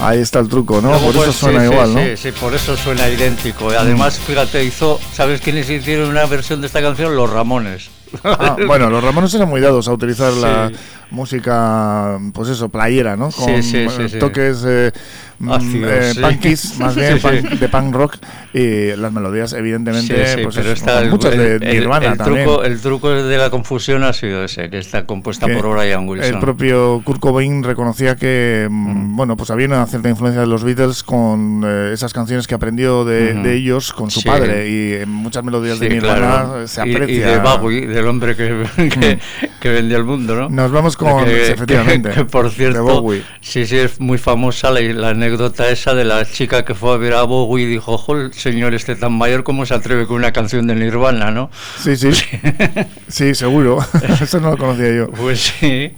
Ahí 0.01 0.19
está 0.19 0.39
el 0.39 0.47
truco, 0.47 0.79
¿no? 0.81 0.89
Luego, 0.91 1.07
Por 1.07 1.15
eso 1.15 1.23
pues, 1.25 1.35
suena 1.35 1.59
sí, 1.59 1.65
sí, 1.67 1.73
igual, 1.73 1.93
¿no? 1.93 1.99
Sí, 2.01 2.15
sí, 2.17 2.31
por 2.31 2.53
eso 2.53 2.77
suena 2.77 3.09
idéntico. 3.09 3.69
Además, 3.69 4.17
fíjate, 4.19 4.63
hizo, 4.63 4.97
¿sabes 5.13 5.41
quiénes 5.41 5.69
hicieron 5.69 6.09
una 6.09 6.25
versión 6.25 6.61
de 6.61 6.67
esta 6.67 6.81
canción? 6.81 7.15
Los 7.17 7.29
Ramones. 7.29 7.89
Ah, 8.23 8.55
bueno, 8.65 8.89
los 8.89 9.03
Ramones 9.03 9.33
eran 9.33 9.49
muy 9.49 9.59
dados 9.61 9.87
a 9.89 9.93
utilizar 9.93 10.31
la. 10.33 10.71
Música, 11.11 12.17
pues 12.33 12.49
eso, 12.49 12.69
playera, 12.69 13.15
¿no? 13.15 13.29
Con 13.31 13.61
sí, 13.63 13.87
sí, 13.87 14.09
sí. 14.09 14.19
toques 14.19 14.63
eh, 14.67 14.91
mm, 15.39 15.51
eh, 15.85 16.13
punkies, 16.21 16.77
más 16.79 16.95
bien 16.95 17.19
punk- 17.19 17.49
de 17.59 17.69
punk 17.69 17.95
rock, 17.95 18.17
y 18.53 18.95
las 18.95 19.11
melodías, 19.11 19.53
evidentemente, 19.53 20.13
pues 20.43 20.55
pero 20.55 20.71
es- 20.71 20.83
el, 20.85 21.09
muchas 21.09 21.37
de 21.37 21.55
el- 21.55 21.63
el- 21.63 21.79
Nirvana 21.79 22.11
el 22.13 22.17
también. 22.17 22.45
truco, 22.45 22.63
el 22.63 22.79
truco 22.81 23.09
de 23.09 23.37
la 23.37 23.49
confusión 23.49 24.03
ha 24.03 24.13
sido 24.13 24.43
ese, 24.43 24.69
que 24.69 24.79
está 24.79 25.05
compuesta 25.05 25.47
que 25.47 25.55
por 25.55 25.75
Brian 25.77 26.07
Wilson. 26.07 26.33
El 26.35 26.39
propio 26.39 27.01
Kurt 27.03 27.19
Cobain 27.19 27.63
reconocía 27.63 28.15
que, 28.15 28.67
mm, 28.69 29.15
bueno, 29.15 29.37
pues 29.37 29.49
había 29.51 29.67
una 29.67 29.85
cierta 29.85 30.09
influencia 30.09 30.41
de 30.41 30.47
los 30.47 30.63
Beatles 30.63 31.03
con 31.03 31.63
eh, 31.65 31.91
esas 31.93 32.13
canciones 32.13 32.47
que 32.47 32.55
aprendió 32.55 33.05
de, 33.05 33.33
de 33.33 33.55
ellos 33.55 33.93
con 33.93 34.11
su 34.11 34.21
padre 34.23 34.69
y 34.69 34.93
en 35.01 35.09
muchas 35.09 35.43
melodías 35.43 35.79
de 35.79 35.89
Nirvana 35.89 36.17
claro. 36.45 36.67
se 36.67 36.87
Y- 36.87 36.95
aprecia. 36.95 37.15
Y, 37.15 37.19
de 37.19 37.37
Bowie, 37.39 37.87
del 37.87 38.07
hombre 38.07 38.35
que, 38.35 38.63
que, 38.99 39.19
que 39.59 39.69
vendió 39.69 39.97
el 39.97 40.03
mundo, 40.03 40.35
¿no? 40.35 40.49
Nos 40.49 40.71
vamos 40.71 40.97
con- 40.99 41.25
Que- 41.25 41.51
efectivamente, 41.53 42.09
que- 42.09 42.15
que, 42.15 42.25
por 42.25 42.51
cierto, 42.51 42.83
Bowie. 42.83 43.23
sí, 43.41 43.65
sí, 43.65 43.77
es 43.77 43.99
muy 43.99 44.17
famosa 44.17 44.69
la, 44.71 44.81
la 44.81 45.09
anécdota 45.09 45.69
esa 45.69 45.93
de 45.93 46.05
la 46.05 46.23
chica 46.25 46.63
que 46.65 46.75
fue 46.75 46.93
a 46.93 46.97
ver 46.97 47.13
a 47.13 47.23
Bowie 47.23 47.63
y 47.65 47.67
dijo, 47.67 47.93
ojo, 47.93 48.15
el 48.15 48.33
señor 48.33 48.73
este 48.75 48.95
tan 48.95 49.13
mayor, 49.13 49.43
¿cómo 49.43 49.65
se 49.65 49.73
atreve 49.73 50.05
con 50.05 50.17
una 50.17 50.31
canción 50.31 50.67
de 50.67 50.75
Nirvana, 50.75 51.31
no? 51.31 51.49
Sí, 51.81 51.95
sí. 51.95 52.11
Sí, 53.07 53.33
seguro. 53.35 53.79
Eso 54.21 54.39
no 54.39 54.51
lo 54.51 54.57
conocía 54.57 54.95
yo. 54.95 55.07
Pues 55.11 55.39
sí. 55.59 55.93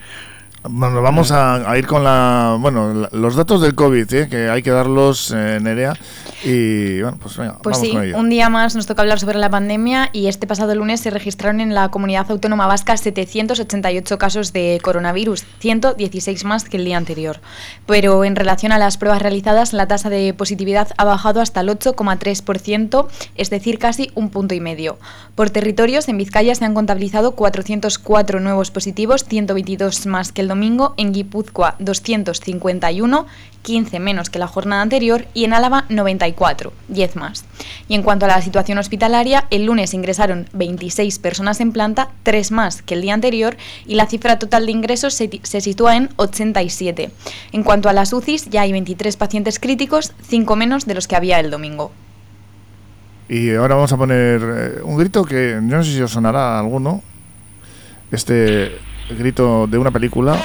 Bueno, 0.64 1.02
vamos 1.02 1.32
a, 1.32 1.70
a 1.70 1.78
ir 1.80 1.88
con 1.88 2.04
la, 2.04 2.56
bueno, 2.60 2.94
la- 2.94 3.10
los 3.14 3.36
datos 3.36 3.62
del 3.62 3.74
COVID, 3.74 4.14
¿eh? 4.14 4.28
que 4.30 4.48
hay 4.48 4.62
que 4.62 4.70
darlos, 4.70 5.34
eh, 5.36 5.58
Nerea. 5.60 5.94
Y 6.44 7.02
bueno, 7.02 7.18
pues 7.22 7.38
venga, 7.38 7.58
Pues 7.64 7.78
vamos 7.78 7.88
sí, 7.88 7.94
con 7.94 8.04
ello. 8.04 8.18
un 8.18 8.30
día 8.30 8.48
más 8.50 8.76
nos 8.76 8.86
toca 8.86 9.02
hablar 9.02 9.20
sobre 9.20 9.40
la 9.40 9.50
pandemia 9.50 10.10
y 10.14 10.28
este 10.28 10.46
pasado 10.48 10.74
lunes 10.76 11.00
se 11.02 11.10
registraron 11.10 11.62
en 11.62 11.74
la 11.74 11.90
comunidad 11.90 12.30
autónoma 12.30 12.68
vasca 12.68 12.96
788 12.96 14.18
casos 14.20 14.54
de 14.54 14.80
coronavirus, 14.84 15.46
116 15.60 16.44
más 16.46 16.64
que 16.66 16.78
el 16.78 16.86
día 16.86 16.98
anterior. 16.98 17.40
Pero 17.88 18.24
en 18.24 18.36
relación 18.36 18.72
a 18.72 18.78
las 18.78 18.98
pruebas 18.98 19.22
realizadas, 19.22 19.74
la 19.74 19.88
tasa 19.88 20.10
de 20.12 20.34
positividad 20.36 20.90
ha 20.98 21.06
bajado 21.06 21.42
hasta 21.42 21.62
el 21.62 21.70
8,3%, 21.70 23.08
es 23.36 23.50
decir, 23.50 23.80
casi 23.80 24.12
un 24.14 24.30
punto 24.30 24.54
y 24.54 24.60
medio. 24.60 25.00
Por 25.36 25.50
territorios, 25.50 26.08
en 26.08 26.18
Vizcaya 26.18 26.54
se 26.54 26.66
han 26.66 26.74
contabilizado 26.76 27.32
404 27.32 28.40
nuevos 28.40 28.70
positivos, 28.72 29.26
122 29.26 30.06
más 30.06 30.32
que 30.32 30.42
el 30.42 30.51
domingo, 30.52 30.94
en 30.98 31.14
Guipúzcoa 31.14 31.76
251, 31.80 33.26
15 33.62 34.00
menos 34.00 34.30
que 34.30 34.40
la 34.40 34.48
jornada 34.48 34.82
anterior 34.82 35.26
y 35.34 35.46
en 35.46 35.54
Álava 35.54 35.86
94, 35.88 36.74
10 36.90 37.16
más. 37.16 37.46
Y 37.88 37.96
en 37.96 38.04
cuanto 38.04 38.26
a 38.26 38.28
la 38.28 38.42
situación 38.42 38.78
hospitalaria, 38.78 39.48
el 39.50 39.66
lunes 39.66 39.94
ingresaron 39.94 40.50
26 40.54 41.20
personas 41.20 41.62
en 41.62 41.72
planta, 41.72 42.10
3 42.24 42.52
más 42.52 42.82
que 42.82 42.96
el 42.96 43.02
día 43.02 43.14
anterior 43.14 43.56
y 43.86 43.96
la 43.96 44.08
cifra 44.08 44.40
total 44.40 44.66
de 44.66 44.74
ingresos 44.74 45.14
se, 45.14 45.30
se 45.44 45.62
sitúa 45.62 45.96
en 45.96 46.10
87. 46.18 47.12
En 47.54 47.64
cuanto 47.64 47.88
a 47.88 47.94
las 47.94 48.12
UCIs, 48.12 48.50
ya 48.50 48.62
hay 48.62 48.74
23 48.74 49.16
pacientes 49.16 49.60
críticos, 49.60 50.14
5 50.28 50.56
menos 50.56 50.86
de 50.86 50.96
los 50.96 51.08
que 51.08 51.16
había 51.16 51.40
el 51.40 51.50
domingo. 51.50 51.92
Y 53.30 53.54
ahora 53.56 53.76
vamos 53.76 53.94
a 53.94 53.98
poner 53.98 54.42
eh, 54.44 54.82
un 54.84 54.98
grito 54.98 55.24
que 55.24 55.60
no 55.62 55.82
sé 55.82 55.94
si 55.94 56.02
os 56.02 56.12
sonará 56.12 56.60
alguno. 56.60 57.02
Este 58.12 58.78
grito 59.18 59.68
de 59.68 59.78
una 59.78 59.92
película. 59.92 60.38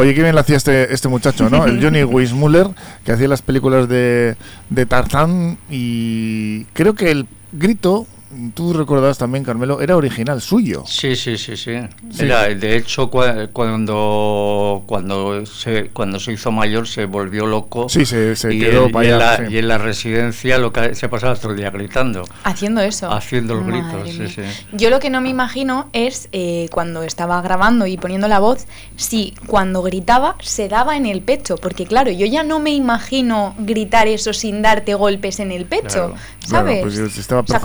Oye, 0.00 0.14
qué 0.14 0.22
bien 0.22 0.34
lo 0.34 0.40
hacía 0.40 0.56
este, 0.56 0.94
este 0.94 1.08
muchacho, 1.08 1.50
¿no? 1.50 1.66
El 1.66 1.82
Johnny 1.82 2.02
Weissmuller, 2.04 2.68
que 3.04 3.12
hacía 3.12 3.28
las 3.28 3.42
películas 3.42 3.86
de, 3.86 4.34
de 4.70 4.86
Tarzán. 4.86 5.58
Y 5.68 6.64
creo 6.72 6.94
que 6.94 7.10
el 7.10 7.26
grito, 7.52 8.06
tú 8.54 8.72
recordabas 8.72 9.18
también, 9.18 9.44
Carmelo, 9.44 9.80
era 9.80 9.96
original 9.96 10.40
suyo. 10.40 10.84
Sí, 10.86 11.16
sí, 11.16 11.36
sí, 11.36 11.56
sí. 11.56 11.72
Sí. 12.12 12.24
Era, 12.24 12.44
de 12.48 12.76
hecho, 12.76 13.10
cua- 13.10 13.48
cuando, 13.52 14.82
cuando, 14.86 15.44
se, 15.46 15.88
cuando 15.88 16.20
se 16.20 16.32
hizo 16.32 16.50
mayor 16.52 16.86
se 16.86 17.06
volvió 17.06 17.46
loco. 17.46 17.88
Sí, 17.88 18.04
se- 18.06 18.36
se 18.36 18.54
y 18.54 18.60
quedó 18.60 18.86
en- 18.86 18.92
pa' 18.92 19.04
y, 19.04 19.08
en 19.08 19.14
allá, 19.14 19.24
la, 19.40 19.48
sí. 19.48 19.54
y 19.54 19.58
en 19.58 19.68
la 19.68 19.78
residencia 19.78 20.58
lo 20.58 20.72
que 20.72 20.94
se 20.94 21.08
pasaba 21.08 21.34
todo 21.36 21.52
el 21.52 21.58
día 21.58 21.70
gritando. 21.70 22.24
Haciendo 22.44 22.80
eso. 22.80 23.10
Haciendo 23.10 23.54
los 23.54 23.66
Madre 23.66 23.82
gritos, 24.04 24.10
sí, 24.10 24.18
mía. 24.42 24.52
sí. 24.60 24.66
Yo 24.76 24.90
lo 24.90 25.00
que 25.00 25.10
no 25.10 25.20
me 25.20 25.28
imagino 25.28 25.88
es 25.92 26.28
eh, 26.32 26.68
cuando 26.72 27.02
estaba 27.02 27.40
grabando 27.42 27.86
y 27.86 27.96
poniendo 27.96 28.28
la 28.28 28.38
voz, 28.38 28.66
si 28.96 29.34
cuando 29.46 29.82
gritaba 29.82 30.36
se 30.40 30.68
daba 30.68 30.96
en 30.96 31.06
el 31.06 31.20
pecho, 31.22 31.56
porque 31.56 31.86
claro, 31.86 32.10
yo 32.10 32.26
ya 32.26 32.42
no 32.42 32.58
me 32.60 32.70
imagino 32.72 33.54
gritar 33.58 34.08
eso 34.08 34.32
sin 34.32 34.62
darte 34.62 34.94
golpes 34.94 35.40
en 35.40 35.52
el 35.52 35.66
pecho, 35.66 36.14
¿sabes? 36.46 36.82
Bueno, 36.82 36.98
pues 37.00 37.12
si 37.12 37.20
estaba 37.20 37.40
o 37.42 37.46
sea, 37.46 37.60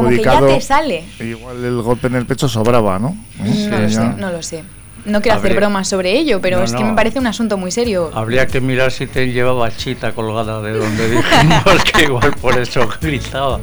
sale. 0.62 1.04
Igual 1.20 1.64
el 1.64 1.82
golpe 1.82 2.08
en 2.08 2.16
el 2.16 2.26
pecho 2.26 2.48
sobraba, 2.48 3.00
¿no? 3.00 3.16
¿Eh? 3.44 3.68
No 3.70 3.80
lo 3.80 3.88
Ya. 3.88 3.90
sé, 4.14 4.18
no 4.22 4.32
lo 4.32 4.42
sé. 4.44 4.64
No 5.06 5.22
quiero 5.22 5.38
hacer 5.38 5.56
bromas 5.56 5.88
sobre 5.88 6.18
ello, 6.18 6.42
pero 6.42 6.58
No, 6.58 6.64
es 6.64 6.74
que 6.74 6.82
no. 6.84 6.90
me 6.90 6.96
parece 6.96 7.20
un 7.20 7.28
asunto 7.28 7.58
muy 7.58 7.70
serio. 7.70 8.10
Habría 8.16 8.48
que 8.48 8.60
mirar 8.60 8.92
si 8.92 9.06
te 9.06 9.32
llevaba 9.32 9.70
chita 9.70 10.14
colgada 10.14 10.62
de 10.62 10.72
donde 10.74 11.10
dijimos 11.12 11.84
que 11.94 12.04
igual 12.06 12.34
por 12.42 12.58
eso 12.58 12.90
gritaba. 13.00 13.60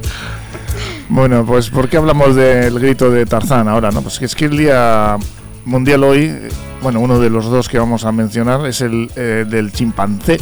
Bueno, 1.08 1.44
pues 1.44 1.68
¿por 1.68 1.88
qué 1.88 1.96
hablamos 1.96 2.36
del 2.36 2.78
grito 2.78 3.10
de 3.10 3.26
Tarzán 3.26 3.66
ahora? 3.68 3.90
no? 3.90 4.02
Pues 4.02 4.18
que 4.20 4.26
es 4.26 4.34
que 4.36 4.44
el 4.46 4.56
día 4.56 5.16
mundial 5.64 6.04
hoy, 6.04 6.26
eh, 6.26 6.48
bueno, 6.80 7.00
uno 7.00 7.18
de 7.18 7.28
los 7.28 7.46
dos 7.46 7.68
que 7.68 7.78
vamos 7.78 8.04
a 8.04 8.12
mencionar 8.12 8.64
es 8.66 8.80
el 8.80 9.10
eh, 9.16 9.44
del 9.48 9.72
chimpancé, 9.72 10.38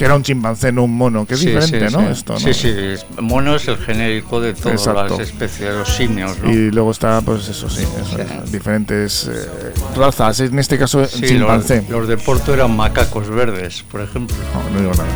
que 0.00 0.06
era 0.06 0.14
un 0.14 0.22
chimpancé, 0.22 0.72
no 0.72 0.84
un 0.84 0.96
mono, 0.96 1.26
que 1.26 1.34
es 1.34 1.40
Sí, 1.40 1.48
diferente, 1.48 1.90
sí, 1.90 1.94
¿no? 1.94 2.00
sí. 2.00 2.06
Esto, 2.12 2.32
¿no? 2.32 2.38
Sí, 2.40 2.54
sí, 2.54 2.70
mono 3.20 3.54
es 3.54 3.68
el 3.68 3.76
genérico 3.76 4.40
de 4.40 4.54
todas 4.54 4.78
Exacto. 4.86 5.18
las 5.18 5.28
especies 5.28 5.68
de 5.68 5.76
los 5.78 5.88
simios, 5.94 6.38
¿no? 6.42 6.50
Y 6.50 6.70
luego 6.70 6.90
está, 6.90 7.20
pues 7.20 7.46
eso 7.48 7.68
sí, 7.68 7.82
eso 7.82 8.16
diferentes 8.50 9.28
eh, 9.30 9.74
razas, 9.94 10.40
en 10.40 10.58
este 10.58 10.78
caso 10.78 11.04
Sí, 11.04 11.20
chimpancé. 11.26 11.82
los, 11.82 11.90
los 11.90 12.08
de 12.08 12.16
Porto 12.16 12.54
eran 12.54 12.74
macacos 12.74 13.28
verdes, 13.28 13.84
por 13.90 14.00
ejemplo. 14.00 14.34
No, 14.54 14.70
no 14.70 14.80
digo 14.80 14.92
nada. 14.94 15.14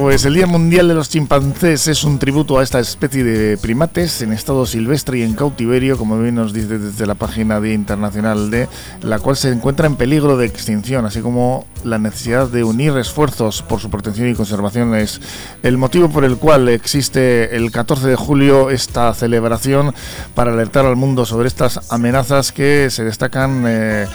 She's 0.00 0.20
coming 0.20 0.20
in 0.20 0.20
12:30 0.20 0.20
flight. 0.20 0.20
Pues 0.20 0.24
el 0.24 0.34
Día 0.34 0.46
Mundial 0.46 0.88
de 0.88 0.94
los 0.94 1.10
Chimpancés 1.10 1.86
es 1.86 2.04
un 2.04 2.18
tributo 2.18 2.58
a 2.58 2.62
esta 2.62 2.80
especie 2.80 3.22
de 3.22 3.58
primates 3.58 4.22
en 4.22 4.32
estado 4.32 4.64
silvestre 4.64 5.18
y 5.18 5.22
en 5.22 5.34
cautiverio, 5.34 5.98
como 5.98 6.18
bien 6.18 6.36
nos 6.36 6.54
dice 6.54 6.78
desde 6.78 7.06
la 7.06 7.14
página 7.14 7.60
Día 7.60 7.74
Internacional 7.74 8.50
de 8.50 8.66
la 9.02 9.18
cual 9.18 9.36
se 9.36 9.50
encuentra 9.50 9.86
en 9.86 9.96
peligro 9.96 10.38
de 10.38 10.46
extinción, 10.46 11.04
así 11.04 11.20
como 11.20 11.66
la 11.84 11.98
necesidad 11.98 12.48
de 12.48 12.64
unir 12.64 12.96
esfuerzos 12.96 13.62
por 13.62 13.80
su 13.80 13.90
protección 13.90 14.28
y 14.30 14.34
conservación 14.34 14.94
es 14.94 15.20
el 15.62 15.76
motivo 15.76 16.08
por 16.08 16.24
el 16.24 16.38
cual 16.38 16.70
existe 16.70 17.54
el 17.54 17.70
14 17.70 18.08
de 18.08 18.16
julio 18.16 18.70
esta 18.70 19.12
celebración 19.12 19.94
para 20.34 20.52
alertar 20.52 20.86
al 20.86 20.96
mundo 20.96 21.26
sobre 21.26 21.48
estas 21.48 21.92
amenazas 21.92 22.52
que 22.52 22.88
se 22.90 23.04
destacan 23.04 23.64
eh, 23.66 24.06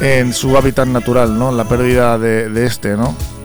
en 0.00 0.32
su 0.32 0.56
hábitat 0.56 0.86
natural, 0.86 1.36
¿no? 1.36 1.50
La 1.50 1.68
pérdida 1.68 2.16
de, 2.16 2.48
de 2.48 2.66
este, 2.66 2.96
¿no? 2.96 3.35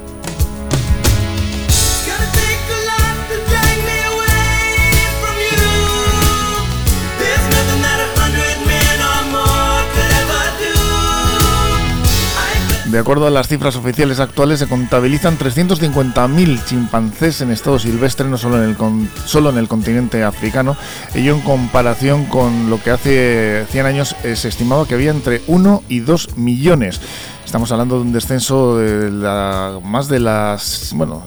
De 12.91 12.99
acuerdo 12.99 13.25
a 13.25 13.29
las 13.29 13.47
cifras 13.47 13.75
oficiales 13.77 14.19
actuales, 14.19 14.59
se 14.59 14.67
contabilizan 14.67 15.37
350.000 15.37 16.65
chimpancés 16.65 17.39
en 17.39 17.51
estado 17.51 17.79
silvestre, 17.79 18.27
no 18.27 18.37
solo 18.37 18.57
en, 18.61 18.69
el 18.69 18.75
con- 18.75 19.09
solo 19.25 19.49
en 19.49 19.57
el 19.57 19.69
continente 19.69 20.23
africano. 20.23 20.75
Ello 21.15 21.33
en 21.35 21.41
comparación 21.41 22.25
con 22.25 22.69
lo 22.69 22.81
que 22.83 22.91
hace 22.91 23.65
100 23.71 23.85
años 23.85 24.15
eh, 24.23 24.35
se 24.35 24.49
estimaba 24.49 24.85
que 24.85 24.95
había 24.95 25.11
entre 25.11 25.41
1 25.47 25.83
y 25.87 26.01
2 26.01 26.35
millones. 26.37 26.99
Estamos 27.45 27.71
hablando 27.71 27.95
de 27.95 28.01
un 28.01 28.11
descenso 28.11 28.77
de 28.77 29.09
la, 29.09 29.79
más 29.83 30.09
de 30.09 30.19
las. 30.19 30.91
Bueno. 30.95 31.23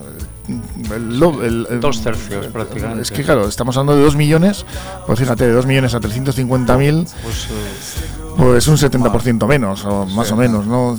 el 0.95 1.19
lo- 1.19 1.43
el- 1.43 1.67
el- 1.71 1.81
Dos 1.81 2.03
tercios 2.03 2.47
prácticamente. 2.49 3.03
Es 3.03 3.11
que 3.11 3.23
claro, 3.25 3.49
estamos 3.49 3.75
hablando 3.79 3.97
de 3.97 4.03
2 4.05 4.17
millones, 4.17 4.67
pues 5.07 5.19
fíjate, 5.19 5.47
de 5.47 5.53
2 5.53 5.65
millones 5.65 5.95
a 5.95 6.01
350.000, 6.01 7.07
Pues, 7.23 7.45
eh, 7.47 8.05
pues 8.37 8.67
un 8.69 8.77
70% 8.77 9.47
menos, 9.47 9.85
o 9.87 10.05
más 10.07 10.31
o 10.33 10.37
menos, 10.37 10.67
¿no? 10.67 10.99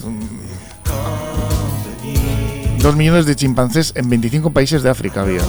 Dos 2.86 2.95
millones 2.95 3.25
de 3.25 3.36
chimpancés 3.36 3.93
en 3.95 4.07
25 4.11 4.51
países 4.51 4.83
de 4.83 4.91
África 4.91 5.21
había. 5.21 5.41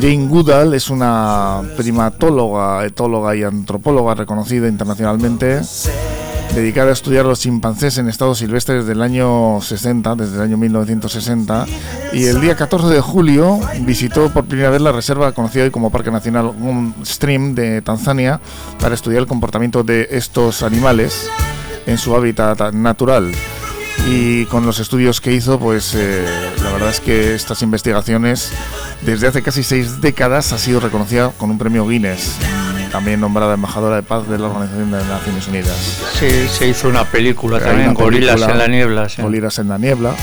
Jane 0.00 0.26
Goodall 0.26 0.74
es 0.74 0.90
una 0.90 1.62
primatóloga, 1.76 2.84
etóloga 2.84 3.36
y 3.36 3.44
antropóloga 3.44 4.16
reconocida 4.16 4.66
internacionalmente, 4.66 5.60
dedicada 6.56 6.90
a 6.90 6.92
estudiar 6.94 7.24
los 7.24 7.38
chimpancés 7.38 7.98
en 7.98 8.08
estados 8.08 8.38
silvestres 8.38 8.80
desde 8.80 8.94
el 8.94 9.02
año 9.02 9.60
60, 9.60 10.16
desde 10.16 10.36
el 10.36 10.42
año 10.42 10.56
1960, 10.56 11.66
y 12.12 12.24
el 12.24 12.40
día 12.40 12.56
14 12.56 12.88
de 12.88 13.00
julio 13.00 13.60
visitó 13.82 14.28
por 14.32 14.46
primera 14.46 14.70
vez 14.70 14.80
la 14.80 14.90
reserva 14.90 15.30
conocida 15.30 15.62
hoy 15.62 15.70
como 15.70 15.90
Parque 15.90 16.10
Nacional 16.10 16.52
Stream 17.04 17.54
de 17.54 17.80
Tanzania 17.82 18.40
para 18.80 18.96
estudiar 18.96 19.22
el 19.22 19.28
comportamiento 19.28 19.84
de 19.84 20.08
estos 20.10 20.64
animales 20.64 21.30
en 21.86 21.96
su 21.96 22.16
hábitat 22.16 22.72
natural. 22.72 23.32
Y 24.10 24.46
con 24.46 24.64
los 24.64 24.80
estudios 24.80 25.20
que 25.20 25.32
hizo, 25.32 25.58
pues 25.58 25.94
eh, 25.94 26.24
la 26.62 26.72
verdad 26.72 26.88
es 26.88 27.00
que 27.00 27.34
estas 27.34 27.60
investigaciones 27.62 28.52
desde 29.02 29.26
hace 29.26 29.42
casi 29.42 29.62
seis 29.62 30.00
décadas 30.00 30.52
ha 30.52 30.58
sido 30.58 30.80
reconocida 30.80 31.30
con 31.36 31.50
un 31.50 31.58
premio 31.58 31.86
Guinness, 31.86 32.36
también 32.90 33.20
nombrada 33.20 33.52
embajadora 33.54 33.96
de 33.96 34.02
paz 34.02 34.26
de 34.26 34.38
la 34.38 34.46
Organización 34.46 34.90
de 34.92 34.96
las 34.98 35.06
Naciones 35.08 35.46
Unidas. 35.48 35.76
Sí, 36.18 36.28
se 36.50 36.68
hizo 36.68 36.88
una 36.88 37.04
película 37.04 37.60
también, 37.60 37.90
una 37.90 38.00
Gorilas 38.00 38.34
película, 38.36 38.52
en 38.52 38.58
la 38.58 38.68
niebla. 38.68 39.08
sí. 39.10 39.20
Gorilas 39.20 39.58
en 39.58 39.68
la 39.68 39.76
niebla. 39.78 40.14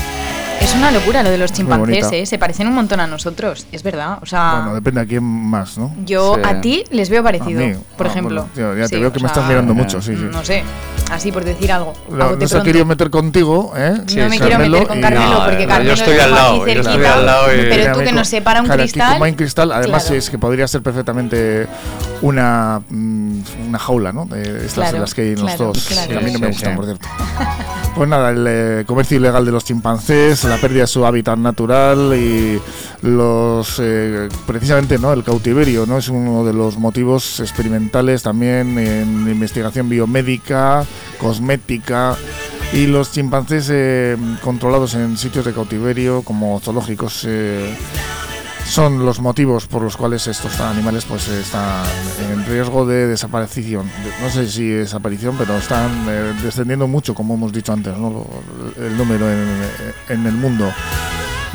Es 0.60 0.74
una 0.74 0.90
locura 0.90 1.22
lo 1.22 1.30
de 1.30 1.38
los 1.38 1.52
chimpancés. 1.52 2.08
¿eh? 2.12 2.26
Se 2.26 2.38
parecen 2.38 2.66
un 2.66 2.74
montón 2.74 2.98
a 3.00 3.06
nosotros, 3.06 3.66
es 3.72 3.82
verdad. 3.82 4.18
O 4.22 4.26
sea, 4.26 4.54
Bueno, 4.56 4.74
depende 4.74 5.00
a 5.00 5.04
quién 5.06 5.22
más, 5.22 5.78
¿no? 5.78 5.94
yo 6.04 6.34
Sí. 6.36 6.40
a 6.44 6.60
ti 6.60 6.84
les 6.90 7.08
veo 7.08 7.22
parecido, 7.22 7.62
A 7.62 7.66
mí, 7.66 7.74
por 7.96 8.06
ah, 8.06 8.10
ejemplo. 8.10 8.48
bueno, 8.54 8.74
ya 8.76 8.82
te 8.88 8.96
Sí, 8.96 9.00
veo 9.00 9.12
que 9.12 9.20
me 9.20 9.26
estás 9.28 9.46
mirando 9.46 9.74
mucho, 9.74 10.00
sí, 10.02 10.16
sí. 10.16 10.26
No 10.30 10.44
sé, 10.44 10.62
así 11.12 11.30
por 11.30 11.44
decir 11.44 11.70
algo. 11.70 11.92
Bote 12.08 12.36
no 12.40 12.48
se 12.48 12.62
querido 12.62 12.84
meter 12.84 13.10
contigo, 13.10 13.72
¿eh? 13.76 13.94
No 14.16 14.28
me 14.28 14.38
quiero 14.38 14.58
meter 14.58 14.86
con 14.88 15.00
Carmelo 15.00 15.30
No, 15.38 15.44
porque 15.44 15.66
no, 15.66 15.68
Carmelo 15.72 15.94
yo 15.94 16.02
estoy 16.02 16.18
al 16.18 16.30
lado, 16.32 16.56
yo 16.58 16.64
cerquita, 16.64 16.90
estoy 16.90 17.04
al 17.06 17.26
lado 17.26 17.54
y- 17.54 17.66
pero 17.68 17.92
tú 17.92 18.00
que 18.00 18.12
nos 18.12 18.28
separa 18.28 18.62
un 18.62 18.68
cristal. 18.68 19.12
como 19.12 19.24
hay 19.24 19.34
cristal, 19.34 19.72
además 19.72 20.02
claro. 20.04 20.18
es 20.18 20.30
que 20.30 20.38
podría 20.38 20.66
ser 20.66 20.82
perfectamente 20.82 21.66
una, 22.22 22.80
mm, 22.88 23.38
una 23.68 23.78
jaula, 23.78 24.12
¿no? 24.12 24.24
De 24.24 24.40
estas 24.58 24.74
Claro, 24.74 24.92
de 24.94 24.98
las 25.00 25.14
que 25.14 25.22
hay 25.22 25.28
en 25.32 25.42
los 25.42 25.58
dos. 25.58 25.86
claro. 25.86 26.08
que 26.08 26.16
a 26.16 26.20
mí 26.20 26.32
no 26.32 26.38
me 26.38 26.46
Sí, 26.48 26.52
gustan, 26.52 26.70
sí. 26.72 26.76
por 26.76 26.84
cierto. 26.86 27.06
Pues 27.94 28.08
nada, 28.10 28.30
el 28.30 28.44
eh, 28.46 28.84
comercio 28.86 29.16
ilegal 29.16 29.44
de 29.46 29.52
los 29.52 29.64
chimpancés, 29.64 30.44
la 30.48 30.58
pérdida 30.58 30.82
de 30.82 30.86
su 30.86 31.04
hábitat 31.04 31.38
natural 31.38 32.14
y 32.14 32.60
los 33.02 33.78
eh, 33.80 34.28
precisamente 34.46 34.98
no 34.98 35.12
el 35.12 35.24
cautiverio, 35.24 35.86
no 35.86 35.98
es 35.98 36.08
uno 36.08 36.44
de 36.44 36.52
los 36.52 36.78
motivos 36.78 37.40
experimentales 37.40 38.22
también 38.22 38.78
en 38.78 39.28
investigación 39.28 39.88
biomédica, 39.88 40.84
cosmética 41.18 42.16
y 42.72 42.86
los 42.86 43.12
chimpancés 43.12 43.68
eh, 43.72 44.16
controlados 44.42 44.94
en 44.94 45.16
sitios 45.16 45.44
de 45.44 45.52
cautiverio 45.52 46.22
como 46.22 46.60
zoológicos 46.60 47.24
eh, 47.26 47.74
son 48.68 49.04
los 49.06 49.20
motivos 49.20 49.66
por 49.66 49.82
los 49.82 49.96
cuales 49.96 50.26
estos 50.26 50.60
animales 50.60 51.04
pues 51.06 51.28
están 51.28 51.84
en 52.30 52.44
riesgo 52.46 52.84
de 52.86 53.06
desaparición. 53.06 53.86
De- 53.86 54.24
No 54.24 54.30
sé 54.30 54.48
si 54.48 54.66
desaparición, 54.68 55.36
pero 55.38 55.56
están 55.56 55.90
eh, 56.08 56.32
descendiendo 56.42 56.86
mucho, 56.86 57.14
como 57.14 57.34
hemos 57.34 57.52
dicho 57.52 57.72
antes, 57.72 57.96
¿no? 57.96 58.26
El 58.76 58.96
número 58.96 59.30
en, 59.30 59.48
en 60.08 60.26
el 60.26 60.32
mundo. 60.34 60.70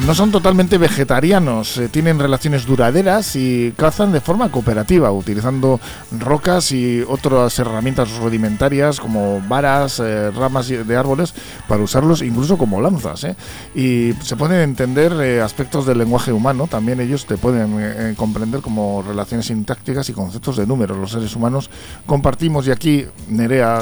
No 0.05 0.15
son 0.15 0.31
totalmente 0.31 0.79
vegetarianos, 0.79 1.77
eh, 1.77 1.87
tienen 1.87 2.17
relaciones 2.17 2.65
duraderas 2.65 3.35
y 3.35 3.71
cazan 3.77 4.11
de 4.11 4.19
forma 4.19 4.51
cooperativa, 4.51 5.11
utilizando 5.11 5.79
rocas 6.19 6.71
y 6.71 7.01
otras 7.07 7.59
herramientas 7.59 8.17
rudimentarias 8.17 8.99
como 8.99 9.39
varas, 9.47 9.99
eh, 9.99 10.31
ramas 10.31 10.69
de 10.69 10.97
árboles 10.97 11.35
para 11.67 11.83
usarlos 11.83 12.23
incluso 12.23 12.57
como 12.57 12.81
lanzas. 12.81 13.25
¿eh? 13.25 13.35
Y 13.75 14.13
se 14.23 14.35
pueden 14.35 14.61
entender 14.61 15.13
aspectos 15.39 15.85
del 15.85 15.99
lenguaje 15.99 16.33
humano, 16.33 16.65
también 16.65 16.99
ellos 16.99 17.27
te 17.27 17.37
pueden 17.37 18.15
comprender 18.15 18.61
como 18.61 19.03
relaciones 19.07 19.45
sintácticas 19.45 20.09
y 20.09 20.13
conceptos 20.13 20.57
de 20.57 20.65
números. 20.65 20.97
Los 20.97 21.11
seres 21.11 21.35
humanos 21.35 21.69
compartimos, 22.07 22.67
y 22.67 22.71
aquí 22.71 23.05
Nerea 23.27 23.79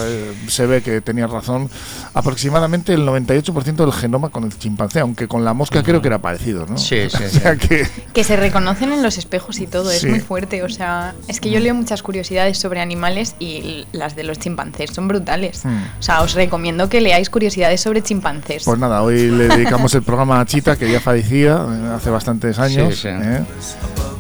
se 0.48 0.66
ve 0.66 0.82
que 0.82 1.00
tenía 1.00 1.28
razón, 1.28 1.70
aproximadamente 2.14 2.94
el 2.94 3.08
98% 3.08 3.76
del 3.76 3.94
genoma 3.94 4.30
con 4.30 4.44
el 4.44 4.58
chimpancé, 4.58 5.00
aunque 5.00 5.30
con 5.30 5.46
la 5.46 5.54
mosca 5.54 5.82
creo 5.82 6.02
que 6.02 6.09
era 6.10 6.20
parecido, 6.20 6.66
¿no? 6.68 6.78
Sí, 6.78 7.10
sí, 7.10 7.24
O 7.24 7.30
sea 7.30 7.56
que 7.56 7.88
Que 8.14 8.24
se 8.24 8.36
reconocen 8.36 8.92
en 8.92 9.02
los 9.02 9.18
espejos 9.18 9.60
y 9.60 9.68
todo, 9.68 9.90
es 9.92 10.02
Sí. 10.02 10.08
muy 10.08 10.20
fuerte. 10.20 10.64
O 10.64 10.70
sea, 10.70 11.16
es 11.28 11.40
que 11.40 11.50
yo 11.50 11.60
leo 11.60 11.74
muchas 11.74 12.04
curiosidades 12.04 12.58
sobre 12.58 12.82
animales 12.82 13.36
y 13.40 13.86
las 13.92 14.16
de 14.16 14.24
los 14.24 14.40
chimpancés 14.40 14.92
son 14.94 15.08
brutales. 15.08 15.66
Mm. 15.66 15.78
O 16.00 16.04
sea, 16.04 16.22
os 16.22 16.34
recomiendo 16.34 16.90
que 16.90 17.02
leáis 17.02 17.30
curiosidades 17.30 17.82
sobre 17.82 18.02
chimpancés. 18.02 18.64
Pues 18.66 18.78
nada, 18.80 19.02
hoy 19.02 19.30
le 19.32 19.48
dedicamos 19.48 19.94
el 19.96 20.04
programa 20.04 20.40
a 20.42 20.46
Chita, 20.46 20.76
que 20.78 20.92
ya 20.92 21.00
fallecía 21.00 21.54
eh, 21.70 21.94
hace 21.96 22.10
bastantes 22.10 22.60
años. 22.60 22.96
Sí, 22.96 23.02
sí. 23.04 23.08
¿eh? 23.10 23.44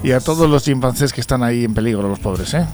Y 0.03 0.11
a 0.11 0.19
todos 0.21 0.49
los 0.49 0.63
chimpancés 0.63 1.11
que 1.11 1.19
están 1.21 1.43
ahí 1.43 1.65
en 1.65 1.73
peligro, 1.73 2.07
los 2.07 2.19
pobres. 2.19 2.53
¿eh? 2.53 2.65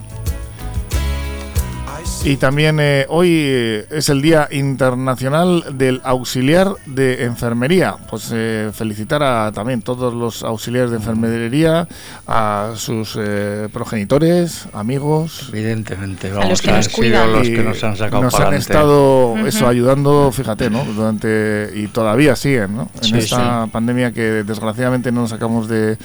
Y 2.24 2.38
también 2.38 2.80
eh, 2.80 3.06
hoy 3.10 3.30
eh, 3.32 3.86
es 3.91 4.10
el 4.10 4.20
Día 4.22 4.47
Internacional 4.51 5.64
del 5.78 6.01
Auxiliar 6.03 6.72
de 6.88 7.24
Enfermería. 7.24 7.97
Pues 8.10 8.32
eh, 8.34 8.72
felicitar 8.74 9.22
a 9.22 9.51
también 9.53 9.84
todos 9.84 10.12
los 10.12 10.41
auxiliares 10.41 10.89
de 10.89 10.97
enfermería, 10.97 11.88
a 12.26 12.72
sus 12.78 13.16
eh, 13.20 13.70
progenitores, 13.72 14.68
amigos. 14.74 15.49
Evidentemente, 15.53 16.30
los 16.30 16.38
vamos, 16.39 16.62
que 16.64 16.70
han 16.72 16.76
nos 16.78 16.86
sido 16.86 16.95
cuidan. 16.97 17.32
los 17.32 17.47
Y 17.47 17.53
que 17.53 17.64
nos 17.64 17.84
han 17.84 17.95
sacado 17.95 18.24
nos 18.24 18.34
para 18.34 18.45
han 18.45 18.53
adelante. 18.56 18.72
estado 18.74 19.38
eso 19.47 19.68
ayudando, 19.68 20.32
fíjate, 20.32 20.72
¿no? 20.72 20.84
Durante 20.84 21.70
y 21.76 21.88
todavía 21.88 22.36
siguen, 22.36 22.76
¿no? 22.76 22.89
En 22.95 23.03
Sí, 23.03 23.18
esta 23.20 23.68
pandemia 23.72 24.12
que 24.12 24.43
desgraciadamente 24.43 25.12
no 25.12 25.22
nos 25.22 25.30
sacamos 25.30 25.68
de, 25.68 25.97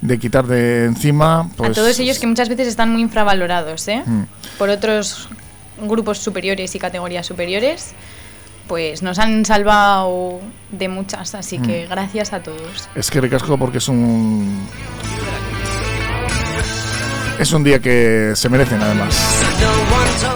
de 0.00 0.18
quitar 0.18 0.46
de 0.46 0.84
encima, 0.86 1.48
pues 1.56 1.70
a 1.70 1.72
todos 1.74 1.98
ellos 1.98 2.18
que 2.18 2.26
muchas 2.26 2.48
veces 2.48 2.68
están 2.68 2.90
muy 2.92 3.00
infravalorados, 3.02 3.88
¿eh? 3.88 4.02
Mm. 4.04 4.22
Por 4.58 4.68
otros 4.68 5.28
grupos 5.80 6.18
superiores 6.18 6.74
y 6.74 6.78
categorías 6.78 7.26
superiores, 7.26 7.92
pues 8.68 9.02
nos 9.02 9.18
han 9.18 9.44
salvado 9.44 10.40
de 10.70 10.88
muchas. 10.88 11.34
Así 11.34 11.58
que 11.58 11.86
Mm. 11.86 11.90
gracias 11.90 12.32
a 12.32 12.40
todos. 12.42 12.88
es 12.94 13.10
que 13.10 13.20
recasco 13.20 13.56
porque 13.58 13.78
es 13.78 13.88
un 13.88 14.66
es 17.38 17.52
un 17.52 17.64
día 17.64 17.80
que 17.80 18.32
se 18.34 18.48
merecen 18.48 18.80
además. 18.80 19.42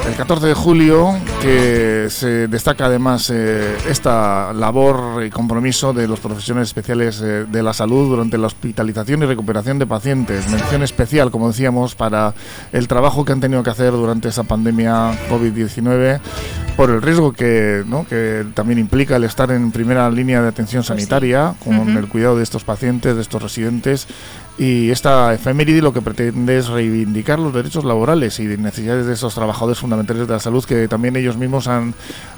El 0.07 0.15
14 0.15 0.47
de 0.49 0.55
julio, 0.55 1.17
que 1.41 2.07
se 2.11 2.49
destaca 2.49 2.87
además 2.87 3.31
eh, 3.33 3.77
esta 3.89 4.53
labor 4.53 5.25
y 5.25 5.31
compromiso 5.31 5.93
de 5.93 6.09
los 6.09 6.21
profesionales 6.21 6.69
especiales 6.69 7.21
eh, 7.23 7.47
de 7.51 7.63
la 7.63 7.73
salud 7.73 8.09
durante 8.09 8.37
la 8.39 8.47
hospitalización 8.47 9.23
y 9.23 9.27
recuperación 9.27 9.79
de 9.79 9.87
pacientes. 9.87 10.49
Mención 10.49 10.83
especial, 10.83 11.31
como 11.31 11.49
decíamos, 11.49 11.95
para 11.95 12.35
el 12.73 12.89
trabajo 12.89 13.25
que 13.25 13.33
han 13.33 13.41
tenido 13.41 13.63
que 13.63 13.71
hacer 13.71 13.93
durante 13.93 14.29
esa 14.29 14.43
pandemia 14.43 15.13
COVID-19 15.31 16.21
por 16.77 16.91
el 16.91 17.03
riesgo 17.03 17.33
que, 17.33 17.85
¿no? 17.87 18.07
que 18.07 18.47
también 18.55 18.79
implica 18.79 19.17
el 19.17 19.25
estar 19.25 19.51
en 19.51 19.71
primera 19.71 20.09
línea 20.11 20.41
de 20.43 20.49
atención 20.49 20.83
sanitaria 20.83 21.55
con 21.65 21.97
el 21.97 22.09
cuidado 22.09 22.37
de 22.37 22.43
estos 22.43 22.65
pacientes, 22.65 23.15
de 23.17 23.23
estos 23.23 23.43
residentes. 23.43 24.09
Y 24.61 24.91
esta 24.91 25.33
efeméride 25.33 25.81
lo 25.81 25.95
que 25.95 26.03
pretende 26.03 26.59
es 26.59 26.69
reivindicar 26.69 27.39
los 27.39 27.55
derechos 27.55 27.83
laborales 27.83 28.39
y 28.41 28.43
necesidades 28.45 29.07
de 29.07 29.15
esos 29.15 29.35
trabajadores 29.35 29.79
fundamentales 29.79 30.27
de 30.27 30.35
la 30.35 30.39
salud 30.39 30.63
que 30.63 30.87
también 30.87 31.17
ellos 31.17 31.39
mismos 31.39 31.67
han, 31.67 31.95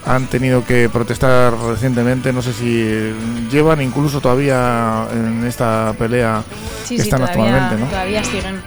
han 0.06 0.28
tenido 0.28 0.64
que 0.64 0.88
protestar 0.88 1.52
recientemente. 1.58 2.32
No 2.32 2.40
sé 2.40 2.52
si 2.52 3.12
llevan 3.50 3.80
incluso 3.80 4.20
todavía 4.20 5.08
en 5.12 5.44
esta 5.44 5.96
pelea 5.98 6.44
Sí, 6.84 6.94
que 6.94 7.02
sí, 7.02 7.08
están 7.08 7.22
todavía, 7.22 7.56
actualmente. 7.56 7.82
¿no? 7.82 7.90
todavía 7.90 8.22
siguen. 8.22 8.60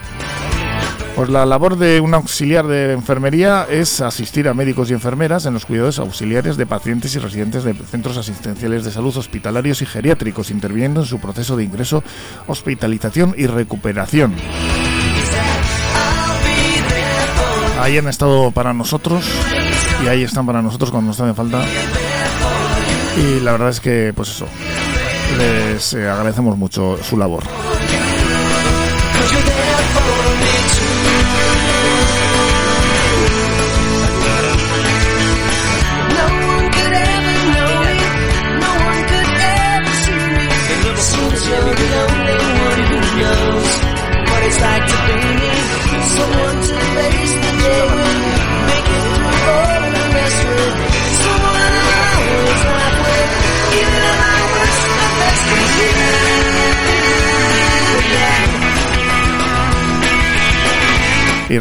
Pues 1.15 1.29
la 1.29 1.45
labor 1.45 1.77
de 1.77 2.01
un 2.01 2.13
auxiliar 2.13 2.67
de 2.67 2.91
enfermería 2.91 3.65
es 3.69 4.01
asistir 4.01 4.49
a 4.49 4.53
médicos 4.53 4.91
y 4.91 4.93
enfermeras 4.93 5.45
en 5.45 5.53
los 5.53 5.65
cuidados 5.65 5.97
auxiliares 5.97 6.57
de 6.57 6.65
pacientes 6.65 7.15
y 7.15 7.19
residentes 7.19 7.63
de 7.63 7.73
centros 7.73 8.17
asistenciales 8.17 8.83
de 8.83 8.91
salud 8.91 9.15
hospitalarios 9.15 9.81
y 9.81 9.85
geriátricos, 9.85 10.51
interviniendo 10.51 10.99
en 10.99 11.05
su 11.05 11.19
proceso 11.19 11.55
de 11.55 11.63
ingreso, 11.63 12.03
hospitalización 12.47 13.33
y 13.37 13.47
recuperación. 13.47 14.35
Ahí 17.79 17.97
han 17.97 18.09
estado 18.09 18.51
para 18.51 18.73
nosotros 18.73 19.23
y 20.03 20.09
ahí 20.09 20.23
están 20.23 20.45
para 20.45 20.61
nosotros 20.61 20.91
cuando 20.91 21.07
nos 21.09 21.19
hace 21.21 21.33
falta. 21.33 21.63
Y 23.17 23.39
la 23.39 23.53
verdad 23.53 23.69
es 23.69 23.79
que, 23.79 24.11
pues 24.13 24.31
eso, 24.31 24.47
les 25.37 25.93
eh, 25.93 26.09
agradecemos 26.09 26.57
mucho 26.57 26.97
su 27.01 27.15
labor. 27.15 27.43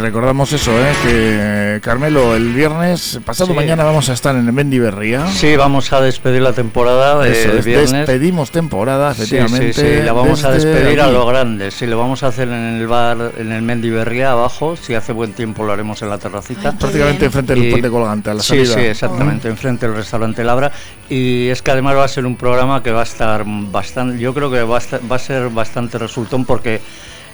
Recordamos 0.05 0.52
eso, 0.52 0.70
¿eh? 0.72 0.92
que 1.02 1.80
Carmelo, 1.82 2.36
el 2.36 2.52
viernes, 2.52 3.18
pasado 3.24 3.48
Sí. 3.50 3.57
mañana 3.57 3.84
vamos 3.84 4.11
a 4.11 4.12
estar 4.12 4.36
en 4.36 4.46
el 4.46 4.52
Mendy 4.52 4.78
Berría. 4.78 5.26
Sí, 5.28 5.57
vamos 5.57 5.92
a 5.94 6.00
despedir 6.02 6.42
la 6.42 6.52
temporada 6.52 7.26
Eso 7.26 7.50
el 7.52 7.62
viernes. 7.62 7.90
despedimos 7.92 8.50
temporada, 8.50 9.12
efectivamente. 9.12 9.72
Sí, 9.72 9.80
sí, 9.80 10.02
la 10.05 10.12
vamos 10.12 10.44
a 10.44 10.50
despedir 10.50 11.00
a 11.00 11.07
lo 11.11 11.24
grande. 11.26 11.70
Sí, 11.70 11.86
lo 11.86 11.98
vamos 11.98 12.22
a 12.22 12.26
hacer 12.28 12.48
en 12.48 12.55
el 12.80 12.86
bar, 12.86 13.32
en 13.38 13.50
el 13.52 13.62
Mendiberría 13.62 14.32
abajo. 14.32 14.76
Si 14.76 14.94
hace 14.94 15.12
buen 15.12 15.32
tiempo 15.32 15.64
lo 15.64 15.72
haremos 15.72 16.02
en 16.02 16.11
la 16.11 16.18
terracita. 16.18 16.70
Ay, 16.70 16.76
Prácticamente 16.78 17.24
enfrente 17.24 17.55
del 17.55 17.70
puente 17.70 17.88
colgante, 17.90 18.30
a 18.30 18.34
la 18.34 18.42
sí, 18.42 18.48
salida. 18.48 18.74
Sí, 18.74 18.80
exactamente, 18.80 19.48
enfrente 19.48 19.86
del 19.86 19.96
restaurante 19.96 20.44
Labra. 20.44 20.70
Y 21.09 21.48
es 21.48 21.62
que 21.62 21.70
además 21.70 21.96
va 21.96 22.05
a 22.05 22.09
ser 22.09 22.26
un 22.26 22.36
programa 22.36 22.82
que 22.82 22.92
va 22.92 23.00
a 23.00 23.05
estar 23.05 23.44
bastante, 23.46 24.18
yo 24.18 24.34
creo 24.34 24.50
que 24.50 24.62
va 24.62 24.76
a, 24.76 24.80
estar- 24.80 25.00
va 25.11 25.16
a 25.16 25.18
ser 25.18 25.48
bastante 25.48 25.96
resultón 25.98 26.44
porque 26.44 26.80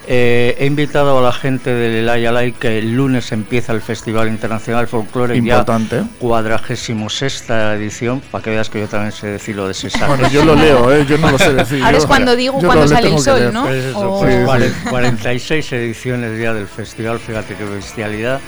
eh, 0.07 0.57
he 0.59 0.67
invitado 0.67 1.19
a 1.19 1.23
la 1.23 1.33
gente 1.33 1.73
del 1.73 2.09
Ayalay 2.09 2.53
que 2.53 2.79
el 2.79 2.95
lunes 2.97 3.31
empieza 3.33 3.73
el 3.73 3.81
Festival 3.81 4.29
Internacional 4.29 4.89
Folclore 4.89 5.37
Importante. 5.37 5.97
ya 5.97 6.07
cuadragésimo 6.19 7.09
sexta 7.11 7.75
edición, 7.75 8.21
para 8.31 8.43
que 8.43 8.51
veas 8.51 8.71
que 8.71 8.81
yo 8.81 8.89
también 8.89 9.13
sé 9.13 9.29
decir 9.29 9.55
lo 9.57 9.69
de 9.69 9.75
sexta. 9.75 10.07
Bueno, 10.09 10.29
yo 10.31 10.45
lo 10.45 10.55
leo, 10.57 10.93
¿eh? 10.93 11.07
yo 11.09 11.19
no 11.19 11.31
lo 11.31 11.39
sé 11.39 11.53
decir. 11.53 11.83
Ahora 11.83 11.93
yo- 11.93 11.99
es 11.99 12.07
cuando 12.07 12.35
digo 12.35 12.59
cuando 12.59 12.89
sale 12.89 13.09
el 13.15 13.19
sol, 13.19 13.39
leer. 13.41 13.53
¿no? 13.53 13.65
Pues 13.67 13.85
eso, 13.85 14.01
O- 14.15 14.21
pues 14.21 14.33
Sí, 14.35 14.41
sí. 14.41 14.47
cuare- 14.47 14.73
46 14.91 15.73
ediciones 15.73 16.41
ya 16.41 16.55
del 16.55 16.67
festival, 16.67 17.19
fíjate 17.21 17.55
qué 17.55 17.65
bestialidad. 17.65 18.41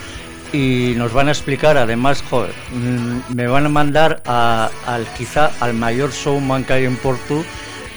Y 0.51 0.93
nos 0.97 1.13
van 1.13 1.29
a 1.29 1.31
explicar, 1.31 1.77
además, 1.77 2.23
joder, 2.29 2.51
mm, 2.73 3.33
me 3.35 3.47
van 3.47 3.65
a 3.65 3.69
mandar 3.69 4.21
a- 4.25 4.69
al 4.85 5.05
quizá 5.17 5.51
al 5.59 5.73
mayor 5.73 6.11
showman 6.11 6.63
que 6.63 6.73
hay 6.73 6.85
en 6.85 6.95
Porto, 6.97 7.43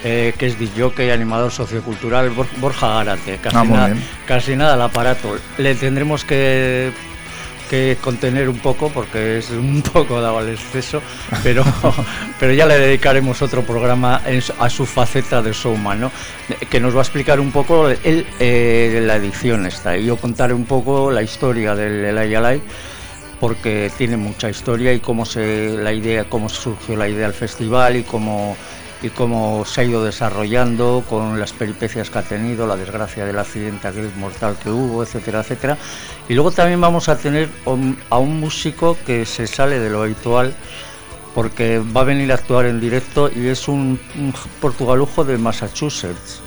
eh, 0.04 0.34
que 0.38 0.46
es 0.46 0.58
DJ 0.58 1.06
y 1.06 1.10
animador 1.10 1.50
sociocultural, 1.50 2.30
Bor- 2.30 2.46
Borja 2.58 2.88
Gárate. 2.88 3.38
Casi, 3.38 3.56
Ah, 3.56 3.64
nada, 3.64 3.94
casi 4.26 4.56
nada 4.56 4.74
al 4.74 4.82
aparato. 4.82 5.36
Le 5.58 5.74
tendremos 5.74 6.24
que 6.24 6.92
que 7.68 7.96
contener 8.00 8.48
un 8.48 8.58
poco 8.60 8.90
porque 8.90 9.38
es 9.38 9.50
un 9.50 9.82
poco 9.92 10.20
dado 10.20 10.38
al 10.38 10.48
exceso, 10.50 11.02
pero, 11.42 11.64
pero 12.38 12.52
ya 12.52 12.64
le 12.64 12.78
dedicaremos 12.78 13.42
otro 13.42 13.62
programa 13.62 14.20
a 14.60 14.70
su 14.70 14.86
faceta 14.86 15.42
de 15.42 15.52
showman, 15.52 16.00
¿no? 16.02 16.12
que 16.70 16.78
nos 16.78 16.94
va 16.94 17.00
a 17.00 17.02
explicar 17.02 17.40
un 17.40 17.50
poco 17.50 17.88
él, 17.88 18.24
eh, 18.38 19.02
la 19.04 19.16
edición 19.16 19.66
esta, 19.66 19.96
y 19.98 20.04
yo 20.04 20.16
contaré 20.16 20.54
un 20.54 20.64
poco 20.64 21.10
la 21.10 21.24
historia 21.24 21.74
del 21.74 22.04
El 22.04 22.16
Ayalay, 22.18 22.62
porque 23.40 23.90
tiene 23.98 24.16
mucha 24.16 24.48
historia 24.48 24.92
y 24.92 25.00
cómo 25.00 25.26
se 25.26 25.70
la 25.76 25.92
idea, 25.92 26.22
cómo 26.28 26.48
surgió 26.48 26.94
la 26.96 27.08
idea 27.08 27.24
del 27.26 27.34
festival 27.34 27.96
y 27.96 28.02
cómo 28.04 28.56
y 29.02 29.10
cómo 29.10 29.64
se 29.66 29.80
ha 29.80 29.84
ido 29.84 30.02
desarrollando 30.04 31.04
con 31.08 31.38
las 31.38 31.52
peripecias 31.52 32.08
que 32.10 32.18
ha 32.18 32.22
tenido, 32.22 32.66
la 32.66 32.76
desgracia 32.76 33.24
del 33.26 33.38
accidente 33.38 33.88
aquel 33.88 34.10
mortal 34.16 34.56
que 34.62 34.70
hubo, 34.70 35.02
etcétera, 35.02 35.40
etcétera. 35.40 35.76
Y 36.28 36.34
luego 36.34 36.50
también 36.50 36.80
vamos 36.80 37.08
a 37.08 37.16
tener 37.18 37.48
a 38.10 38.18
un 38.18 38.40
músico 38.40 38.96
que 39.06 39.26
se 39.26 39.46
sale 39.46 39.78
de 39.78 39.90
lo 39.90 40.02
habitual 40.02 40.54
porque 41.34 41.78
va 41.94 42.00
a 42.00 42.04
venir 42.04 42.32
a 42.32 42.36
actuar 42.36 42.64
en 42.66 42.80
directo 42.80 43.30
y 43.34 43.46
es 43.48 43.68
un, 43.68 44.00
un 44.18 44.32
portugalujo 44.60 45.24
de 45.24 45.36
Massachusetts. 45.36 46.40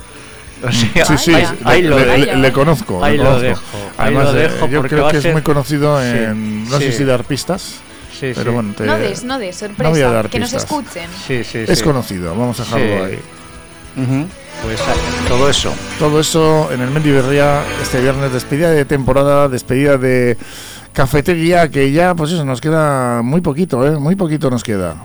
O 0.62 0.70
sea, 0.72 1.04
sí, 1.06 1.16
sí, 1.16 1.32
ahí, 1.34 1.46
ahí 1.64 1.82
lo 1.82 1.98
le- 1.98 2.04
dejo. 2.04 2.16
le- 2.18 2.36
le 2.36 2.52
conozco. 2.52 3.02
Ahí 3.02 3.16
lo 3.16 3.24
conozco. 3.24 3.42
dejo. 3.42 3.62
Ahí 3.96 4.14
Además, 4.14 4.24
lo 4.34 4.38
eh, 4.38 4.42
dejo 4.42 4.66
yo 4.66 4.82
creo 4.82 5.08
que 5.08 5.16
es 5.18 5.32
muy 5.32 5.42
conocido 5.42 5.98
Sí, 6.02 6.08
en, 6.08 6.68
no 6.68 6.78
sé 6.78 6.92
si 6.92 7.04
dar 7.04 7.24
pistas, 7.24 7.76
Sí, 8.12 8.32
pero 8.34 8.50
sí. 8.50 8.54
bueno, 8.54 8.74
te- 8.76 8.84
No 8.84 8.98
des, 8.98 9.24
no 9.24 9.38
des, 9.38 9.56
sorpresa. 9.56 9.82
no 9.84 9.90
voy 9.90 10.02
a 10.02 10.10
dar 10.10 10.28
que 10.28 10.38
nos 10.38 10.50
pistas. 10.50 10.64
escuchen. 10.64 11.08
Sí, 11.26 11.44
sí, 11.44 11.58
Es 11.66 11.82
conocido, 11.82 12.30
vamos 12.34 12.58
a 12.60 12.64
dejarlo 12.64 12.86
Sí. 12.86 13.12
ahí. 13.12 13.18
Pues 14.62 14.78
ah, 14.86 14.94
todo 15.28 15.48
eso. 15.48 15.72
Todo 15.98 16.20
eso 16.20 16.70
en 16.72 16.80
el 16.82 16.90
Mendy 16.90 17.10
Berría 17.12 17.62
este 17.82 18.00
viernes, 18.00 18.32
despedida 18.32 18.70
de 18.70 18.84
temporada, 18.84 19.48
despedida 19.48 19.96
de 19.96 20.36
cafetería, 20.92 21.68
que 21.70 21.90
ya, 21.92 22.14
pues 22.14 22.32
eso, 22.32 22.44
nos 22.44 22.60
queda 22.60 23.22
muy 23.22 23.40
poquito, 23.40 23.86
¿eh? 23.86 23.92
Muy 23.98 24.16
poquito 24.16 24.50
nos 24.50 24.62
queda. 24.62 24.96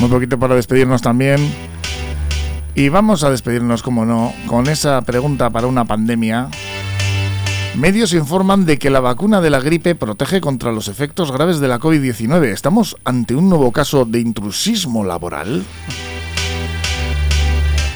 Muy 0.00 0.08
poquito 0.10 0.38
para 0.38 0.54
despedirnos 0.54 1.00
también. 1.00 1.38
Y 2.74 2.88
vamos 2.88 3.22
a 3.22 3.30
despedirnos, 3.30 3.82
como 3.82 4.06
no, 4.06 4.32
con 4.46 4.66
esa 4.68 5.02
pregunta 5.02 5.50
para 5.50 5.66
una 5.66 5.84
pandemia. 5.84 6.48
Medios 7.74 8.14
informan 8.14 8.64
de 8.64 8.78
que 8.78 8.90
la 8.90 9.00
vacuna 9.00 9.40
de 9.40 9.50
la 9.50 9.60
gripe 9.60 9.94
protege 9.94 10.40
contra 10.40 10.72
los 10.72 10.88
efectos 10.88 11.32
graves 11.32 11.60
de 11.60 11.68
la 11.68 11.78
COVID-19. 11.78 12.46
¿Estamos 12.46 12.96
ante 13.04 13.34
un 13.34 13.48
nuevo 13.48 13.72
caso 13.72 14.06
de 14.06 14.20
intrusismo 14.20 15.04
laboral? 15.04 15.64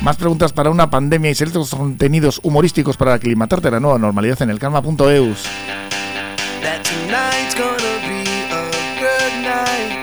Más 0.02 0.16
preguntas 0.16 0.52
para 0.52 0.70
una 0.70 0.90
pandemia 0.90 1.30
y 1.30 1.34
selectos 1.34 1.74
contenidos 1.74 2.40
humorísticos 2.42 2.96
para 2.96 3.14
aclimatarte 3.14 3.68
a 3.68 3.72
la 3.72 3.80
nueva 3.80 3.98
normalidad 3.98 4.40
en 4.42 4.50
el 4.50 4.58
karma.eus. 4.58 5.44
That 6.62 6.84
tonight's 6.84 7.54
gonna 7.54 7.98
be 8.06 8.24
a 8.50 8.70
good 9.00 9.42
night. 9.42 9.96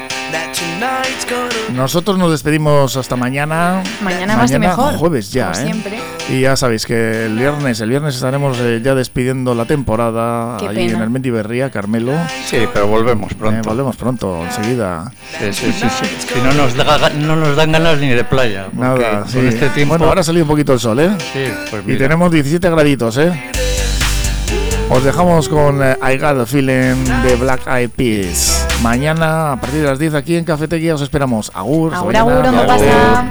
Nosotros 1.76 2.17
nos 2.17 2.32
despedimos 2.32 2.95
hasta 2.97 3.15
mañana. 3.15 3.82
Mañana 4.03 4.38
más 4.38 4.51
y 4.51 4.59
mejor, 4.59 4.95
Jueves 4.95 5.32
ya, 5.32 5.51
como 5.51 5.59
¿eh? 5.59 5.63
siempre. 5.71 5.99
Y 6.30 6.41
ya 6.41 6.55
sabéis 6.55 6.86
que 6.86 7.26
el 7.26 7.38
viernes, 7.38 7.80
el 7.82 7.89
viernes 7.89 8.15
estaremos 8.15 8.57
eh, 8.61 8.80
ya 8.84 8.93
despidiendo 8.95 9.55
la 9.55 9.65
temporada 9.65 10.57
Qué 10.59 10.67
allí 10.67 10.86
pena. 10.88 10.97
en 10.97 11.03
el 11.03 11.09
Mendiberría, 11.09 11.69
Carmelo. 11.71 12.13
Sí, 12.45 12.59
pero 12.74 12.88
volvemos 12.88 13.34
pronto. 13.34 13.57
Eh, 13.59 13.61
volvemos 13.65 13.95
pronto, 13.95 14.43
enseguida. 14.45 15.11
Sí, 15.39 15.51
sí, 15.51 15.74
sí, 15.74 15.88
sí. 15.89 16.05
Si 16.34 16.39
no 16.41 16.53
nos, 16.53 16.76
da- 16.76 17.09
no 17.09 17.36
nos 17.36 17.55
dan 17.55 17.71
ganas 17.71 17.97
ni 17.99 18.09
de 18.09 18.24
playa. 18.24 18.67
Nada, 18.74 19.21
con 19.21 19.30
sí. 19.30 19.39
este 19.39 19.69
tiempo. 19.69 19.93
Bueno, 19.95 20.05
ahora 20.09 20.21
ha 20.21 20.24
salido 20.24 20.45
un 20.45 20.49
poquito 20.49 20.74
el 20.74 20.80
sol, 20.80 20.99
¿eh? 20.99 21.09
Sí, 21.34 21.45
pues 21.71 21.84
Y 21.84 21.88
mira. 21.88 21.99
tenemos 21.99 22.32
17 22.32 22.69
graditos, 22.69 23.17
¿eh? 23.17 23.32
Os 24.94 25.04
dejamos 25.04 25.50
con 25.50 25.82
eh, 25.82 25.98
I 26.04 26.18
Got 26.20 26.39
a 26.39 26.46
Feeling 26.46 27.04
de 27.26 27.36
Black 27.36 27.66
Eyed 27.66 27.89
Peas. 27.89 28.64
Mañana, 28.84 29.54
a 29.54 29.60
partir 29.60 29.82
de 29.82 29.88
las 29.88 29.98
10 29.98 30.14
aquí 30.14 30.36
en 30.36 30.46
Cafetería, 30.46 30.94
os 30.94 31.02
esperamos. 31.02 31.52
Agur, 31.56 31.91
Sabayana, 31.91 32.50
agur, 32.50 32.68
pasa. 32.68 33.26